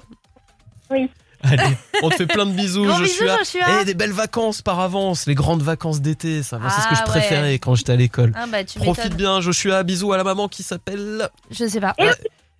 Oui. 0.91 1.11
Allez, 1.45 1.77
on 2.03 2.09
te 2.11 2.17
fait 2.17 2.27
plein 2.27 2.47
de 2.47 2.53
bisous, 2.53 2.85
Gros 2.85 2.99
bisous, 3.01 3.19
Joshua. 3.25 3.37
Joshua. 3.39 3.81
Et 3.83 3.85
des 3.85 3.95
belles 3.95 4.13
vacances 4.13 4.63
par 4.63 4.81
avance, 4.81 5.27
les 5.27 5.35
grandes 5.35 5.63
vacances 5.63 6.01
d'été, 6.01 6.43
ça. 6.43 6.59
Moi, 6.59 6.71
c'est 6.71 6.81
ce 6.83 6.89
que 6.89 6.95
Ah, 6.95 7.03
je 7.07 7.11
préférais 7.11 7.59
quand 7.59 7.75
j'étais 7.75 7.93
à 7.93 7.97
l'école. 7.97 8.33
Ah 8.37 8.47
bah 8.51 8.59
Profite 8.77 9.15
bien, 9.15 9.41
Joshua. 9.41 9.83
Bisous 9.83 10.13
à 10.13 10.17
la 10.17 10.25
maman 10.25 10.49
qui 10.49 10.63
s'appelle. 10.63 11.29
Je 11.51 11.67
sais 11.67 11.81
pas. 11.81 11.95
Euh, 12.01 12.13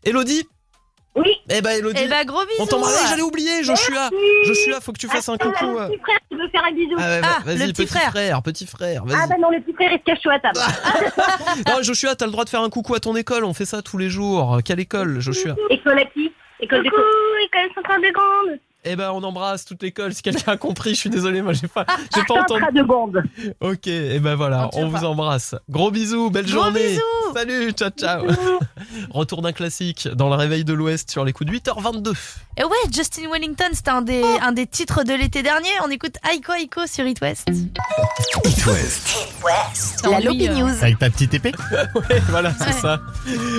Elodie 0.05 0.47
Oui. 1.17 1.31
Eh 1.49 1.61
bah, 1.63 1.77
Elodie. 1.77 2.03
Eh 2.05 2.09
bah 2.09 2.25
gros 2.25 2.41
bisous 2.45 2.61
On 2.61 2.67
t'embrasse. 2.67 3.01
Eh, 3.05 3.09
J'allais 3.11 3.23
oublier, 3.23 3.63
Joshua. 3.65 4.11
Joshua, 4.47 4.81
faut 4.81 4.93
que 4.93 4.99
tu 4.99 5.09
fasses 5.09 5.29
un 5.29 5.37
Ah, 5.41 5.45
coucou. 5.45 5.65
Le 5.75 5.81
euh. 5.81 5.89
petit 5.89 6.01
frère 6.01 6.19
qui 6.29 6.37
veut 6.37 6.49
faire 6.51 6.65
un 6.65 6.73
bisou. 6.73 6.95
Ah, 6.99 7.03
ouais, 7.09 7.21
Ah, 7.23 7.39
vas-y, 7.45 7.73
petit 7.73 7.87
frère. 7.87 8.43
petit 8.43 8.67
frère, 8.67 9.03
Ah 9.15 9.27
bah 9.27 9.35
non, 9.41 9.51
le 9.51 9.61
petit 9.61 9.73
frère 9.75 9.91
il 9.93 9.99
se 9.99 10.05
cache 10.05 10.21
sous 10.23 10.29
la 10.31 10.41
table. 10.41 10.59
Non, 11.69 11.83
Joshua, 11.83 12.15
t'as 12.17 12.27
le 12.27 12.33
droit 12.33 12.45
de 12.45 12.51
faire 12.51 12.61
un 12.63 12.71
coucou 12.71 12.95
à 12.95 13.01
ton 13.01 13.15
école, 13.17 13.45
on 13.45 13.55
fait 13.55 13.65
ça 13.67 13.81
tous 13.83 13.97
les 13.99 14.11
jours. 14.11 14.59
Quelle 14.65 14.81
école, 14.81 15.21
Joshua? 15.21 15.55
École 15.71 15.99
à 16.01 16.05
qui? 16.07 16.33
École 16.61 16.83
de 16.85 16.89
Coucou, 16.89 17.03
école 17.47 17.75
centrale 17.75 18.01
de 18.01 18.13
Grande. 18.13 18.59
Eh 18.87 18.97
ben, 18.97 19.11
on 19.13 19.23
embrasse 19.23 19.65
toute 19.65 19.83
l'école. 19.83 20.13
Si 20.13 20.21
quelqu'un 20.23 20.53
a 20.53 20.57
compris, 20.59 20.91
je 20.91 21.01
suis 21.01 21.11
désolé, 21.11 21.41
moi 21.41 21.53
j'ai 21.55 21.69
pas, 21.69 21.87
j'ai 22.15 22.21
pas 22.23 22.35
Centre 22.35 22.57
entendu. 22.57 22.79
de 22.79 22.83
bande. 22.83 23.23
Ok, 23.61 23.87
et 23.87 24.19
ben 24.21 24.35
voilà, 24.35 24.67
On 24.67 24.69
tire 24.69 24.81
on 24.81 24.89
vous 24.89 24.99
pas. 25.01 25.05
embrasse. 25.07 25.55
Gros 25.71 25.91
bisous, 25.91 26.29
belle 26.31 26.45
Gros 26.45 26.65
journée. 26.65 26.89
bisous. 26.89 27.01
Salut, 27.35 27.71
ciao 27.73 27.91
ciao. 27.91 28.27
Retour 29.11 29.41
d'un 29.43 29.53
classique 29.53 30.07
dans 30.09 30.29
le 30.29 30.35
réveil 30.37 30.65
de 30.65 30.73
l'Ouest 30.75 31.11
sur 31.11 31.25
les 31.25 31.33
coups 31.33 31.51
de 31.51 31.57
8h22. 31.57 32.13
Et 32.59 32.65
ouais, 32.65 32.71
Justin 32.93 33.31
Wellington, 33.31 33.69
c'était 33.73 33.91
un 33.91 34.03
des, 34.03 34.23
un 34.43 34.53
des 34.53 34.67
titres 34.67 35.03
de 35.03 35.15
l'été 35.15 35.43
dernier. 35.43 35.69
On 35.85 35.91
écoute 35.91 36.17
Aiko 36.31 36.53
Aiko 36.53 36.87
sur 36.87 37.07
It 37.07 37.21
West. 37.23 37.49
It 37.49 38.67
West. 38.67 39.17
C'est 39.75 40.11
La 40.11 40.21
Lopi 40.21 40.49
euh, 40.49 40.55
News. 40.55 40.71
Avec 40.83 40.99
ta 40.99 41.09
petite 41.11 41.33
épée 41.35 41.53
Ouais, 41.95 42.21
voilà, 42.29 42.53
c'est 42.59 42.67
Ouais. 42.67 42.73
ça. 42.81 43.01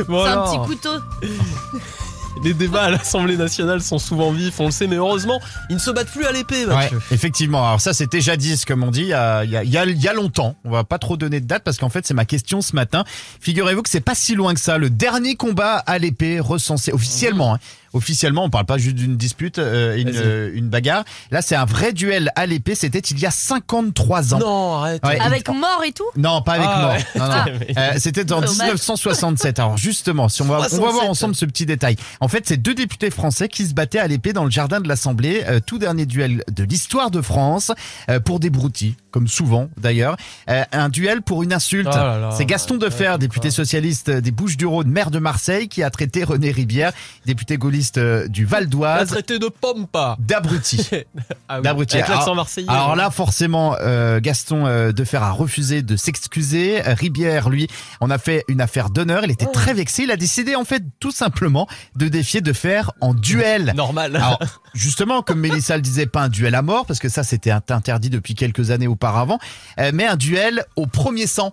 Bon 0.07 0.23
C'est 0.23 0.29
un 0.31 0.43
petit 0.43 0.67
couteau. 0.67 0.89
les 2.43 2.53
débats 2.53 2.83
à 2.83 2.89
l'Assemblée 2.91 3.37
nationale 3.37 3.81
sont 3.81 3.97
souvent 3.97 4.31
vifs, 4.31 4.59
on 4.59 4.65
le 4.65 4.71
sait, 4.71 4.87
mais 4.87 4.97
heureusement, 4.97 5.39
ils 5.69 5.75
ne 5.75 5.79
se 5.79 5.91
battent 5.91 6.11
plus 6.11 6.25
à 6.25 6.31
l'épée, 6.31 6.65
Ouais, 6.65 6.89
effectivement. 7.11 7.65
Alors 7.65 7.81
ça, 7.81 7.93
c'était 7.93 8.21
jadis, 8.21 8.65
comme 8.65 8.83
on 8.83 8.91
dit, 8.91 9.03
il 9.03 9.09
y 9.09 10.07
a 10.07 10.13
longtemps. 10.13 10.55
On 10.65 10.71
va 10.71 10.83
pas 10.83 10.97
trop 10.99 11.17
donner 11.17 11.39
de 11.39 11.45
date 11.47 11.63
parce 11.63 11.77
qu'en 11.77 11.89
fait, 11.89 12.05
c'est 12.05 12.13
ma 12.13 12.25
question 12.25 12.61
ce 12.61 12.75
matin. 12.75 13.03
Figurez-vous 13.39 13.81
que 13.81 13.89
c'est 13.89 13.99
pas 14.01 14.15
si 14.15 14.35
loin 14.35 14.53
que 14.53 14.59
ça. 14.59 14.77
Le 14.77 14.89
dernier 14.89 15.35
combat 15.35 15.75
à 15.75 15.97
l'épée 15.97 16.39
recensé 16.39 16.91
officiellement. 16.91 17.55
hein. 17.55 17.59
Officiellement, 17.95 18.43
on 18.43 18.49
parle 18.49 18.65
pas 18.65 18.77
juste 18.77 18.95
d'une 18.97 19.15
dispute, 19.15 19.57
euh, 19.57 19.95
une, 19.97 20.11
euh, 20.13 20.51
une 20.53 20.67
bagarre. 20.67 21.05
Là, 21.31 21.41
c'est 21.41 21.55
un 21.55 21.63
vrai 21.65 21.93
duel 21.93 22.29
à 22.35 22.45
l'épée. 22.45 22.75
C'était 22.75 22.99
il 22.99 23.17
y 23.19 23.25
a 23.25 23.31
53 23.31 24.33
ans. 24.33 24.39
Non, 24.39 24.73
arrête. 24.75 25.01
Ouais, 25.05 25.17
Avec 25.19 25.47
mort 25.49 25.81
et 25.87 25.93
tout? 25.93 26.03
Non, 26.17 26.41
pas 26.41 26.53
avec 26.53 26.67
Ah, 26.69 26.81
mort. 26.81 26.91
ouais. 26.91 27.05
Non, 27.15 27.25
non. 27.27 27.33
Ah, 27.33 27.45
Euh, 27.77 27.93
C'était 27.97 28.31
en 28.33 28.41
Dommage. 28.41 28.57
1967. 28.57 29.59
Alors 29.59 29.77
justement, 29.77 30.27
si 30.29 30.41
on 30.41 30.45
va, 30.45 30.55
on 30.55 30.61
va 30.61 30.69
67. 30.69 30.91
voir 30.93 31.09
ensemble 31.09 31.35
ce 31.35 31.45
petit 31.45 31.65
détail. 31.65 31.95
En 32.19 32.27
fait, 32.27 32.43
c'est 32.47 32.57
deux 32.57 32.73
députés 32.75 33.09
français 33.11 33.47
qui 33.47 33.65
se 33.65 33.73
battaient 33.73 33.99
à 33.99 34.07
l'épée 34.07 34.33
dans 34.33 34.43
le 34.43 34.51
jardin 34.51 34.81
de 34.81 34.87
l'Assemblée. 34.87 35.43
Euh, 35.47 35.59
tout 35.65 35.77
dernier 35.77 36.05
duel 36.05 36.43
de 36.51 36.63
l'histoire 36.63 37.11
de 37.11 37.21
France 37.21 37.71
euh, 38.09 38.19
pour 38.19 38.39
des 38.39 38.49
broutilles, 38.49 38.95
comme 39.11 39.27
souvent 39.27 39.69
d'ailleurs. 39.77 40.17
Euh, 40.49 40.63
un 40.73 40.89
duel 40.89 41.21
pour 41.21 41.43
une 41.43 41.53
insulte. 41.53 41.87
Oh 41.91 42.29
c'est 42.35 42.45
Gaston 42.45 42.75
Defer, 42.77 43.15
député 43.19 43.51
socialiste 43.51 44.09
des 44.09 44.31
Bouches-du-Rhône, 44.31 44.89
maire 44.89 45.11
de 45.11 45.19
Marseille, 45.19 45.67
qui 45.69 45.81
a 45.83 45.89
traité 45.89 46.23
René 46.23 46.51
Ribière, 46.51 46.91
député 47.25 47.57
gaulliste 47.57 47.84
euh, 47.97 48.27
du 48.27 48.45
Val 48.45 48.63
La 48.63 48.69
d'Oise, 48.69 49.07
traité 49.09 49.39
de 49.39 49.47
pomme 49.47 49.87
pas. 49.87 50.15
d'abruti. 50.19 50.89
Ah 51.47 51.57
oui. 51.57 51.63
D'abruti. 51.63 51.95
Avec 51.97 52.07
l'accent 52.09 52.23
Alors- 52.23 52.35
marseillais. 52.37 52.69
Alors 52.69 52.95
là, 52.95 53.11
forcément, 53.11 53.75
euh, 53.79 54.19
Gaston 54.19 54.65
euh, 54.65 54.91
Defer 54.91 55.17
a 55.17 55.29
refusé 55.31 55.83
de 55.83 55.95
s'excuser. 55.95 56.81
Euh, 56.87 56.95
Ribière, 56.95 57.49
lui, 57.49 57.67
on 58.01 58.09
a 58.09 58.17
fait 58.17 58.43
une 58.47 58.61
affaire 58.61 58.89
d'honneur. 58.89 59.23
Il 59.23 59.31
était 59.31 59.45
très 59.45 59.73
vexé. 59.75 60.03
Il 60.03 60.11
a 60.11 60.17
décidé, 60.17 60.55
en 60.55 60.65
fait, 60.65 60.81
tout 60.99 61.11
simplement, 61.11 61.67
de 61.95 62.07
défier 62.07 62.41
Defer 62.41 62.81
en 63.01 63.13
duel. 63.13 63.73
Normal. 63.75 64.15
Alors, 64.15 64.39
justement, 64.73 65.21
comme 65.21 65.39
Mélissa 65.39 65.75
le 65.75 65.83
disait, 65.83 66.07
pas 66.07 66.23
un 66.23 66.29
duel 66.29 66.55
à 66.55 66.63
mort, 66.63 66.85
parce 66.87 66.99
que 66.99 67.09
ça, 67.09 67.23
c'était 67.23 67.51
un- 67.51 67.61
interdit 67.69 68.09
depuis 68.09 68.33
quelques 68.33 68.71
années 68.71 68.87
auparavant, 68.87 69.37
euh, 69.79 69.91
mais 69.93 70.05
un 70.07 70.15
duel 70.15 70.65
au 70.75 70.87
premier 70.87 71.27
sang. 71.27 71.51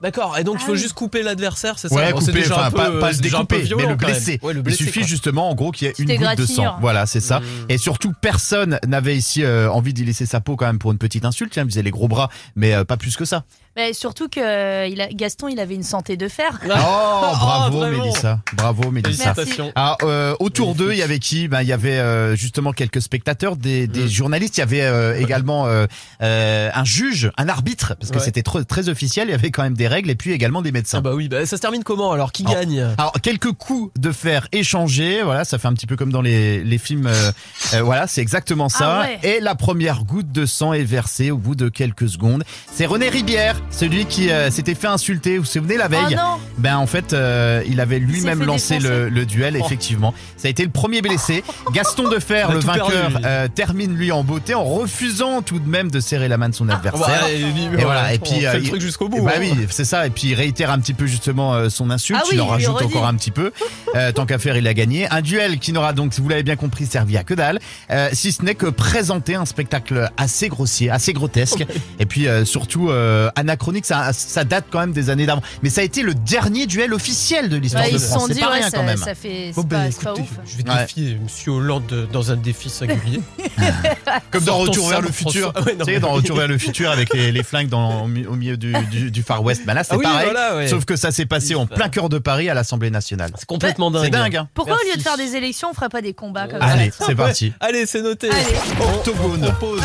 D'accord, 0.00 0.38
et 0.38 0.44
donc 0.44 0.56
il 0.60 0.62
Ah 0.62 0.66
faut 0.66 0.76
juste 0.76 0.92
couper 0.92 1.22
l'adversaire, 1.24 1.76
c'est 1.78 1.88
ça 1.88 1.94
Ouais, 1.96 2.12
couper, 2.12 2.32
déjà 2.32 2.54
enfin, 2.56 2.66
un 2.66 2.70
peu, 2.70 2.76
pas, 2.76 2.84
pas 2.84 2.90
euh, 2.90 3.08
le 3.08 3.14
c'est 3.14 3.20
déjà 3.22 3.38
un 3.38 3.44
peu 3.44 3.56
découper, 3.56 3.74
mais 3.74 3.82
violent, 3.82 3.90
le 3.90 3.96
quand 3.96 4.06
même. 4.06 4.16
blesser. 4.16 4.38
Ouais, 4.42 4.52
le 4.52 4.60
Il 4.60 4.62
blesser, 4.62 4.84
suffit 4.84 5.00
quoi. 5.00 5.08
justement, 5.08 5.50
en 5.50 5.54
gros, 5.56 5.72
qu'il 5.72 5.88
y 5.88 5.90
ait 5.90 5.94
une 5.98 6.06
goutte 6.06 6.08
de 6.08 6.14
sang. 6.14 6.22
égratignure. 6.52 6.78
Voilà, 6.80 7.06
c'est 7.06 7.18
ça. 7.20 7.40
Mmh. 7.40 7.44
Et 7.70 7.78
surtout, 7.78 8.12
personne 8.20 8.78
n'avait 8.86 9.16
ici 9.16 9.42
euh, 9.42 9.68
envie 9.70 9.92
d'y 9.92 10.04
laisser 10.04 10.24
sa 10.24 10.40
peau 10.40 10.54
quand 10.54 10.66
même 10.66 10.78
pour 10.78 10.92
une 10.92 10.98
petite 10.98 11.24
insulte. 11.24 11.52
Tiens, 11.52 11.64
il 11.64 11.70
faisait 11.70 11.82
les 11.82 11.90
gros 11.90 12.06
bras, 12.06 12.30
mais 12.54 12.74
euh, 12.74 12.84
pas 12.84 12.96
plus 12.96 13.16
que 13.16 13.24
ça. 13.24 13.42
Mais 13.76 13.92
surtout 13.92 14.28
que 14.28 14.40
euh, 14.40 14.86
il 14.86 15.00
a, 15.00 15.08
Gaston, 15.08 15.48
il 15.48 15.60
avait 15.60 15.74
une 15.74 15.82
santé 15.84 16.16
de 16.16 16.28
fer. 16.28 16.58
Oh, 16.68 17.34
bravo 17.34 17.78
vraiment. 17.78 18.04
Mélissa. 18.04 18.40
Bravo 18.54 18.90
Mélissa. 18.90 19.34
Félicitations. 19.34 19.72
Alors, 19.74 19.98
euh, 20.02 20.34
autour 20.40 20.74
d'eux, 20.74 20.92
il 20.92 20.98
y 20.98 21.02
avait 21.02 21.18
qui? 21.18 21.48
Ben, 21.48 21.62
Il 21.62 21.68
y 21.68 21.72
avait 21.72 21.98
euh, 21.98 22.34
justement 22.36 22.72
quelques 22.72 23.00
spectateurs, 23.02 23.56
des, 23.56 23.86
des 23.86 24.04
Mm. 24.04 24.08
journalistes. 24.08 24.56
Il 24.56 24.60
y 24.60 24.62
avait 24.62 24.82
euh, 24.82 25.18
également 25.20 25.66
euh, 25.66 25.86
euh, 26.22 26.70
un 26.74 26.84
juge, 26.84 27.30
un 27.36 27.48
arbitre, 27.48 27.94
parce 27.98 28.10
que 28.10 28.18
Ouais. 28.18 28.24
c'était 28.24 28.42
très, 28.42 28.64
très 28.64 28.88
officiel. 28.88 29.28
Il 29.28 29.32
y 29.32 29.34
avait 29.34 29.50
quand 29.50 29.62
même 29.62 29.74
des 29.76 29.86
règles 29.88 30.10
et 30.10 30.14
puis 30.14 30.32
également 30.32 30.62
des 30.62 30.72
médecins. 30.72 30.98
Ah 30.98 31.02
bah 31.02 31.14
oui, 31.14 31.28
bah 31.28 31.46
ça 31.46 31.56
se 31.56 31.62
termine 31.62 31.84
comment 31.84 32.12
alors? 32.12 32.32
Qui 32.32 32.44
Alors, 32.46 32.54
gagne? 32.60 32.80
Alors 32.98 33.12
quelques 33.22 33.52
coups 33.52 33.92
de 34.00 34.10
fer 34.12 34.48
échangés, 34.52 35.22
voilà, 35.22 35.44
ça 35.44 35.58
fait 35.58 35.68
un 35.68 35.74
petit 35.74 35.86
peu 35.86 35.96
comme 35.96 36.10
dans 36.12 36.22
les, 36.22 36.64
les 36.64 36.78
films, 36.78 37.06
euh, 37.06 37.32
euh, 37.74 37.82
voilà, 37.82 38.06
c'est 38.06 38.20
exactement 38.22 38.68
ça. 38.68 39.00
Ah 39.02 39.06
ouais. 39.06 39.18
Et 39.22 39.40
la 39.40 39.54
première 39.54 40.04
goutte 40.04 40.32
de 40.32 40.46
sang 40.46 40.72
est 40.72 40.82
versée 40.84 41.30
au 41.30 41.38
bout 41.38 41.54
de 41.54 41.68
quelques 41.68 42.08
secondes. 42.08 42.44
C'est 42.72 42.86
René 42.86 43.08
Ribière, 43.08 43.57
celui 43.70 44.06
qui 44.06 44.30
euh, 44.30 44.50
s'était 44.50 44.74
fait 44.74 44.86
insulter. 44.86 45.36
Vous 45.38 45.44
vous 45.44 45.48
souvenez 45.50 45.76
la 45.76 45.88
veille 45.88 46.14
non 46.16 46.38
Ben 46.58 46.76
en 46.76 46.86
fait, 46.86 47.12
euh, 47.12 47.62
il 47.66 47.80
avait 47.80 47.98
lui-même 47.98 48.40
fait 48.40 48.44
lancé 48.46 48.74
défoncer. 48.78 48.94
le, 48.94 49.08
le 49.08 49.26
duel. 49.26 49.56
Oh. 49.60 49.64
Effectivement, 49.64 50.14
ça 50.36 50.48
a 50.48 50.50
été 50.50 50.64
le 50.64 50.70
premier 50.70 51.00
blessé. 51.02 51.44
Gaston 51.72 52.08
Defer, 52.08 52.42
a 52.48 52.52
le 52.52 52.60
tout 52.60 52.66
perdu, 52.66 52.80
vainqueur, 52.92 53.08
lui. 53.10 53.16
euh, 53.24 53.48
termine 53.54 53.94
lui 53.94 54.10
en 54.12 54.24
beauté 54.24 54.54
en 54.54 54.64
refusant 54.64 55.42
tout 55.42 55.58
de 55.58 55.68
même 55.68 55.90
de 55.90 56.00
serrer 56.00 56.28
la 56.28 56.36
main 56.38 56.48
de 56.48 56.54
son 56.54 56.68
adversaire. 56.68 57.24
Ouais, 57.24 57.38
et, 57.40 57.80
Et 57.80 57.84
voilà, 57.84 58.12
et 58.14 58.18
puis, 58.18 58.30
on 58.32 58.40
fait 58.40 58.46
euh, 58.46 58.52
le 58.54 58.62
il- 58.62 58.68
truc 58.68 58.80
jusqu'au 58.80 59.08
bout. 59.08 59.22
Bah 59.22 59.32
hein. 59.36 59.40
oui, 59.40 59.52
c'est 59.70 59.84
ça. 59.84 60.06
Et 60.06 60.10
puis 60.10 60.28
il 60.28 60.34
réitère 60.34 60.70
un 60.70 60.78
petit 60.80 60.94
peu 60.94 61.06
justement 61.06 61.54
euh, 61.54 61.68
son 61.68 61.90
insulte. 61.90 62.20
Ah 62.22 62.26
oui, 62.30 62.36
il 62.36 62.40
en 62.40 62.44
il 62.44 62.58
lui 62.58 62.66
rajoute 62.66 62.76
redit. 62.82 62.94
encore 62.94 63.06
un 63.06 63.14
petit 63.14 63.30
peu. 63.30 63.52
Euh, 63.94 64.12
tant 64.12 64.26
qu'à 64.26 64.36
faire, 64.38 64.54
il 64.58 64.66
a 64.68 64.74
gagné. 64.74 65.08
Un 65.10 65.22
duel 65.22 65.58
qui 65.58 65.72
n'aura 65.72 65.94
donc, 65.94 66.12
si 66.12 66.20
vous 66.20 66.28
l'avez 66.28 66.42
bien 66.42 66.56
compris, 66.56 66.84
servi 66.84 67.16
à 67.16 67.24
que 67.24 67.32
dalle. 67.32 67.58
euh, 67.90 68.10
si 68.12 68.32
ce 68.32 68.42
n'est 68.44 68.54
que 68.54 68.66
présenter 68.66 69.34
un 69.34 69.46
spectacle 69.46 70.10
assez 70.18 70.48
grossier, 70.48 70.90
assez 70.90 71.14
grotesque. 71.14 71.64
Et 71.98 72.04
puis 72.04 72.28
euh, 72.28 72.44
surtout 72.44 72.90
euh, 72.90 73.30
anachronique. 73.48 73.86
Ça, 73.86 74.12
ça 74.12 74.44
date 74.44 74.66
quand 74.70 74.80
même 74.80 74.92
des 74.92 75.10
années 75.10 75.26
d'avant. 75.26 75.42
Mais 75.62 75.70
ça 75.70 75.80
a 75.80 75.84
été 75.84 76.02
le 76.02 76.14
dernier 76.14 76.66
duel 76.66 76.92
officiel 76.94 77.48
de 77.48 77.56
l'histoire 77.56 77.84
Ouais, 77.84 77.92
de 77.92 77.98
France. 77.98 78.22
sont 78.28 78.32
C'est 78.32 78.40
pas 78.40 78.48
ouais, 78.50 78.58
rien 78.58 78.70
ça, 78.70 78.76
quand 78.78 78.84
même. 78.84 78.96
ça 78.98 79.14
fait. 79.14 79.52
Bon 79.54 79.62
bah 79.62 79.76
pas, 79.78 79.90
c'est 79.90 80.02
pas 80.04 80.10
écoutez, 80.10 80.22
ouf. 80.22 80.38
je 80.44 80.56
vais 80.62 80.70
Ouais. 80.70 80.80
défier 80.82 81.18
Monsieur 81.22 81.52
Hollande 81.52 81.86
de- 81.86 82.06
dans 82.12 82.30
un 82.32 82.36
défi 82.36 82.68
singulier. 82.70 83.20
Comme 84.30 84.44
dans 84.44 84.58
Retour 84.58 84.88
vers 84.88 85.00
le 85.00 85.10
futur. 85.10 85.52
Ouais, 85.66 85.74
non, 85.74 85.84
tu 85.84 85.92
sais, 85.94 86.00
dans 86.00 86.10
Retour 86.12 86.36
vers 86.36 86.48
le 86.48 86.58
futur 86.58 86.90
avec 86.90 87.12
les, 87.14 87.32
les 87.32 87.42
flingues 87.42 87.68
dans, 87.68 88.02
au 88.02 88.06
mi- 88.08 88.26
au 88.26 88.34
milieu 88.34 88.56
du, 88.56 88.72
du, 88.90 89.10
du 89.10 89.22
Far 89.22 89.42
West. 89.42 89.62
Bah 89.66 89.74
là, 89.74 89.84
c'est 89.84 89.94
Ah 89.94 89.96
oui, 89.96 90.02
pareil. 90.04 90.24
voilà, 90.30 90.56
ouais. 90.56 90.68
Sauf 90.68 90.84
que 90.84 90.96
ça 90.96 91.10
s'est 91.10 91.26
passé 91.26 91.54
en 91.54 91.66
plein 91.66 91.88
cœur 91.88 92.08
de 92.08 92.18
Paris 92.18 92.48
à 92.50 92.54
l'Assemblée 92.54 92.90
nationale. 92.90 93.30
C'est 93.38 93.46
complètement 93.46 93.90
dingue. 93.90 94.04
C'est 94.04 94.10
dingue, 94.10 94.36
hein. 94.36 94.48
Pourquoi 94.54 94.76
au 94.76 94.88
lieu 94.90 94.96
de 94.96 95.02
faire 95.02 95.16
des 95.16 95.36
élections, 95.36 95.68
on 95.70 95.74
ferait 95.74 95.88
pas 95.88 96.02
des 96.02 96.14
combats 96.14 96.48
comme 96.48 96.60
Allez, 96.62 96.90
ça 96.90 97.04
c'est 97.06 97.14
parti. 97.14 97.52
Allez, 97.60 97.86
c'est 97.86 98.02
noté. 98.02 98.30
Allez. 98.30 98.94
Octogone. 98.94 99.54
On 99.62 99.72
ouais. 99.74 99.80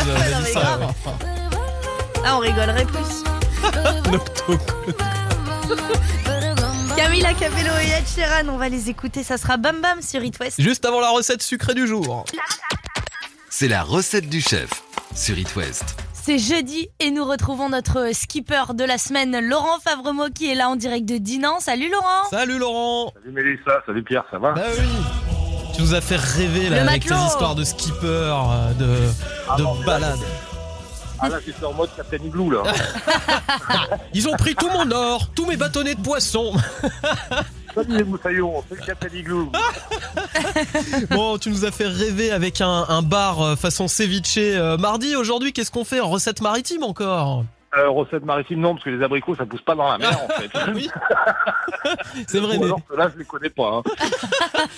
Ah, 2.26 2.36
on 2.36 2.38
rigolerait 2.38 2.86
plus. 2.86 3.33
Camila 6.96 7.34
Cabello 7.34 7.72
et 7.82 7.90
Ed 7.98 8.06
Sheeran, 8.06 8.48
on 8.48 8.56
va 8.56 8.68
les 8.68 8.88
écouter. 8.90 9.22
Ça 9.22 9.38
sera 9.38 9.56
Bam 9.56 9.80
Bam 9.80 10.00
sur 10.02 10.22
It 10.22 10.38
West. 10.40 10.60
Juste 10.60 10.84
avant 10.84 11.00
la 11.00 11.10
recette 11.10 11.42
sucrée 11.42 11.74
du 11.74 11.86
jour. 11.86 12.24
C'est 13.50 13.68
la 13.68 13.82
recette 13.82 14.28
du 14.28 14.40
chef 14.40 14.70
sur 15.14 15.38
It 15.38 15.54
West. 15.56 15.96
C'est 16.12 16.38
jeudi 16.38 16.88
et 17.00 17.10
nous 17.10 17.24
retrouvons 17.24 17.68
notre 17.68 18.10
skipper 18.14 18.72
de 18.74 18.84
la 18.84 18.96
semaine, 18.98 19.38
Laurent 19.46 19.78
Favremo, 19.84 20.28
qui 20.34 20.50
est 20.50 20.54
là 20.54 20.68
en 20.70 20.76
direct 20.76 21.04
de 21.06 21.18
Dinan. 21.18 21.60
Salut 21.60 21.90
Laurent 21.90 22.28
Salut 22.30 22.58
Laurent 22.58 23.12
Salut 23.14 23.32
Mélissa, 23.34 23.82
salut 23.86 24.02
Pierre, 24.02 24.24
ça 24.30 24.38
va? 24.38 24.52
Bah 24.52 24.62
oui 24.78 24.84
Tu 25.74 25.82
nous 25.82 25.94
as 25.94 26.00
fait 26.00 26.16
rêver 26.16 26.70
là 26.70 26.82
Le 26.82 26.88
avec 26.88 27.02
tes 27.04 27.10
matelot. 27.10 27.26
histoires 27.28 27.54
de 27.54 27.64
skipper, 27.64 28.06
euh, 28.06 28.72
de, 28.78 28.96
Ah 29.50 29.56
de 29.56 29.62
non, 29.64 29.74
mais- 29.80 29.84
balades. 29.84 30.18
Ah 31.24 31.28
là, 31.30 31.38
j'étais 31.44 31.64
en 31.64 31.72
mode 31.72 31.88
Captain 31.96 32.18
Igloo 32.22 32.50
là. 32.50 32.62
Ils 34.12 34.28
ont 34.28 34.36
pris 34.36 34.54
tout 34.54 34.68
mon 34.68 34.90
or, 34.90 35.30
tous 35.34 35.46
mes 35.46 35.56
bâtonnets 35.56 35.94
de 35.94 36.00
poisson. 36.02 36.52
Salut 37.74 37.96
les 37.96 38.04
moussaillons, 38.04 38.62
c'est 38.68 38.78
le 38.78 38.84
Captain 38.84 39.08
Igloo. 39.16 39.50
Bon, 41.10 41.38
tu 41.38 41.48
nous 41.48 41.64
as 41.64 41.70
fait 41.70 41.86
rêver 41.86 42.30
avec 42.30 42.60
un, 42.60 42.84
un 42.88 43.00
bar 43.02 43.40
euh, 43.40 43.56
façon 43.56 43.88
ceviche 43.88 44.34
euh, 44.36 44.76
mardi. 44.76 45.16
Aujourd'hui, 45.16 45.52
qu'est-ce 45.52 45.70
qu'on 45.70 45.84
fait 45.84 46.00
Recette 46.00 46.40
maritime 46.42 46.82
encore? 46.84 47.44
Euh, 47.76 47.88
recette 47.88 48.24
maritime, 48.24 48.60
non, 48.60 48.74
parce 48.74 48.84
que 48.84 48.90
les 48.90 49.02
abricots 49.02 49.34
ça 49.34 49.46
pousse 49.46 49.62
pas 49.62 49.74
dans 49.74 49.90
la 49.90 49.98
mer 49.98 50.16
en 50.22 50.28
fait. 50.28 50.50
Oui. 50.74 50.88
C'est 52.28 52.38
vrai, 52.38 52.58
mais, 52.58 52.68
là, 52.96 53.10
je 53.12 53.18
les 53.18 53.24
connais 53.24 53.50
pas. 53.50 53.76
Hein. 53.76 53.82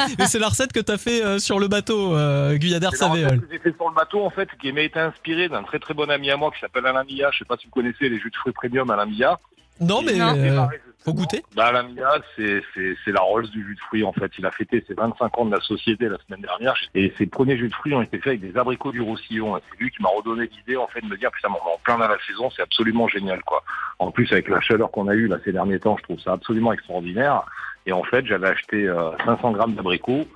mais 0.18 0.26
c'est 0.26 0.38
la 0.38 0.48
recette 0.48 0.72
que 0.72 0.80
t'as 0.80 0.96
fait 0.96 1.24
euh, 1.24 1.38
sur 1.38 1.58
le 1.58 1.68
bateau, 1.68 2.16
euh, 2.16 2.56
Guyadère 2.56 2.94
Savéol. 2.94 3.46
j'ai 3.50 3.58
fait 3.58 3.74
sur 3.76 3.88
le 3.88 3.94
bateau 3.94 4.24
en 4.24 4.30
fait, 4.30 4.48
qui 4.60 4.72
m'a 4.72 4.80
été 4.80 4.98
inspiré 4.98 5.48
d'un 5.48 5.62
très 5.62 5.78
très 5.78 5.94
bon 5.94 6.10
ami 6.10 6.30
à 6.30 6.36
moi 6.36 6.50
qui 6.50 6.60
s'appelle 6.60 6.86
Alain 6.86 7.04
Milla. 7.04 7.30
Je 7.32 7.38
sais 7.38 7.44
pas 7.44 7.56
si 7.56 7.66
vous 7.66 7.72
connaissez 7.72 8.08
les 8.08 8.18
jus 8.18 8.30
de 8.30 8.36
fruits 8.36 8.52
premium 8.52 8.90
Alain 8.90 9.06
Milla. 9.06 9.38
Non, 9.80 10.02
mais 10.02 10.20
euh, 10.20 10.66
faut 11.04 11.12
goûter. 11.12 11.42
Bah, 11.54 11.66
Alain 11.66 11.84
Milla, 11.84 12.20
c'est 12.36 12.62
la 13.06 13.20
Rolls 13.20 13.48
du 13.50 13.64
jus 13.64 13.74
de 13.74 13.80
fruits 13.80 14.04
en 14.04 14.12
fait. 14.12 14.32
Il 14.38 14.46
a 14.46 14.50
fêté 14.50 14.84
ses 14.86 14.94
25 14.94 15.38
ans 15.38 15.44
de 15.44 15.54
la 15.54 15.60
société 15.60 16.08
la 16.08 16.18
semaine 16.26 16.40
dernière 16.40 16.74
et 16.94 17.12
ses 17.16 17.26
premiers 17.26 17.56
jus 17.56 17.68
de 17.68 17.74
fruits 17.74 17.94
ont 17.94 18.02
été 18.02 18.18
faits 18.18 18.38
avec 18.38 18.40
des 18.40 18.58
abricots 18.58 18.92
du 18.92 19.00
Roussillon. 19.00 19.56
Et 19.56 19.60
c'est 19.70 19.78
lui 19.80 19.90
qui 19.90 20.02
m'a 20.02 20.08
redonné 20.08 20.48
l'idée 20.48 20.76
en 20.76 20.88
fait 20.88 21.00
de 21.00 21.06
me 21.06 21.16
dire 21.16 21.30
putain, 21.30 21.48
on 21.50 21.68
est 21.68 21.74
en 21.74 21.78
plein 21.84 21.98
dans 21.98 22.08
la 22.08 22.18
saison, 22.26 22.50
c'est 22.50 22.62
absolument 22.62 23.08
génial 23.08 23.42
quoi. 23.44 23.62
En 23.98 24.10
plus 24.10 24.30
avec 24.32 24.48
la 24.48 24.60
chaleur 24.60 24.90
qu'on 24.90 25.08
a 25.08 25.14
eue 25.14 25.28
là 25.28 25.38
ces 25.44 25.52
derniers 25.52 25.78
temps, 25.78 25.96
je 25.98 26.02
trouve 26.02 26.20
ça 26.20 26.32
absolument 26.32 26.72
extraordinaire. 26.72 27.44
Et 27.86 27.92
en 27.92 28.02
fait, 28.02 28.26
j'avais 28.26 28.48
acheté 28.48 28.88
euh, 28.88 29.16
500 29.24 29.52
grammes 29.52 29.74
d'abricots, 29.74 30.26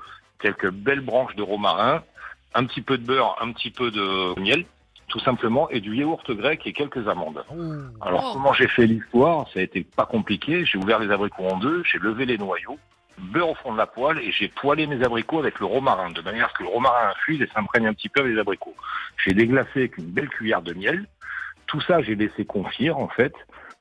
quelques 0.40 0.70
belles 0.70 1.00
branches 1.00 1.34
de 1.34 1.42
romarin, 1.42 2.02
un 2.54 2.64
petit 2.64 2.80
peu 2.80 2.96
de 2.96 3.04
beurre, 3.04 3.36
un 3.40 3.52
petit 3.52 3.70
peu 3.70 3.90
de 3.90 4.38
miel, 4.40 4.64
tout 5.10 5.20
simplement, 5.20 5.68
et 5.70 5.80
du 5.80 5.94
yaourt 5.96 6.30
grec 6.30 6.62
et 6.66 6.72
quelques 6.72 7.06
amandes. 7.08 7.44
Alors 8.00 8.24
Oh. 8.30 8.30
comment 8.34 8.52
j'ai 8.54 8.68
fait 8.68 8.86
l'histoire 8.86 9.46
Ça 9.52 9.60
a 9.60 9.62
été 9.62 9.82
pas 9.82 10.06
compliqué. 10.06 10.64
J'ai 10.64 10.78
ouvert 10.78 10.98
les 11.00 11.10
abricots 11.10 11.44
en 11.44 11.58
deux, 11.58 11.82
j'ai 11.84 11.98
levé 11.98 12.24
les 12.24 12.38
noyaux, 12.38 12.78
beurre 13.18 13.50
au 13.50 13.54
fond 13.56 13.72
de 13.72 13.78
la 13.78 13.86
poêle 13.86 14.18
et 14.18 14.30
j'ai 14.32 14.48
poêlé 14.48 14.86
mes 14.86 15.04
abricots 15.04 15.40
avec 15.40 15.58
le 15.60 15.66
romarin, 15.66 16.10
de 16.10 16.22
manière 16.22 16.46
à 16.46 16.48
ce 16.50 16.54
que 16.54 16.62
le 16.62 16.68
romarin 16.70 17.10
infuse 17.10 17.42
et 17.42 17.48
s'imprègne 17.52 17.86
un 17.88 17.92
petit 17.92 18.08
peu 18.08 18.20
avec 18.20 18.32
les 18.34 18.40
abricots. 18.40 18.74
J'ai 19.24 19.32
déglacé 19.34 19.70
avec 19.80 19.98
une 19.98 20.06
belle 20.06 20.28
cuillère 20.28 20.62
de 20.62 20.72
miel. 20.72 21.04
Tout 21.66 21.80
ça, 21.82 22.00
j'ai 22.02 22.14
laissé 22.14 22.44
confire 22.46 22.96
en 22.98 23.08
fait 23.08 23.34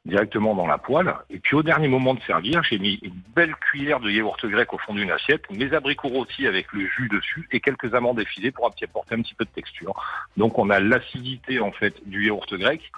directement 0.05 0.55
dans 0.55 0.67
la 0.67 0.77
poêle. 0.77 1.13
Et 1.29 1.39
puis 1.39 1.55
au 1.55 1.63
dernier 1.63 1.87
moment 1.87 2.13
de 2.13 2.21
servir, 2.21 2.63
j'ai 2.63 2.79
mis 2.79 2.99
une 3.01 3.21
belle 3.35 3.55
cuillère 3.55 3.99
de 3.99 4.09
yaourt 4.09 4.43
grec 4.45 4.73
au 4.73 4.77
fond 4.77 4.93
d'une 4.93 5.11
assiette, 5.11 5.43
mes 5.51 5.73
abricots 5.73 6.09
rôtis 6.09 6.47
avec 6.47 6.71
le 6.73 6.87
jus 6.87 7.09
dessus 7.09 7.47
et 7.51 7.59
quelques 7.59 7.93
amandes 7.93 8.19
effilées 8.19 8.51
pour 8.51 8.65
apporter 8.65 9.15
un 9.15 9.21
petit 9.21 9.35
peu 9.35 9.45
de 9.45 9.49
texture. 9.49 9.93
Donc 10.37 10.57
on 10.57 10.69
a 10.69 10.79
l'acidité 10.79 11.59
en 11.59 11.71
fait 11.71 11.95
du 12.07 12.25
yaourt 12.25 12.53
grec. 12.55 12.91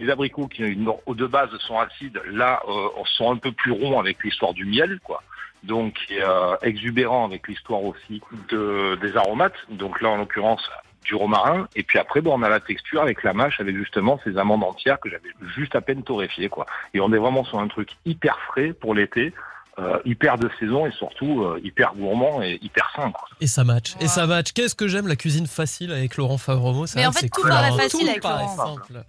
Les 0.00 0.10
abricots 0.10 0.46
qui 0.46 0.62
de 0.62 1.26
base 1.26 1.56
sont 1.58 1.78
acides, 1.78 2.20
là 2.26 2.62
euh, 2.68 2.88
sont 3.04 3.32
un 3.32 3.36
peu 3.36 3.50
plus 3.50 3.72
ronds 3.72 3.98
avec 3.98 4.22
l'histoire 4.22 4.54
du 4.54 4.64
miel, 4.64 5.00
quoi. 5.02 5.22
Donc 5.64 5.96
euh, 6.12 6.56
exubérant 6.62 7.24
avec 7.24 7.48
l'histoire 7.48 7.82
aussi 7.82 8.22
de, 8.48 8.96
des 9.00 9.16
aromates. 9.16 9.56
Donc 9.70 10.00
là 10.00 10.10
en 10.10 10.16
l'occurrence 10.16 10.70
du 11.04 11.14
romarin. 11.14 11.68
Et 11.76 11.82
puis 11.82 11.98
après, 11.98 12.20
bon, 12.20 12.38
on 12.38 12.42
a 12.42 12.48
la 12.48 12.60
texture 12.60 13.02
avec 13.02 13.22
la 13.22 13.32
mâche, 13.32 13.60
avec 13.60 13.76
justement 13.76 14.20
ces 14.24 14.38
amandes 14.38 14.64
entières 14.64 15.00
que 15.00 15.08
j'avais 15.08 15.30
juste 15.54 15.74
à 15.74 15.80
peine 15.80 16.02
torréfiées, 16.02 16.48
quoi. 16.48 16.66
Et 16.94 17.00
on 17.00 17.12
est 17.12 17.18
vraiment 17.18 17.44
sur 17.44 17.58
un 17.58 17.68
truc 17.68 17.90
hyper 18.04 18.38
frais 18.40 18.72
pour 18.72 18.94
l'été. 18.94 19.32
Euh, 19.78 19.98
hyper 20.04 20.38
de 20.38 20.50
saison 20.58 20.86
et 20.86 20.90
surtout 20.92 21.42
euh, 21.44 21.60
hyper 21.62 21.94
gourmand 21.94 22.42
et 22.42 22.58
hyper 22.62 22.90
sain. 22.96 23.10
Quoi. 23.12 23.28
Et 23.40 23.46
ça 23.46 23.64
match. 23.64 23.94
Et 24.00 24.08
ça 24.08 24.26
match. 24.26 24.52
Qu'est-ce 24.52 24.74
que 24.74 24.88
j'aime 24.88 25.06
la 25.08 25.16
cuisine 25.16 25.46
facile 25.46 25.92
avec 25.92 26.16
Laurent 26.16 26.38
Favremo. 26.38 26.84
Mais 26.96 27.06
en 27.06 27.12
c'est 27.12 27.20
fait, 27.20 27.28
tout 27.28 27.40
cool, 27.42 27.50
paraît 27.50 27.68
hein. 27.70 27.76
facile 27.76 28.00
Tout 28.00 28.08
avec 28.10 28.24
Laurent. 28.24 28.56
simple. 28.56 29.04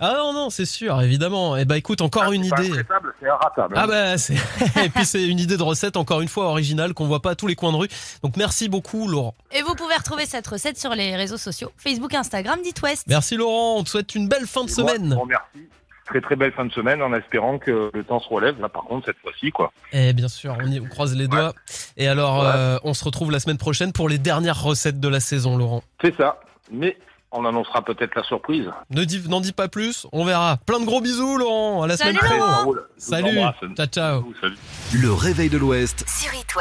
Ah 0.00 0.14
non, 0.18 0.32
non, 0.32 0.50
c'est 0.50 0.64
sûr, 0.64 1.00
évidemment. 1.02 1.56
Et 1.56 1.64
bah 1.64 1.76
écoute, 1.76 2.00
encore 2.00 2.32
une 2.32 2.44
C'est 2.44 2.50
pas 2.50 2.62
idée. 2.62 2.82
c'est 3.20 3.26
inratable. 3.28 3.74
Ah 3.76 3.86
bah 3.86 4.18
c'est 4.18 4.34
et 4.84 4.88
puis 4.88 5.04
c'est 5.04 5.24
une 5.26 5.38
idée 5.38 5.56
de 5.56 5.62
recette 5.62 5.96
encore 5.96 6.20
une 6.20 6.28
fois 6.28 6.46
originale 6.46 6.94
qu'on 6.94 7.06
voit 7.06 7.20
pas 7.22 7.30
à 7.30 7.34
tous 7.34 7.46
les 7.46 7.54
coins 7.54 7.72
de 7.72 7.76
rue. 7.76 7.88
Donc 8.22 8.36
merci 8.36 8.68
beaucoup 8.68 9.08
Laurent. 9.08 9.34
Et 9.52 9.62
vous 9.62 9.74
pouvez 9.74 9.94
retrouver 9.96 10.26
cette 10.26 10.46
recette 10.46 10.78
sur 10.78 10.94
les 10.94 11.14
réseaux 11.16 11.36
sociaux 11.36 11.70
Facebook, 11.76 12.14
Instagram, 12.14 12.58
Dit 12.62 12.74
West. 12.82 13.04
Merci 13.06 13.36
Laurent, 13.36 13.76
on 13.78 13.84
te 13.84 13.90
souhaite 13.90 14.14
une 14.14 14.28
belle 14.28 14.46
fin 14.46 14.64
de 14.64 14.70
Et 14.70 14.74
moi, 14.82 14.92
je 14.92 14.96
semaine. 14.96 15.14
vous 15.14 15.20
remercie. 15.20 15.68
Très 16.12 16.20
très 16.20 16.36
belle 16.36 16.52
fin 16.52 16.66
de 16.66 16.72
semaine 16.72 17.00
en 17.00 17.14
espérant 17.14 17.58
que 17.58 17.90
le 17.94 18.04
temps 18.04 18.20
se 18.20 18.28
relève 18.28 18.60
là 18.60 18.68
par 18.68 18.82
contre 18.84 19.06
cette 19.06 19.16
fois-ci 19.22 19.50
quoi. 19.50 19.72
Et 19.92 20.12
bien 20.12 20.28
sûr, 20.28 20.54
on, 20.62 20.66
y, 20.70 20.78
on 20.78 20.84
croise 20.84 21.16
les 21.16 21.26
doigts. 21.26 21.54
Et 21.96 22.06
alors 22.06 22.42
Ouais. 22.42 22.50
euh, 22.54 22.78
on 22.84 22.92
se 22.92 23.02
retrouve 23.02 23.30
la 23.30 23.40
semaine 23.40 23.56
prochaine 23.56 23.92
pour 23.92 24.10
les 24.10 24.18
dernières 24.18 24.62
recettes 24.62 25.00
de 25.00 25.08
la 25.08 25.20
saison 25.20 25.56
Laurent. 25.56 25.82
C'est 26.02 26.14
ça. 26.16 26.38
Mais 26.70 26.98
on 27.30 27.46
annoncera 27.46 27.82
peut-être 27.82 28.14
la 28.14 28.22
surprise. 28.24 28.66
Ne 28.90 29.04
dis 29.04 29.26
n'en 29.26 29.40
dis 29.40 29.52
pas 29.52 29.68
plus, 29.68 30.06
on 30.12 30.26
verra. 30.26 30.58
Plein 30.66 30.80
de 30.80 30.84
gros 30.84 31.00
bisous 31.00 31.38
Laurent, 31.38 31.82
à 31.82 31.86
la 31.86 31.96
Salut, 31.96 32.18
semaine 32.18 32.38
prochaine. 32.38 32.82
Salut. 32.98 33.74
Ciao 33.74 33.86
ciao. 33.86 34.32
Salut. 34.38 34.56
Le 35.00 35.12
réveil 35.14 35.48
de 35.48 35.56
l'Ouest. 35.56 36.04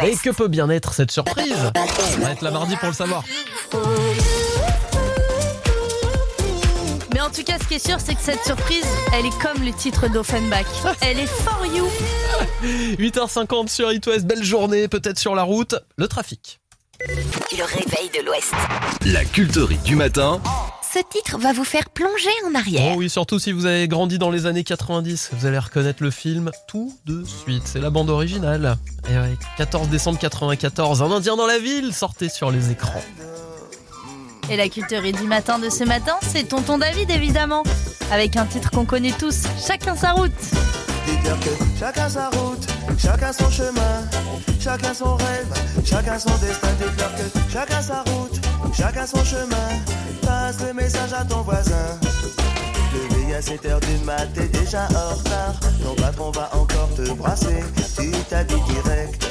Et 0.01 0.15
que 0.15 0.29
peut 0.33 0.47
bien 0.47 0.69
être 0.69 0.93
cette 0.93 1.11
surprise? 1.11 1.71
On 1.75 2.21
va 2.23 2.31
être 2.31 2.41
là 2.41 2.51
mardi 2.51 2.77
pour 2.77 2.87
le 2.87 2.93
savoir. 2.93 3.23
En 7.31 7.33
tout 7.33 7.43
cas, 7.45 7.57
ce 7.59 7.65
qui 7.65 7.75
est 7.75 7.87
sûr, 7.87 7.95
c'est 8.05 8.13
que 8.13 8.21
cette 8.21 8.43
surprise, 8.43 8.83
elle 9.13 9.25
est 9.25 9.39
comme 9.41 9.63
le 9.63 9.71
titre 9.71 10.09
d'Offenbach. 10.09 10.65
Elle 11.01 11.17
est 11.17 11.27
for 11.27 11.65
you. 11.65 11.87
8h50 12.99 13.69
sur 13.69 13.89
It 13.93 14.05
West, 14.05 14.25
belle 14.25 14.43
journée, 14.43 14.89
peut-être 14.89 15.17
sur 15.17 15.33
la 15.33 15.43
route, 15.43 15.75
le 15.95 16.09
trafic. 16.09 16.59
Le 17.07 17.63
réveil 17.63 18.09
de 18.19 18.25
l'Ouest. 18.25 18.51
La 19.05 19.23
culterie 19.23 19.77
du 19.77 19.95
matin. 19.95 20.41
Ce 20.93 20.99
titre 21.09 21.37
va 21.37 21.53
vous 21.53 21.63
faire 21.63 21.89
plonger 21.91 22.27
en 22.45 22.51
Oh 22.53 22.57
arrière. 22.57 22.97
oui, 22.97 23.09
surtout 23.09 23.39
si 23.39 23.53
vous 23.53 23.65
avez 23.65 23.87
grandi 23.87 24.19
dans 24.19 24.29
les 24.29 24.45
années 24.45 24.65
90, 24.65 25.29
vous 25.31 25.45
allez 25.45 25.57
reconnaître 25.57 26.03
le 26.03 26.11
film 26.11 26.51
tout 26.67 26.93
de 27.05 27.23
suite. 27.23 27.63
C'est 27.63 27.79
la 27.79 27.91
bande 27.91 28.09
originale. 28.09 28.75
Et 29.09 29.17
ouais, 29.17 29.37
14 29.57 29.87
décembre 29.87 30.19
94, 30.19 31.01
un 31.01 31.09
Indien 31.11 31.37
dans 31.37 31.47
la 31.47 31.59
ville 31.59 31.93
sortait 31.93 32.27
sur 32.27 32.51
les 32.51 32.71
écrans. 32.71 33.01
Et 34.51 34.57
la 34.57 34.67
culterie 34.67 35.13
du 35.13 35.27
matin 35.27 35.59
de 35.59 35.69
ce 35.69 35.85
matin, 35.85 36.17
c'est 36.21 36.43
Tonton 36.43 36.77
David, 36.77 37.09
évidemment. 37.09 37.63
Avec 38.11 38.35
un 38.35 38.45
titre 38.45 38.69
qu'on 38.69 38.83
connaît 38.83 39.13
tous, 39.17 39.43
Chacun 39.65 39.95
sa 39.95 40.11
route. 40.11 40.29
Dites-leur 41.07 41.39
que 41.39 41.49
chacun 41.79 42.09
sa 42.09 42.29
route, 42.31 42.67
chacun 42.97 43.31
son 43.31 43.49
chemin, 43.49 44.09
chacun 44.59 44.93
son 44.93 45.15
rêve, 45.15 45.47
chacun 45.85 46.19
son 46.19 46.35
destin. 46.39 46.67
Dites-leur 46.79 47.15
que 47.15 47.49
chacun 47.49 47.81
sa 47.81 48.01
route, 48.01 48.41
chacun 48.77 49.07
son 49.07 49.23
chemin. 49.23 49.69
Passe 50.21 50.57
le 50.67 50.73
message 50.73 51.13
à 51.13 51.23
ton 51.23 51.43
voisin. 51.43 51.97
Levé 52.93 53.33
à 53.33 53.41
7 53.41 53.65
heures 53.67 53.79
du 53.79 54.03
mat, 54.03 54.27
t'es 54.33 54.47
déjà 54.47 54.85
en 54.89 55.15
retard. 55.15 55.59
Ton 55.81 55.95
patron 55.95 56.31
va 56.31 56.49
encore 56.53 56.89
te 56.97 57.09
brasser. 57.13 57.63
Tu 57.97 58.11
t'habilles 58.29 58.57
direct. 58.67 59.30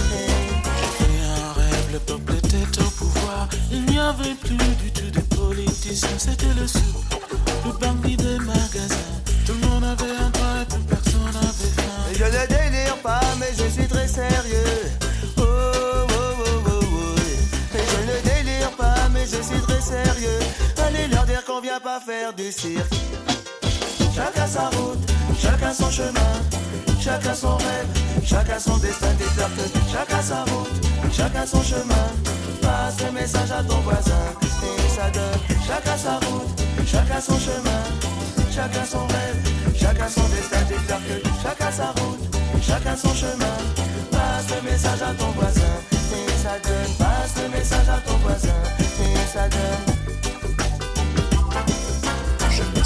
Le 1.91 1.99
peuple 1.99 2.35
était 2.35 2.79
au 2.81 2.89
pouvoir. 2.91 3.49
Il 3.69 3.85
n'y 3.85 3.99
avait 3.99 4.35
plus 4.35 4.55
du 4.55 4.91
tout 4.91 5.11
de 5.11 5.19
politiciens, 5.35 6.17
c'était 6.17 6.53
le 6.57 6.65
sou, 6.65 6.79
le 7.65 7.71
bandit 7.73 8.15
des 8.15 8.37
magasins. 8.37 8.95
Tout 9.45 9.53
le 9.61 9.67
monde 9.67 9.83
avait 9.83 10.11
un 10.11 10.29
droit 10.29 10.61
et 10.61 10.65
plus 10.65 10.83
personne 10.83 11.25
n'avait 11.33 11.73
faim. 11.75 11.91
Je 12.17 12.23
ne 12.23 12.47
délire 12.47 12.97
pas, 13.03 13.19
mais 13.39 13.51
je 13.57 13.69
suis 13.69 13.87
très 13.87 14.07
sérieux. 14.07 14.81
Oh, 15.37 15.41
oh, 15.43 16.07
oh, 16.13 16.63
oh, 16.65 16.79
oh. 16.81 17.75
Et 17.75 17.83
je 17.91 17.99
ne 18.07 18.35
délire 18.35 18.71
pas, 18.77 19.09
mais 19.13 19.25
je 19.25 19.41
suis 19.41 19.59
très 19.59 19.81
sérieux. 19.81 20.39
Allez 20.77 21.07
leur 21.07 21.25
dire 21.25 21.43
qu'on 21.43 21.59
vient 21.59 21.81
pas 21.81 21.99
faire 21.99 22.33
du 22.33 22.53
cirque. 22.53 22.93
Chacun 24.15 24.47
sa 24.47 24.69
route, 24.69 25.11
chacun 25.41 25.73
son 25.73 25.89
chemin, 25.91 26.33
chacun 27.01 27.33
son 27.33 27.57
rêve, 27.57 27.87
chacun 28.23 28.59
son 28.59 28.77
destin. 28.77 29.13
Dites-leur 29.17 29.49
que 29.49 29.91
chacun 29.91 30.21
sa 30.21 30.43
route, 30.43 30.87
chacun 31.11 31.45
son 31.45 31.61
chemin. 31.61 32.07
Passe 32.61 32.97
le 33.05 33.11
message 33.11 33.51
à 33.51 33.63
ton 33.63 33.79
voisin 33.81 34.23
et 34.63 34.89
ça 34.89 35.09
donne. 35.09 35.57
Chacun 35.67 35.97
sa 35.97 36.13
route, 36.25 36.61
chacun 36.85 37.21
son 37.21 37.39
chemin, 37.39 37.81
chacun 38.53 38.85
son 38.85 39.07
rêve, 39.07 39.51
Chacun 39.81 40.07
son 40.07 40.21
destin, 40.29 40.61
déclare 40.69 40.99
que 40.99 41.27
chacun 41.41 41.71
sa 41.71 41.87
route, 41.87 42.19
chacun 42.61 42.95
son 42.95 43.13
chemin. 43.15 43.57
Passe 44.11 44.55
le 44.55 44.69
message 44.69 45.01
à 45.01 45.13
ton 45.13 45.31
voisin, 45.31 45.73
et 45.91 46.31
ça 46.43 46.59
donne. 46.63 46.95
Passe 46.99 47.43
le 47.43 47.49
message 47.49 47.89
à 47.89 47.99
ton 48.07 48.17
voisin, 48.17 48.53
et 48.79 49.27
ça 49.33 49.49
donne. 49.49 50.00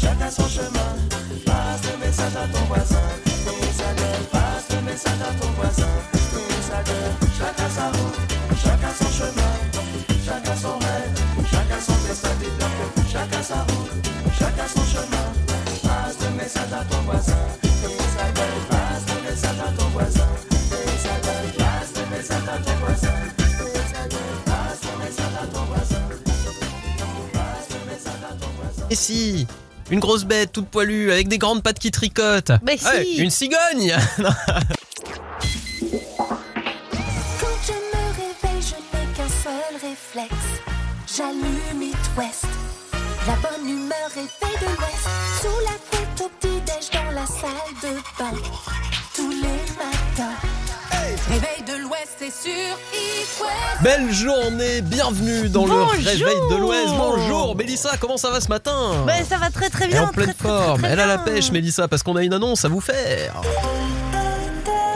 Chacun 0.00 0.30
son 0.30 0.48
chemin. 0.48 0.90
Passe 1.44 1.82
le 1.90 1.96
message 1.98 2.36
à 2.36 2.46
ton 2.48 2.64
voisin, 2.66 3.04
donne. 3.44 4.24
Passe 4.32 4.68
le 4.70 4.80
message 4.82 5.22
à 5.28 5.32
ton 5.40 5.50
voisin, 5.56 5.92
donne. 6.86 7.14
Chacun 7.38 7.68
sa 7.76 7.86
route, 7.88 8.18
chacun 8.62 8.92
son 8.98 9.10
chemin, 9.18 9.52
chacun 10.24 10.56
son 10.56 10.78
rêve, 10.78 11.14
chacun 11.50 11.80
son 11.86 11.96
destin. 12.06 12.28
Chacun 13.12 13.42
sa 13.42 13.62
route, 13.62 13.92
chacun 14.38 14.68
son 14.74 14.84
chemin. 14.84 15.26
Passe 15.82 16.16
le 16.22 16.30
message 16.36 16.72
à 16.72 16.84
ton 16.84 17.00
voisin, 17.02 17.42
donne. 17.82 18.62
Passe 18.70 19.04
le 19.08 19.18
message 19.28 19.60
à 19.60 19.72
ton 19.76 19.88
voisin, 19.88 20.28
donne. 21.10 21.50
Passe 21.58 21.92
le 21.96 22.04
message 22.16 22.48
à 22.48 22.56
ton 22.58 22.76
voisin. 22.84 23.16
Passe 24.46 24.82
le 24.86 24.94
message 25.02 25.36
à 25.40 25.46
ton 25.52 25.64
voisin. 28.56 28.86
Et 28.90 28.94
si 28.94 29.46
une 29.90 30.00
grosse 30.00 30.24
bête 30.24 30.52
toute 30.52 30.68
poilue 30.68 31.10
avec 31.10 31.28
des 31.28 31.38
grandes 31.38 31.62
pattes 31.62 31.78
qui 31.78 31.90
tricotent. 31.90 32.52
Mais 32.62 32.76
si. 32.76 32.86
Ouais, 32.86 33.04
une 33.18 33.30
cigogne 33.30 33.94
Quand 37.40 37.56
je 37.66 37.72
me 37.72 38.02
réveille, 38.16 38.62
je 38.62 38.76
n'ai 38.76 39.06
qu'un 39.14 39.28
seul 39.28 39.74
réflexe. 39.82 40.46
J'allume 41.16 41.82
It 41.82 41.96
West. 42.16 42.46
La 43.26 43.34
bonne 43.36 43.68
humeur 43.68 44.08
réveille 44.14 44.58
de 44.60 44.66
l'Ouest. 44.66 45.08
Sous 45.42 45.58
la 45.64 45.76
couette 45.90 46.20
au 46.20 46.28
petit-déj 46.38 46.90
dans 46.92 47.10
la 47.12 47.26
salle 47.26 47.74
de 47.82 47.92
bain. 48.18 48.36
Tous 49.14 49.30
les 49.30 49.60
matins. 49.76 50.38
Réveil 51.28 51.62
de 51.66 51.82
l'Ouest, 51.82 52.16
c'est 52.18 52.32
sur 52.32 52.52
It 52.52 52.68
West. 52.92 52.99
Belle 53.82 54.12
journée, 54.12 54.82
bienvenue 54.82 55.48
dans 55.48 55.62
Bonjour. 55.62 55.92
le 55.94 56.04
réveil 56.08 56.36
de 56.50 56.56
l'Ouest. 56.56 56.88
Bonjour 56.96 57.56
Mélissa, 57.56 57.92
comment 57.98 58.16
ça 58.18 58.30
va 58.30 58.40
ce 58.40 58.48
matin 58.48 59.04
Ouais, 59.06 59.24
ça 59.28 59.38
va 59.38 59.50
très 59.50 59.70
très 59.70 59.84
Elle 59.86 59.90
est 59.90 59.94
bien. 59.94 60.04
en 60.04 60.08
pleine 60.08 60.34
très, 60.34 60.48
forme, 60.48 60.80
très, 60.80 60.88
très 60.88 60.92
elle 60.92 61.00
a 61.00 61.06
la 61.06 61.18
pêche 61.18 61.50
Mélissa 61.50 61.88
parce 61.88 62.02
qu'on 62.02 62.16
a 62.16 62.22
une 62.22 62.34
annonce 62.34 62.64
à 62.64 62.68
vous 62.68 62.80
faire. 62.80 63.40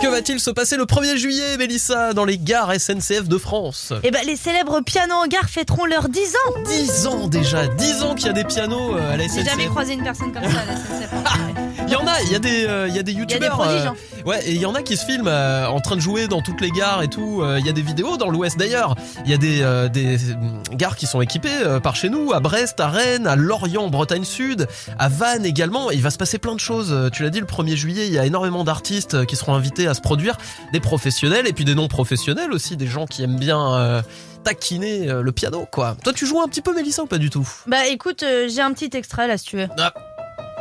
Que 0.03 0.09
va-t-il 0.09 0.38
se 0.38 0.51
passer 0.51 0.76
le 0.76 0.84
1er 0.84 1.16
juillet 1.16 1.57
Mélissa 1.57 2.12
dans 2.12 2.26
les 2.26 2.36
gares 2.36 2.72
SNCF 2.78 3.24
de 3.26 3.38
France? 3.38 3.95
Et 4.03 4.11
ben 4.11 4.20
les 4.26 4.36
célèbres 4.36 4.80
pianos 4.82 5.14
en 5.14 5.26
gare 5.26 5.49
fêteront 5.49 5.86
leurs 5.86 6.11
10 6.11 6.20
ans. 6.34 6.55
10 6.66 7.07
ans 7.07 7.26
déjà, 7.28 7.66
10 7.66 8.03
ans 8.03 8.14
qu'il 8.14 8.26
y 8.26 8.30
a 8.30 8.34
des 8.34 8.45
pianos 8.45 8.97
euh, 8.97 9.12
à 9.14 9.16
la 9.16 9.22
J'ai 9.24 9.28
SNCF. 9.30 9.45
jamais 9.51 9.66
croisé 9.68 9.95
une 9.95 10.03
personne 10.05 10.30
comme 10.32 10.42
ça 10.42 10.61
à 10.61 10.64
la 10.66 10.76
SNCF. 10.76 11.11
Il 11.87 11.93
y 11.93 11.97
en 11.97 12.07
a, 12.07 12.20
il 12.22 12.32
y 12.32 12.35
a 12.35 12.39
des, 12.39 12.64
euh, 12.66 12.89
il 12.89 12.97
y 12.97 12.99
a 12.99 13.03
des 13.03 13.12
youtubeurs. 13.12 13.53
prodiges, 13.59 13.87
hein. 13.87 13.95
ouais, 14.24 14.41
et 14.47 14.53
il 14.53 14.61
y 14.61 14.66
en 14.66 14.74
a 14.74 14.82
qui 14.82 14.97
se 14.97 15.05
filment 15.05 15.28
euh, 15.28 15.66
en 15.68 15.80
train 15.80 15.97
de 15.97 16.01
jouer 16.01 16.26
dans 16.28 16.41
toutes 16.41 16.61
les 16.61 16.70
gares 16.70 17.03
et 17.03 17.09
tout. 17.09 17.43
Euh, 17.43 17.59
Il 17.61 17.66
y 17.66 17.68
a 17.68 17.72
des 17.72 17.82
vidéos 17.82 18.16
dans 18.16 18.30
l'Ouest 18.30 18.59
d'ailleurs. 18.59 18.95
Il 19.24 19.30
y 19.30 19.35
a 19.35 19.37
des, 19.37 19.61
euh, 19.62 19.89
des 19.89 20.30
euh, 20.30 20.35
gares 20.72 20.97
qui 20.97 21.07
sont 21.07 21.20
équipées 21.20 21.49
euh, 21.62 21.80
par 21.80 21.95
chez 21.95 22.09
nous, 22.09 22.32
à 22.32 22.41
Brest, 22.41 22.80
à 22.80 22.89
Rennes, 22.89 23.26
à 23.26 23.37
Lorient, 23.37 23.85
en 23.85 23.91
Bretagne 23.91 24.24
Sud, 24.24 24.66
à 24.99 25.09
Vannes 25.09 25.45
également. 25.45 25.91
Il 25.91 26.01
va 26.03 26.11
se 26.11 26.16
passer 26.18 26.39
plein 26.39 26.55
de 26.55 26.61
choses. 26.61 26.91
Euh, 26.93 27.11
Tu 27.11 27.22
l'as 27.22 27.30
dit, 27.30 27.41
le 27.41 27.47
1er 27.47 27.76
juillet, 27.76 28.07
il 28.07 28.12
y 28.12 28.18
a 28.18 28.24
énormément 28.26 28.64
d'artistes 28.64 29.14
euh, 29.14 29.24
qui 29.24 29.37
seront 29.37 29.55
invités 29.55 29.87
à 29.87 29.95
se 29.95 30.01
produire, 30.01 30.37
des 30.72 30.80
professionnels 30.80 31.47
et 31.47 31.53
puis 31.53 31.64
des 31.64 31.74
non 31.74 31.89
professionnels 31.89 32.53
aussi, 32.53 32.76
des 32.76 32.87
gens 32.87 33.07
qui 33.07 33.22
aiment 33.22 33.39
bien. 33.39 33.74
euh, 33.74 34.03
taquiner 34.43 35.09
euh, 35.09 35.22
le 35.22 35.32
piano 35.32 35.66
quoi. 35.70 35.97
Toi 36.05 36.12
tu 36.12 36.26
joues 36.26 36.39
un 36.43 36.49
petit 36.49 36.61
peu 36.61 36.74
Mélissa 36.74 37.03
ou 37.03 37.07
pas 37.07 37.16
du 37.16 37.30
tout? 37.30 37.49
Bah 37.66 37.87
écoute, 37.87 38.22
euh, 38.22 38.47
j'ai 38.47 38.61
un 38.61 38.74
petit 38.74 38.91
extrait 38.95 39.26
là 39.26 39.39
si 39.39 39.47
tu 39.47 39.57
veux. 39.57 39.68
Ah. 39.78 39.95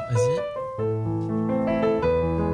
Vas-y. 0.10 0.53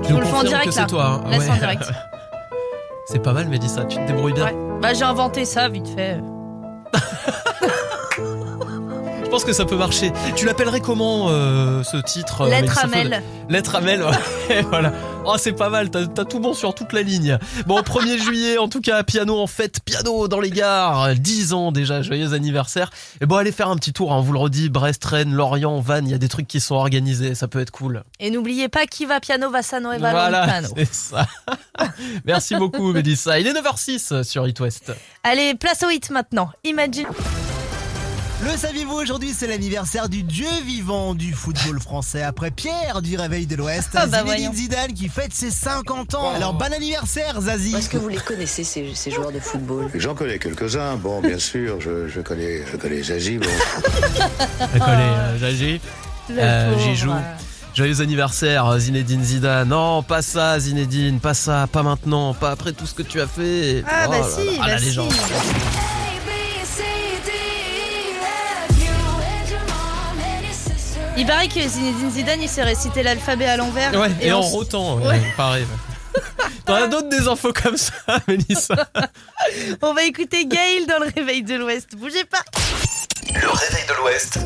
Je 0.10 0.14
vous 0.14 0.20
le 0.20 0.26
fais 0.26 0.36
en 0.36 0.44
direct 0.44 0.72
c'est 0.74 0.80
là. 0.82 0.86
toi. 0.88 1.06
hein. 1.26 1.30
Laisse 1.30 1.44
Ouais. 1.46 1.50
en 1.52 1.56
direct. 1.58 1.84
C'est 3.06 3.20
pas 3.24 3.34
mal, 3.34 3.48
Mélissa, 3.48 3.86
tu 3.86 3.98
te 3.98 4.06
débrouilles 4.06 4.34
bien. 4.34 4.46
Ouais. 4.46 4.56
Bah 4.82 4.94
j'ai 4.94 5.04
inventé 5.04 5.44
ça 5.46 5.68
vite 5.70 5.88
fait. 5.96 6.20
Je 9.30 9.32
pense 9.32 9.44
que 9.46 9.54
ça 9.54 9.64
peut 9.66 9.76
marcher. 9.78 10.12
Tu 10.36 10.48
l'appellerais 10.48 10.80
comment 10.82 11.28
euh, 11.30 11.84
ce 11.84 11.98
titre 11.98 12.42
euh, 12.42 12.50
Lettre 12.50 12.80
à. 12.80 12.88
Faudrait- 12.88 13.22
Lettre 13.48 13.76
à 13.76 13.82
mail, 13.82 14.02
ouais, 14.50 14.64
voilà. 14.64 14.92
Oh, 15.24 15.36
c'est 15.38 15.52
pas 15.54 15.70
mal, 15.70 15.92
t'as 15.92 16.26
tout 16.26 16.40
bon 16.40 16.56
sur 16.56 16.74
toute 16.74 16.94
la 16.94 17.04
ligne. 17.04 17.38
Bon, 17.68 17.82
1er 17.82 18.18
juillet, 18.24 18.58
en 18.58 18.70
tout 18.70 18.82
cas, 18.82 19.04
piano 19.04 19.38
en 19.40 19.46
fête, 19.46 19.82
piano 19.86 20.28
dans 20.28 20.40
les 20.40 20.50
gares, 20.50 21.14
10 21.14 21.54
ans 21.54 21.72
déjà, 21.72 22.02
joyeux 22.02 22.34
anniversaire. 22.34 22.90
Et 23.22 23.28
bon, 23.28 23.36
allez 23.36 23.52
faire 23.52 23.70
un 23.70 23.76
petit 23.76 23.94
tour, 23.94 24.12
hein, 24.12 24.18
on 24.18 24.22
vous 24.22 24.34
le 24.34 24.40
redit, 24.40 24.70
Brest, 24.70 25.06
Rennes, 25.06 25.32
Lorient, 25.36 25.80
Vannes, 25.80 26.08
il 26.08 26.12
y 26.12 26.16
a 26.16 26.18
des 26.20 26.28
trucs 26.28 26.48
qui 26.48 26.60
sont 26.60 26.74
organisés, 26.74 27.36
ça 27.36 27.48
peut 27.48 27.60
être 27.60 27.70
cool. 27.70 28.02
Et 28.20 28.32
n'oubliez 28.32 28.68
pas 28.68 28.88
qui 28.88 29.06
va 29.06 29.20
piano 29.20 29.52
va 29.52 29.62
sano 29.62 29.92
et 29.92 30.00
va 30.00 30.10
Voilà, 30.10 30.62
c'est 30.76 30.92
ça. 30.92 31.28
Merci 32.26 32.56
beaucoup, 32.56 32.94
Mélissa. 32.94 33.40
Il 33.40 33.46
est 33.46 33.54
9h06 33.54 34.24
sur 34.24 34.48
It 34.48 34.60
West. 34.60 34.92
Allez, 35.24 35.54
place 35.54 35.84
au 35.84 35.92
hit 35.92 36.10
maintenant. 36.10 36.50
Imagine. 36.64 37.06
Le 38.42 38.56
saviez-vous 38.58 38.94
aujourd'hui 38.96 39.34
c'est 39.38 39.48
l'anniversaire 39.48 40.08
du 40.08 40.24
dieu 40.24 40.48
vivant 40.66 41.14
du 41.14 41.34
football 41.34 41.80
français 41.82 42.24
après 42.24 42.52
Pierre 42.52 43.02
du 43.02 43.18
réveil 43.18 43.46
de 43.48 43.56
l'Ouest 43.58 43.90
Ah 43.96 44.06
bah 44.08 44.20
Zinedine 44.20 44.26
voyons. 44.26 44.54
Zidane 44.54 44.94
qui 44.94 45.10
fête 45.10 45.34
ses 45.34 45.52
50 45.52 46.16
ans. 46.16 46.32
Alors 46.36 46.54
bon 46.54 46.72
anniversaire 46.72 47.40
Zazie. 47.42 47.76
Est-ce 47.76 47.90
que 47.90 47.98
vous 47.98 48.08
les 48.08 48.18
connaissez, 48.18 48.64
ces, 48.64 48.94
ces 48.96 49.12
joueurs 49.12 49.34
de 49.34 49.40
football? 49.40 49.90
J'en 49.94 50.16
connais 50.16 50.40
quelques-uns. 50.40 50.96
Bon, 50.96 51.22
bien 51.22 51.38
sûr, 51.38 51.82
je, 51.82 52.08
je 52.08 52.22
connais, 52.22 52.62
je 52.72 52.78
connais 52.78 53.04
Zazie. 53.04 53.38
Bon. 53.40 53.48
Je 54.74 54.80
connais 54.80 54.88
euh, 54.88 55.38
Jagi. 55.40 55.82
Le 56.30 56.36
Euh, 56.40 56.70
pauvre. 56.74 56.82
J'y 56.86 56.96
joue. 56.96 57.12
Joyeux 57.76 58.02
anniversaire 58.02 58.80
Zinedine 58.80 59.24
Zidane. 59.24 59.68
Non, 59.70 60.02
pas 60.02 60.22
ça 60.22 60.58
Zinedine, 60.60 61.20
pas 61.20 61.34
ça, 61.34 61.68
pas 61.72 61.84
maintenant, 61.84 62.34
pas 62.34 62.52
après 62.52 62.72
tout 62.72 62.86
ce 62.86 62.94
que 62.94 63.04
tu 63.04 63.20
as 63.20 63.28
fait. 63.28 63.84
Ah 63.88 64.06
Oh 64.08 64.12
bah 64.12 64.18
là 64.20 64.24
si, 64.24 64.46
là, 64.46 64.52
ah, 64.62 64.66
bah 64.66 64.68
la 64.74 64.80
si. 64.80 64.86
légende. 64.86 65.14
Il 71.20 71.26
paraît 71.26 71.50
que 71.50 71.60
Zinedine 71.60 72.10
Zidane 72.12 72.42
il 72.42 72.48
s'est 72.48 72.64
récité 72.64 73.04
l'alphabet 73.04 73.46
à 73.46 73.58
l'envers. 73.58 73.94
Ouais, 73.94 74.10
et, 74.22 74.32
en 74.32 74.40
rotant, 74.40 74.96
ouais, 75.00 75.08
Ouais. 75.08 75.22
pareil. 75.36 75.66
T'en 76.66 76.76
as 76.76 76.88
d'autres 76.88 77.10
des 77.10 77.28
infos 77.28 77.52
comme 77.52 77.76
ça, 77.76 77.92
Mélissa 78.30 78.88
On 79.82 79.94
va 79.94 80.04
écouter 80.06 80.46
Gaël 80.46 80.88
dans 80.88 81.04
le 81.04 81.12
réveil 81.14 81.44
de 81.44 81.56
l'Ouest. 81.56 81.90
Bougez 81.98 82.24
pas. 82.24 82.40
Le 83.34 83.50
réveil 83.50 83.86
de 83.88 83.94
l'Ouest. 84.02 84.40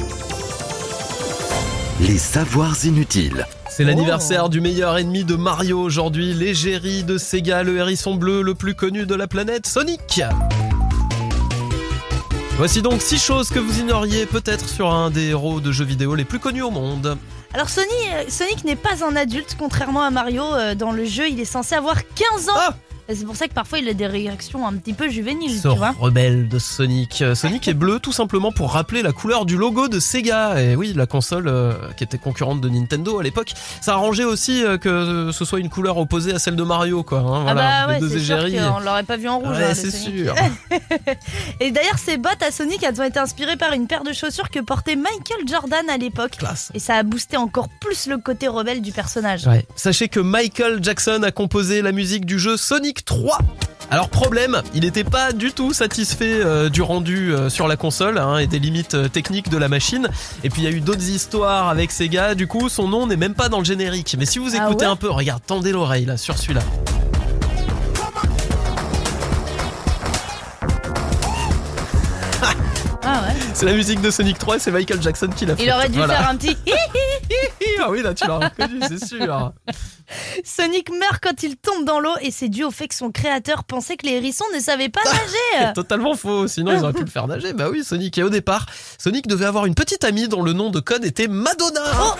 Les 1.99 2.17
savoirs 2.17 2.75
inutiles. 2.85 3.45
C'est 3.69 3.83
l'anniversaire 3.83 4.49
du 4.49 4.59
meilleur 4.59 4.97
ennemi 4.97 5.23
de 5.23 5.35
Mario 5.35 5.79
aujourd'hui, 5.79 6.33
l'égérie 6.33 7.03
de 7.03 7.19
Sega, 7.19 7.61
le 7.61 7.77
hérisson 7.77 8.15
bleu 8.15 8.41
le 8.41 8.55
plus 8.55 8.73
connu 8.73 9.05
de 9.05 9.13
la 9.15 9.27
planète, 9.27 9.67
Sonic. 9.67 10.21
Voici 12.57 12.81
donc 12.81 13.01
6 13.01 13.19
choses 13.19 13.49
que 13.49 13.59
vous 13.59 13.79
ignoriez 13.79 14.25
peut-être 14.25 14.69
sur 14.69 14.91
un 14.91 15.09
des 15.09 15.29
héros 15.29 15.59
de 15.59 15.71
jeux 15.71 15.85
vidéo 15.85 16.15
les 16.15 16.23
plus 16.23 16.39
connus 16.39 16.61
au 16.61 16.69
monde. 16.69 17.17
Alors 17.53 17.69
Sony, 17.69 17.87
euh, 18.13 18.23
Sonic 18.29 18.63
n'est 18.63 18.75
pas 18.75 19.03
un 19.05 19.15
adulte, 19.15 19.55
contrairement 19.59 20.01
à 20.03 20.11
Mario. 20.11 20.43
euh, 20.53 20.75
Dans 20.75 20.91
le 20.91 21.03
jeu, 21.05 21.27
il 21.29 21.39
est 21.39 21.45
censé 21.45 21.75
avoir 21.75 21.97
15 22.15 22.49
ans. 22.49 22.73
Et 23.13 23.15
C'est 23.15 23.25
pour 23.25 23.35
ça 23.35 23.47
que 23.47 23.53
parfois 23.53 23.77
il 23.77 23.87
a 23.87 23.93
des 23.93 24.07
réactions 24.07 24.67
un 24.67 24.73
petit 24.73 24.93
peu 24.93 25.07
juvéniles, 25.07 25.61
tu 25.61 25.67
vois. 25.67 25.91
rebelle 25.99 26.47
de 26.49 26.57
Sonic. 26.57 27.21
Euh, 27.21 27.35
Sonic 27.35 27.67
est 27.67 27.75
bleu 27.75 27.99
tout 27.99 28.11
simplement 28.11 28.51
pour 28.51 28.71
rappeler 28.71 29.03
la 29.03 29.11
couleur 29.11 29.45
du 29.45 29.55
logo 29.55 29.87
de 29.87 29.99
Sega. 29.99 30.59
Et 30.59 30.75
oui, 30.75 30.93
la 30.95 31.05
console 31.05 31.47
euh, 31.47 31.73
qui 31.95 32.03
était 32.03 32.17
concurrente 32.17 32.59
de 32.59 32.69
Nintendo 32.69 33.19
à 33.19 33.23
l'époque. 33.23 33.53
Ça 33.81 33.93
arrangeait 33.93 34.23
aussi 34.23 34.63
euh, 34.63 34.79
que 34.79 35.29
ce 35.31 35.45
soit 35.45 35.59
une 35.59 35.69
couleur 35.69 35.97
opposée 35.97 36.33
à 36.33 36.39
celle 36.39 36.55
de 36.55 36.63
Mario, 36.63 37.03
quoi. 37.03 37.19
hein, 37.19 37.45
ah 37.47 37.53
voilà, 37.53 37.85
bah 37.85 37.93
ouais, 37.93 38.09
c'est 38.09 38.19
sûr 38.19 38.37
qu'on 38.39 38.79
l'aurait 38.79 39.03
pas 39.03 39.17
vu 39.17 39.29
en 39.29 39.37
rouge. 39.37 39.57
Ouais, 39.57 39.63
hein, 39.63 39.73
c'est 39.75 39.91
sûr. 39.91 40.33
Et 41.59 41.69
d'ailleurs, 41.69 41.99
ces 41.99 42.17
bottes 42.17 42.41
à 42.41 42.49
Sonic, 42.49 42.81
elles 42.81 42.99
ont 42.99 43.05
été 43.05 43.19
inspirées 43.19 43.57
par 43.57 43.73
une 43.73 43.85
paire 43.85 44.03
de 44.03 44.11
chaussures 44.11 44.49
que 44.49 44.59
portait 44.59 44.95
Michael 44.95 45.47
Jordan 45.47 45.87
à 45.87 45.97
l'époque. 45.97 46.37
Et 46.73 46.79
ça 46.79 46.95
a 46.95 47.03
boosté 47.03 47.37
encore 47.37 47.69
plus 47.69 48.07
le 48.07 48.17
côté 48.17 48.47
rebelle 48.47 48.81
du 48.81 48.91
personnage. 48.91 49.45
Ouais. 49.45 49.67
Sachez 49.75 50.07
que 50.07 50.19
Michael 50.19 50.83
Jackson 50.83 51.21
a 51.21 51.29
composé 51.29 51.83
la 51.83 51.91
musique 51.91 52.25
du 52.25 52.39
jeu 52.39 52.57
Sonic 52.57 53.02
3 53.05 53.37
Alors 53.91 54.09
problème, 54.09 54.61
il 54.73 54.81
n'était 54.81 55.03
pas 55.03 55.33
du 55.33 55.51
tout 55.51 55.73
satisfait 55.73 56.39
euh, 56.43 56.69
du 56.69 56.81
rendu 56.81 57.33
euh, 57.33 57.49
sur 57.49 57.67
la 57.67 57.75
console 57.75 58.17
hein, 58.17 58.37
et 58.37 58.47
des 58.47 58.59
limites 58.59 58.93
euh, 58.95 59.07
techniques 59.09 59.49
de 59.49 59.57
la 59.57 59.67
machine. 59.67 60.07
Et 60.43 60.49
puis 60.49 60.61
il 60.61 60.65
y 60.65 60.67
a 60.67 60.71
eu 60.71 60.81
d'autres 60.81 61.07
histoires 61.09 61.67
avec 61.69 61.91
Sega. 61.91 62.35
Du 62.35 62.47
coup, 62.47 62.69
son 62.69 62.87
nom 62.87 63.05
n'est 63.07 63.17
même 63.17 63.33
pas 63.35 63.49
dans 63.49 63.59
le 63.59 63.65
générique. 63.65 64.15
Mais 64.17 64.25
si 64.25 64.39
vous 64.39 64.51
Ah 64.55 64.65
écoutez 64.65 64.85
ouais 64.85 64.91
un 64.91 64.95
peu, 64.95 65.09
regarde, 65.09 65.41
tendez 65.45 65.71
l'oreille 65.71 66.05
là 66.05 66.17
sur 66.17 66.37
celui-là. 66.37 66.61
Ah 73.05 73.21
ouais. 73.27 73.33
C'est 73.53 73.65
la 73.65 73.73
musique 73.73 74.01
de 74.01 74.09
Sonic 74.09 74.39
3 74.39 74.55
et 74.55 74.59
c'est 74.59 74.71
Michael 74.71 75.01
Jackson 75.01 75.27
qui 75.35 75.45
l'a 75.45 75.55
fait. 75.55 75.63
Il 75.65 75.71
aurait 75.71 75.89
dû 75.89 75.97
Voilà. 75.97 76.15
faire 76.17 76.29
un 76.29 76.35
petit 76.35 76.57
Ah 77.85 77.91
oui, 77.91 78.01
là 78.01 78.13
tu 78.13 78.25
l'as 78.25 78.37
reconnu, 78.37 78.79
c'est 78.87 79.05
sûr. 79.05 79.51
Sonic 80.45 80.89
meurt 80.89 81.21
quand 81.21 81.43
il 81.43 81.57
tombe 81.57 81.83
dans 81.83 81.99
l'eau 81.99 82.13
et 82.21 82.31
c'est 82.31 82.47
dû 82.47 82.63
au 82.63 82.71
fait 82.71 82.87
que 82.87 82.95
son 82.95 83.11
créateur 83.11 83.65
pensait 83.65 83.97
que 83.97 84.05
les 84.05 84.13
hérissons 84.13 84.45
ne 84.55 84.59
savaient 84.61 84.87
pas 84.87 85.03
nager. 85.03 85.67
C'est 85.67 85.73
totalement 85.73 86.15
faux, 86.15 86.47
sinon 86.47 86.71
ils 86.71 86.81
auraient 86.81 86.93
pu 86.93 87.03
le 87.03 87.09
faire 87.09 87.27
nager. 87.27 87.51
Bah 87.51 87.67
oui, 87.69 87.83
Sonic. 87.83 88.17
Et 88.17 88.23
au 88.23 88.29
départ, 88.29 88.67
Sonic 88.97 89.27
devait 89.27 89.45
avoir 89.45 89.65
une 89.65 89.75
petite 89.75 90.05
amie 90.05 90.29
dont 90.29 90.43
le 90.43 90.53
nom 90.53 90.69
de 90.69 90.79
code 90.79 91.03
était 91.03 91.27
Madonna. 91.27 91.81
Oh. 91.99 92.13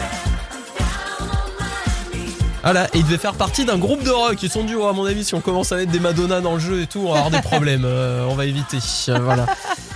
Voilà, 2.64 2.86
et 2.93 2.99
il 2.99 3.03
devait 3.03 3.18
faire 3.18 3.34
partie 3.34 3.66
d'un 3.66 3.78
groupe 3.78 4.03
de 4.03 4.09
rock. 4.09 4.41
Ils 4.41 4.49
sont 4.49 4.66
oh, 4.78 4.88
à 4.88 4.93
mon 4.93 5.03
avis, 5.05 5.26
si 5.26 5.36
on 5.36 5.41
commence 5.41 5.74
à 5.74 5.76
mettre 5.76 5.91
des 5.91 5.99
Madonna 5.99 6.39
dans 6.39 6.53
le 6.53 6.59
jeu 6.59 6.82
et 6.82 6.88
tout, 6.88 6.99
on 6.99 7.11
va 7.11 7.20
avoir 7.20 7.32
des 7.32 7.41
problèmes. 7.49 7.84
Euh, 7.86 8.26
on 8.30 8.36
va 8.36 8.45
éviter. 8.45 8.78
Euh, 9.09 9.20
voilà. 9.20 9.45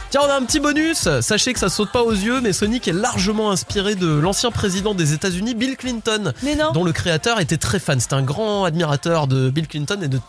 Tiens, 0.09 0.21
on 0.25 0.29
a 0.29 0.35
un 0.35 0.43
petit 0.43 0.59
bonus. 0.59 1.07
Sachez 1.21 1.53
que 1.53 1.59
ça 1.59 1.69
saute 1.69 1.91
pas 1.91 2.03
aux 2.03 2.11
yeux, 2.11 2.41
mais 2.41 2.51
Sonic 2.51 2.87
est 2.89 2.93
largement 2.93 3.51
inspiré 3.51 3.95
de 3.95 4.07
l'ancien 4.07 4.51
président 4.51 4.93
des 4.93 5.13
États-Unis, 5.13 5.55
Bill 5.55 5.77
Clinton, 5.77 6.33
Mais 6.43 6.55
non. 6.55 6.71
dont 6.73 6.83
le 6.83 6.91
créateur 6.91 7.39
était 7.39 7.57
très 7.57 7.79
fan. 7.79 7.99
C'était 8.01 8.15
un 8.15 8.21
grand 8.21 8.65
admirateur 8.65 9.27
de 9.27 9.49
Bill 9.49 9.67
Clinton 9.67 9.99
et 10.01 10.09
de 10.09 10.19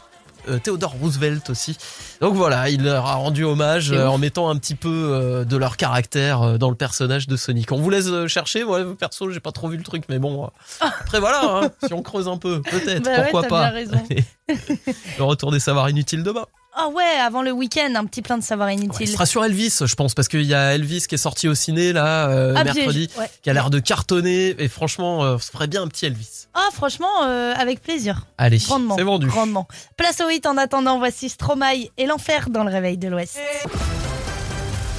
Theodore 0.56 0.92
Roosevelt 1.00 1.50
aussi. 1.50 1.76
Donc 2.22 2.34
voilà, 2.34 2.70
il 2.70 2.82
leur 2.84 3.04
a 3.06 3.16
rendu 3.16 3.44
hommage 3.44 3.92
euh, 3.92 4.06
en 4.06 4.16
mettant 4.16 4.48
un 4.48 4.56
petit 4.56 4.74
peu 4.74 4.88
euh, 4.88 5.44
de 5.44 5.56
leur 5.58 5.76
caractère 5.76 6.40
euh, 6.42 6.56
dans 6.58 6.70
le 6.70 6.76
personnage 6.76 7.26
de 7.26 7.36
Sonic. 7.36 7.70
On 7.72 7.76
vous 7.78 7.90
laisse 7.90 8.06
euh, 8.08 8.26
chercher. 8.28 8.64
Ouais, 8.64 8.84
perso, 8.98 9.30
j'ai 9.30 9.40
pas 9.40 9.52
trop 9.52 9.68
vu 9.68 9.76
le 9.76 9.82
truc, 9.84 10.04
mais 10.08 10.18
bon. 10.18 10.44
euh, 10.44 10.48
Après 11.00 11.20
voilà, 11.20 11.42
hein, 11.44 11.70
si 11.86 11.92
on 11.92 12.02
creuse 12.02 12.28
un 12.28 12.38
peu, 12.38 12.62
peut-être, 12.62 13.02
Bah 13.04 13.22
pourquoi 13.24 13.42
pas. 13.42 13.70
bien 13.70 13.70
raison. 13.72 14.02
le 15.18 15.24
retour 15.24 15.52
des 15.52 15.60
savoirs 15.60 15.90
inutiles 15.90 16.22
demain. 16.22 16.46
Ah 16.80 16.88
ouais, 16.90 17.02
avant 17.20 17.42
le 17.42 17.50
week-end, 17.50 17.92
un 17.96 18.04
petit 18.04 18.22
plein 18.22 18.38
de 18.38 18.42
savoir 18.44 18.70
Il 18.70 18.78
inutile. 18.84 19.08
sera 19.08 19.26
sur 19.26 19.44
Elvis, 19.44 19.78
je 19.84 19.94
pense, 19.96 20.14
parce 20.14 20.28
qu'il 20.28 20.42
y 20.44 20.54
a 20.54 20.74
Elvis 20.74 21.06
qui 21.08 21.16
est 21.16 21.18
sorti 21.18 21.48
au 21.48 21.54
ciné 21.56 21.92
là 21.92 22.28
euh, 22.28 22.54
Ah, 22.56 22.62
mercredi, 22.62 23.10
ouais. 23.18 23.28
qui 23.42 23.50
a 23.50 23.52
l'air 23.52 23.68
de 23.70 23.80
cartonner. 23.80 24.54
Et 24.62 24.68
franchement, 24.68 25.24
euh, 25.24 25.38
ça 25.38 25.50
ferait 25.50 25.66
bien 25.66 25.82
un 25.82 25.88
petit 25.88 26.06
Elvis. 26.06 26.46
Ah 26.54 26.68
franchement, 26.72 27.24
euh, 27.24 27.52
avec 27.56 27.82
plaisir. 27.82 28.26
Allez, 28.38 28.58
Grandement. 28.58 28.94
c'est 28.96 29.02
vendu. 29.02 29.26
Grandement. 29.26 29.66
Place 29.96 30.20
au 30.20 30.30
hit 30.30 30.46
en 30.46 30.56
attendant, 30.56 30.98
voici 30.98 31.28
Stromae 31.28 31.88
et 31.96 32.06
l'enfer 32.06 32.48
dans 32.48 32.62
le 32.62 32.70
réveil 32.70 32.96
de 32.96 33.08
l'Ouest. 33.08 33.38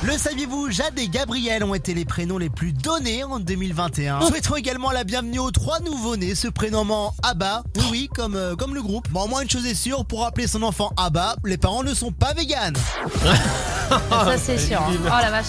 Le 0.09 0.17
saviez-vous, 0.17 0.71
Jade 0.71 0.97
et 0.97 1.07
Gabriel 1.07 1.63
ont 1.63 1.75
été 1.75 1.93
les 1.93 2.03
prénoms 2.03 2.39
les 2.39 2.49
plus 2.49 2.73
donnés 2.73 3.23
en 3.23 3.39
2021. 3.39 4.21
Souhaitons 4.21 4.55
également 4.55 4.89
la 4.89 5.03
bienvenue 5.03 5.37
aux 5.37 5.51
trois 5.51 5.79
nouveaux-nés 5.81 6.33
se 6.33 6.47
prénommant 6.47 7.13
Abba. 7.21 7.61
Oui, 7.75 7.83
oui, 7.91 8.09
comme, 8.15 8.35
euh, 8.35 8.55
comme 8.55 8.73
le 8.73 8.81
groupe. 8.81 9.07
Bon, 9.11 9.25
au 9.25 9.27
moins 9.27 9.41
une 9.41 9.49
chose 9.51 9.67
est 9.67 9.75
sûre, 9.75 10.05
pour 10.05 10.25
appeler 10.25 10.47
son 10.47 10.63
enfant 10.63 10.91
Abba, 10.97 11.35
les 11.45 11.57
parents 11.57 11.83
ne 11.83 11.93
sont 11.93 12.11
pas 12.11 12.33
véganes. 12.33 12.75
Ça 14.09 14.35
c'est 14.43 14.57
sûr. 14.57 14.81
hein. 14.81 14.93
Oh 15.05 15.21
la 15.21 15.29
vache. 15.29 15.45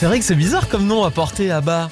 C'est 0.00 0.06
vrai 0.06 0.18
que 0.18 0.24
c'est 0.24 0.34
bizarre 0.34 0.66
comme 0.70 0.86
nom 0.86 1.04
à 1.04 1.10
porter. 1.10 1.50
Ah 1.50 1.60
bah, 1.60 1.90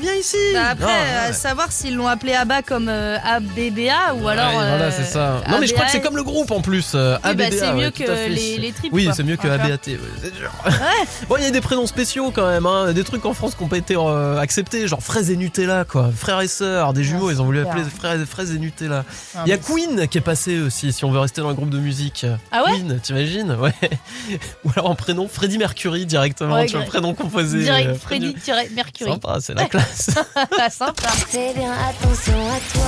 viens 0.00 0.14
ici 0.14 0.36
Bah, 0.54 0.68
après, 0.70 0.84
Non, 0.86 0.88
euh, 0.88 1.24
ouais. 1.24 1.30
à 1.30 1.32
savoir 1.32 1.72
s'ils 1.72 1.96
l'ont 1.96 2.06
appelé 2.06 2.32
Abba 2.32 2.62
comme 2.62 2.88
euh, 2.88 3.18
ABBA 3.24 4.14
ou 4.20 4.28
alors. 4.28 4.46
Ouais, 4.50 4.52
voilà, 4.54 4.84
euh, 4.84 4.90
c'est 4.96 5.02
ça. 5.04 5.42
Non, 5.50 5.58
mais 5.58 5.66
je 5.66 5.74
crois 5.74 5.86
que 5.86 5.90
c'est 5.90 6.00
comme 6.00 6.14
le 6.16 6.22
groupe 6.22 6.52
en 6.52 6.60
plus. 6.60 6.92
euh, 6.94 7.16
Oui, 7.16 7.34
bah, 7.34 7.44
ABBA, 7.46 7.50
c'est 7.50 7.72
mieux 7.72 7.86
ouais, 7.86 7.90
que 7.92 8.28
les- 8.28 8.56
les 8.58 8.70
tripes, 8.72 8.92
Oui, 8.92 9.08
c'est 9.12 9.24
mieux 9.24 9.36
que. 9.36 9.48
ABAT, 9.48 9.64
ouais, 9.66 9.98
c'est 10.22 10.34
sûr. 10.36 10.50
bon, 11.28 11.36
il 11.38 11.42
y 11.42 11.46
a 11.46 11.50
des 11.50 11.60
prénoms 11.60 11.88
spéciaux 11.88 12.30
quand 12.30 12.46
même, 12.48 12.66
hein, 12.66 12.92
des 12.92 13.02
trucs 13.02 13.26
en 13.26 13.34
France 13.34 13.56
qui 13.56 13.64
n'ont 13.64 13.68
pas 13.68 13.78
été 13.78 13.96
euh, 13.98 14.38
acceptés, 14.38 14.86
genre 14.86 15.02
Fraise 15.02 15.28
et 15.32 15.36
Nutella, 15.36 15.84
quoi. 15.84 16.08
Frères 16.16 16.40
et 16.40 16.48
sœurs, 16.48 16.92
des 16.92 17.02
jumeaux, 17.02 17.32
ils 17.32 17.42
ont 17.42 17.46
voulu 17.46 17.60
appeler 17.66 17.82
Fraise 18.26 18.54
et 18.54 18.58
Nutella. 18.58 19.04
Ah, 19.34 19.42
Il 19.44 19.50
y 19.50 19.52
a 19.52 19.58
Queen 19.58 20.06
qui 20.06 20.18
est 20.18 20.22
passé 20.22 20.60
aussi, 20.60 20.92
si 20.92 21.04
on 21.04 21.10
veut 21.10 21.18
rester 21.18 21.40
dans 21.40 21.48
le 21.48 21.54
groupe 21.54 21.70
de 21.70 21.78
musique. 21.80 22.24
Ah 22.52 22.62
ouais? 22.64 22.74
Queen, 22.76 23.00
t'imagines? 23.02 23.56
Ouais. 23.60 23.74
Ou 24.64 24.70
alors 24.76 24.88
en 24.88 24.94
prénom, 24.94 25.26
Freddie 25.26 25.58
Mercury 25.58 26.06
directement, 26.06 26.64
tu 26.64 26.76
vois, 26.76 26.86
prénom 26.86 27.12
composé. 27.12 27.39
Direct 27.44 27.88
euh, 27.90 27.94
Freddy-Mercury. 27.94 29.10
Sympa, 29.12 29.38
c'est 29.40 29.54
la 29.54 29.66
classe. 29.66 30.10
Sympa. 30.70 31.08
Fais 31.28 31.52
bien 31.54 31.72
attention 31.72 32.34
à 32.34 32.58
toi. 32.72 32.86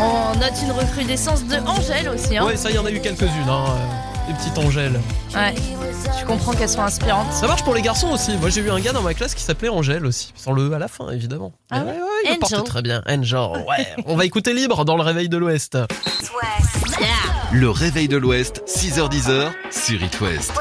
On 0.00 0.38
note 0.38 0.52
une 0.62 0.72
recrudescence 0.72 1.44
de 1.44 1.56
Angèle 1.56 2.08
aussi. 2.08 2.36
Hein. 2.36 2.44
Ouais, 2.46 2.56
ça, 2.56 2.70
il 2.70 2.76
y 2.76 2.78
en 2.78 2.84
a 2.86 2.90
eu 2.90 3.00
quelques-unes, 3.00 3.48
hein. 3.48 3.64
euh, 3.68 4.28
Des 4.28 4.34
petites 4.38 4.58
Angèles. 4.58 5.00
Ouais. 5.34 5.54
Je 6.20 6.24
comprends 6.26 6.52
qu'elles 6.52 6.68
sont 6.68 6.82
inspirantes. 6.82 7.32
Ça 7.32 7.46
marche 7.46 7.62
pour 7.64 7.74
les 7.74 7.82
garçons 7.82 8.10
aussi. 8.12 8.36
Moi, 8.38 8.50
j'ai 8.50 8.60
eu 8.60 8.70
un 8.70 8.80
gars 8.80 8.92
dans 8.92 9.02
ma 9.02 9.14
classe 9.14 9.34
qui 9.34 9.42
s'appelait 9.42 9.68
Angèle 9.68 10.06
aussi. 10.06 10.32
Sans 10.36 10.52
le 10.52 10.70
E 10.70 10.74
à 10.74 10.78
la 10.78 10.88
fin, 10.88 11.10
évidemment. 11.10 11.52
Ah 11.70 11.80
Mais 11.84 11.92
ouais 11.92 11.98
il 12.26 12.32
le 12.32 12.38
porte 12.38 12.54
Angel. 12.54 12.64
très 12.64 12.82
bien. 12.82 13.02
Angel, 13.08 13.38
ouais. 13.68 13.86
On 14.06 14.16
va 14.16 14.24
écouter 14.24 14.52
libre 14.54 14.84
dans 14.84 14.96
le 14.96 15.02
réveil 15.02 15.28
de 15.28 15.36
l'Ouest. 15.36 15.76
Le 17.52 17.70
réveil 17.70 18.08
de 18.08 18.16
l'Ouest, 18.16 18.62
6h10 18.66 19.50
sur 19.70 20.02
It 20.02 20.20
West. 20.20 20.52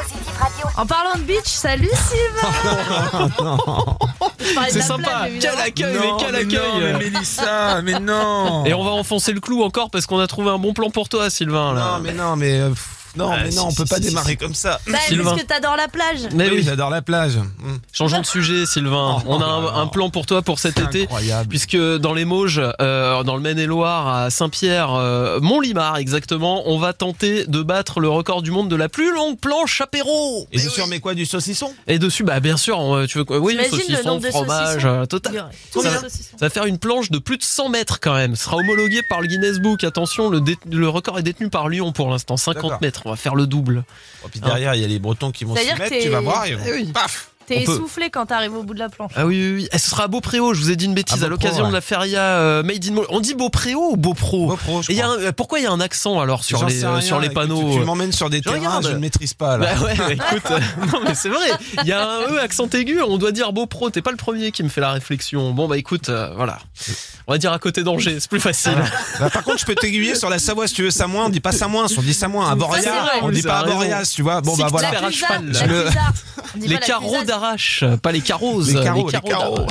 En 0.75 0.85
parlant 0.87 1.15
de 1.17 1.21
beach, 1.23 1.45
salut 1.45 1.87
Sylvain 1.87 3.29
C'est 4.69 4.81
sympa. 4.81 5.27
Quel 5.39 5.51
accueil, 5.59 5.93
Non, 5.95 6.01
mais 6.17 6.23
quel 6.23 6.31
mais 6.31 6.39
accueil. 6.39 6.57
non, 6.59 6.79
mais 6.79 7.09
Mélissa, 7.09 7.81
mais 7.83 7.99
non. 7.99 8.65
Et 8.65 8.73
on 8.73 8.83
va 8.83 8.91
enfoncer 8.91 9.33
le 9.33 9.39
clou 9.39 9.63
encore 9.63 9.89
parce 9.91 10.05
qu'on 10.07 10.19
a 10.19 10.27
trouvé 10.27 10.49
un 10.49 10.57
bon 10.57 10.73
plan 10.73 10.89
pour 10.89 11.09
toi, 11.09 11.29
Sylvain. 11.29 11.73
Là. 11.73 11.93
Non, 11.97 11.99
mais 12.03 12.13
non, 12.13 12.35
mais 12.35 12.59
euh, 12.59 12.69
pff, 12.69 12.89
non, 13.15 13.29
Ah, 13.31 13.37
mais 13.43 13.51
si, 13.51 13.57
non, 13.57 13.67
on 13.67 13.69
si, 13.69 13.75
peut 13.77 13.85
pas 13.85 13.95
si, 13.97 14.01
démarrer 14.01 14.35
comme 14.35 14.53
ça. 14.55 14.79
Bah, 14.87 14.97
Sylvain. 15.07 15.31
parce 15.31 15.41
que 15.41 15.47
t'adores 15.47 15.75
la 15.77 15.87
plage. 15.87 16.19
Mais 16.33 16.45
oui, 16.49 16.55
oui. 16.57 16.63
j'adore 16.63 16.89
la 16.89 17.01
plage. 17.01 17.35
Hum. 17.37 17.79
Changeons 17.91 18.21
de 18.21 18.25
sujet, 18.25 18.65
Sylvain. 18.65 19.17
Oh, 19.19 19.23
on 19.27 19.37
a 19.41 19.47
là 19.47 19.71
un, 19.75 19.87
plan 19.87 20.09
pour 20.09 20.25
toi 20.25 20.41
pour 20.41 20.59
cet 20.59 20.79
C'est 20.79 20.85
été. 20.85 21.03
incroyable. 21.03 21.49
Puisque 21.49 21.77
dans 21.77 22.13
les 22.13 22.25
Mauges, 22.25 22.61
euh, 22.81 23.23
dans 23.23 23.35
le 23.35 23.41
Maine-et-Loire, 23.41 24.07
à 24.07 24.29
Saint-Pierre, 24.29 24.93
euh, 24.93 25.39
Montlimar 25.41 25.97
exactement, 25.97 26.63
on 26.67 26.79
va 26.79 26.93
tenter 26.93 27.45
de 27.45 27.61
battre 27.61 27.99
le 27.99 28.09
record 28.09 28.41
du 28.41 28.51
monde 28.51 28.69
de 28.69 28.75
la 28.75 28.89
plus 28.89 29.13
longue 29.13 29.37
planche 29.37 29.81
apéro. 29.81 30.47
Et 30.51 30.57
dessus, 30.61 30.81
on 30.81 30.87
met 30.87 30.99
quoi 30.99 31.13
Du 31.13 31.25
saucisson? 31.25 31.73
Et 31.87 31.99
dessus, 31.99 32.23
bah 32.23 32.39
bien 32.39 32.57
sûr, 32.57 32.79
on- 32.79 33.05
tu 33.05 33.17
veux 33.19 33.23
quoi? 33.25 33.39
Oui, 33.39 33.53
T'imagines 33.53 33.71
le 33.77 33.79
saucisson, 33.95 34.09
nombre 34.09 34.21
de 34.23 34.29
fromage, 34.29 34.73
saucissons 34.73 34.87
euh, 34.87 35.05
total. 35.05 35.33
Ça 35.33 35.49
combien 35.73 35.89
va, 35.91 35.97
de 35.97 36.03
saucissons? 36.09 36.37
ça 36.39 36.45
va 36.45 36.49
faire 36.49 36.65
une 36.65 36.77
planche 36.79 37.11
de 37.11 37.19
plus 37.19 37.37
de 37.37 37.43
100 37.43 37.69
mètres 37.69 37.99
quand 38.01 38.13
même. 38.15 38.35
Ce 38.35 38.45
sera 38.45 38.57
homologué 38.57 39.01
par 39.09 39.21
le 39.21 39.27
Guinness 39.27 39.59
Book. 39.59 39.83
Attention, 39.83 40.29
le, 40.29 40.41
dé- 40.41 40.57
le 40.71 40.89
record 40.89 41.19
est 41.19 41.23
détenu 41.23 41.49
par 41.49 41.69
Lyon 41.69 41.91
pour 41.91 42.09
l'instant, 42.09 42.37
50 42.37 42.63
D'accord. 42.63 42.77
mètres. 42.81 43.02
On 43.05 43.09
va 43.09 43.15
faire 43.15 43.35
le 43.35 43.47
double. 43.47 43.83
Et 44.25 44.29
puis 44.29 44.39
derrière, 44.39 44.75
il 44.75 44.81
y 44.81 44.85
a 44.85 44.87
les 44.87 44.99
Bretons 44.99 45.31
qui 45.31 45.43
vont 45.43 45.55
s'y 45.55 45.67
que 45.67 45.79
mettre, 45.79 45.95
tu 46.01 46.09
vas 46.09 46.21
voir. 46.21 46.47
Ils 46.47 46.55
vont... 46.55 46.63
Eh 46.65 46.73
oui. 46.73 46.91
Paf 46.93 47.32
T'es 47.47 47.59
On 47.61 47.65
peut- 47.65 47.73
essoufflé 47.73 48.09
quand 48.09 48.25
t'arrives 48.27 48.55
au 48.55 48.63
bout 48.63 48.73
de 48.73 48.79
la 48.79 48.89
planche. 48.89 49.11
Ah 49.15 49.25
oui, 49.25 49.35
oui, 49.41 49.55
oui. 49.63 49.69
Eh, 49.73 49.77
ce 49.77 49.89
sera 49.89 50.03
à 50.03 50.07
Beaupréau. 50.07 50.53
Je 50.53 50.61
vous 50.61 50.71
ai 50.71 50.75
dit 50.75 50.85
une 50.85 50.93
bêtise 50.93 51.21
À 51.23 51.25
à 51.25 51.29
l'occasion 51.29 51.67
de 51.67 51.73
la 51.73 51.81
feria 51.81 52.21
euh, 52.21 52.63
Made 52.63 52.85
in 52.87 52.91
Mo- 52.93 53.05
On 53.09 53.19
dit 53.19 53.33
Beaupréau 53.33 53.91
ou 53.91 53.97
Beaupro 53.97 54.47
Beaupro, 54.47 54.81
je 54.81 54.91
Et 54.91 54.95
y 54.95 55.01
a 55.01 55.09
un- 55.09 55.31
Pourquoi 55.33 55.59
il 55.59 55.63
y 55.63 55.65
a 55.65 55.71
un 55.71 55.79
accent 55.81 56.19
alors 56.21 56.43
sur 56.43 56.65
les 56.65 56.83
euh, 56.85 56.91
rien, 56.93 57.01
sur 57.01 57.19
les 57.19 57.29
panneaux 57.29 57.73
Tu 57.73 57.79
euh, 57.81 57.85
m'emmènes 57.85 58.11
sur 58.11 58.29
des 58.29 58.37
je 58.37 58.43
terrains, 58.43 58.57
regarde. 58.57 58.87
je 58.87 58.91
ne 58.93 58.97
maîtrise 58.99 59.33
pas 59.33 59.57
là. 59.57 59.73
Bah 59.75 59.85
ouais, 59.85 59.95
bah 59.95 60.13
écoute, 60.13 60.51
euh, 60.51 60.59
non 60.93 60.99
mais 61.05 61.15
c'est 61.15 61.29
vrai. 61.29 61.51
Il 61.81 61.87
y 61.87 61.91
a 61.91 62.01
un 62.09 62.21
E 62.33 62.39
accent 62.41 62.67
aigu, 62.69 63.01
on 63.01 63.17
doit 63.17 63.31
dire 63.31 63.51
Beaupro. 63.53 63.89
T'es 63.89 64.01
pas 64.01 64.11
le 64.11 64.17
premier 64.17 64.51
qui 64.51 64.63
me 64.63 64.69
fait 64.69 64.81
la 64.81 64.91
réflexion. 64.91 65.51
Bon 65.51 65.67
bah 65.67 65.77
écoute, 65.77 66.09
euh, 66.09 66.31
voilà. 66.35 66.59
On 67.27 67.31
va 67.33 67.37
dire 67.37 67.51
à 67.53 67.59
côté 67.59 67.83
d'Angers, 67.83 68.17
c'est 68.19 68.29
plus 68.29 68.39
facile. 68.39 68.73
Bah, 69.19 69.29
par 69.29 69.43
contre, 69.43 69.59
je 69.59 69.65
peux 69.65 69.75
t'aiguiller 69.75 70.15
sur 70.15 70.29
la 70.29 70.39
Savoie 70.39 70.67
si 70.67 70.73
tu 70.73 70.83
veux 70.83 70.91
Samoin. 70.91 71.25
On 71.25 71.29
dit 71.29 71.39
pas 71.39 71.51
Samoin, 71.51 71.85
on 71.97 72.01
dit 72.01 72.13
Samoin. 72.13 72.47
À 72.47 72.51
c'est 72.51 72.55
Boria, 72.57 72.81
vrai. 73.01 73.11
on 73.21 73.29
dit 73.29 73.41
pas. 73.41 73.63
Boria, 73.63 74.03
tu 74.03 74.21
vois. 74.21 74.41
Bon, 74.41 74.55
bah 74.57 74.67
voilà. 74.69 74.91
tu 75.11 75.23
Les 76.59 76.77
carreaux. 76.77 77.15
D'arrache, 77.33 77.83
pas 78.01 78.11
les 78.11 78.21
carreaux. 78.21 78.61
Les 78.61 78.73
carreaux, 78.75 79.09
les 79.09 79.19
carreaux. 79.21 79.65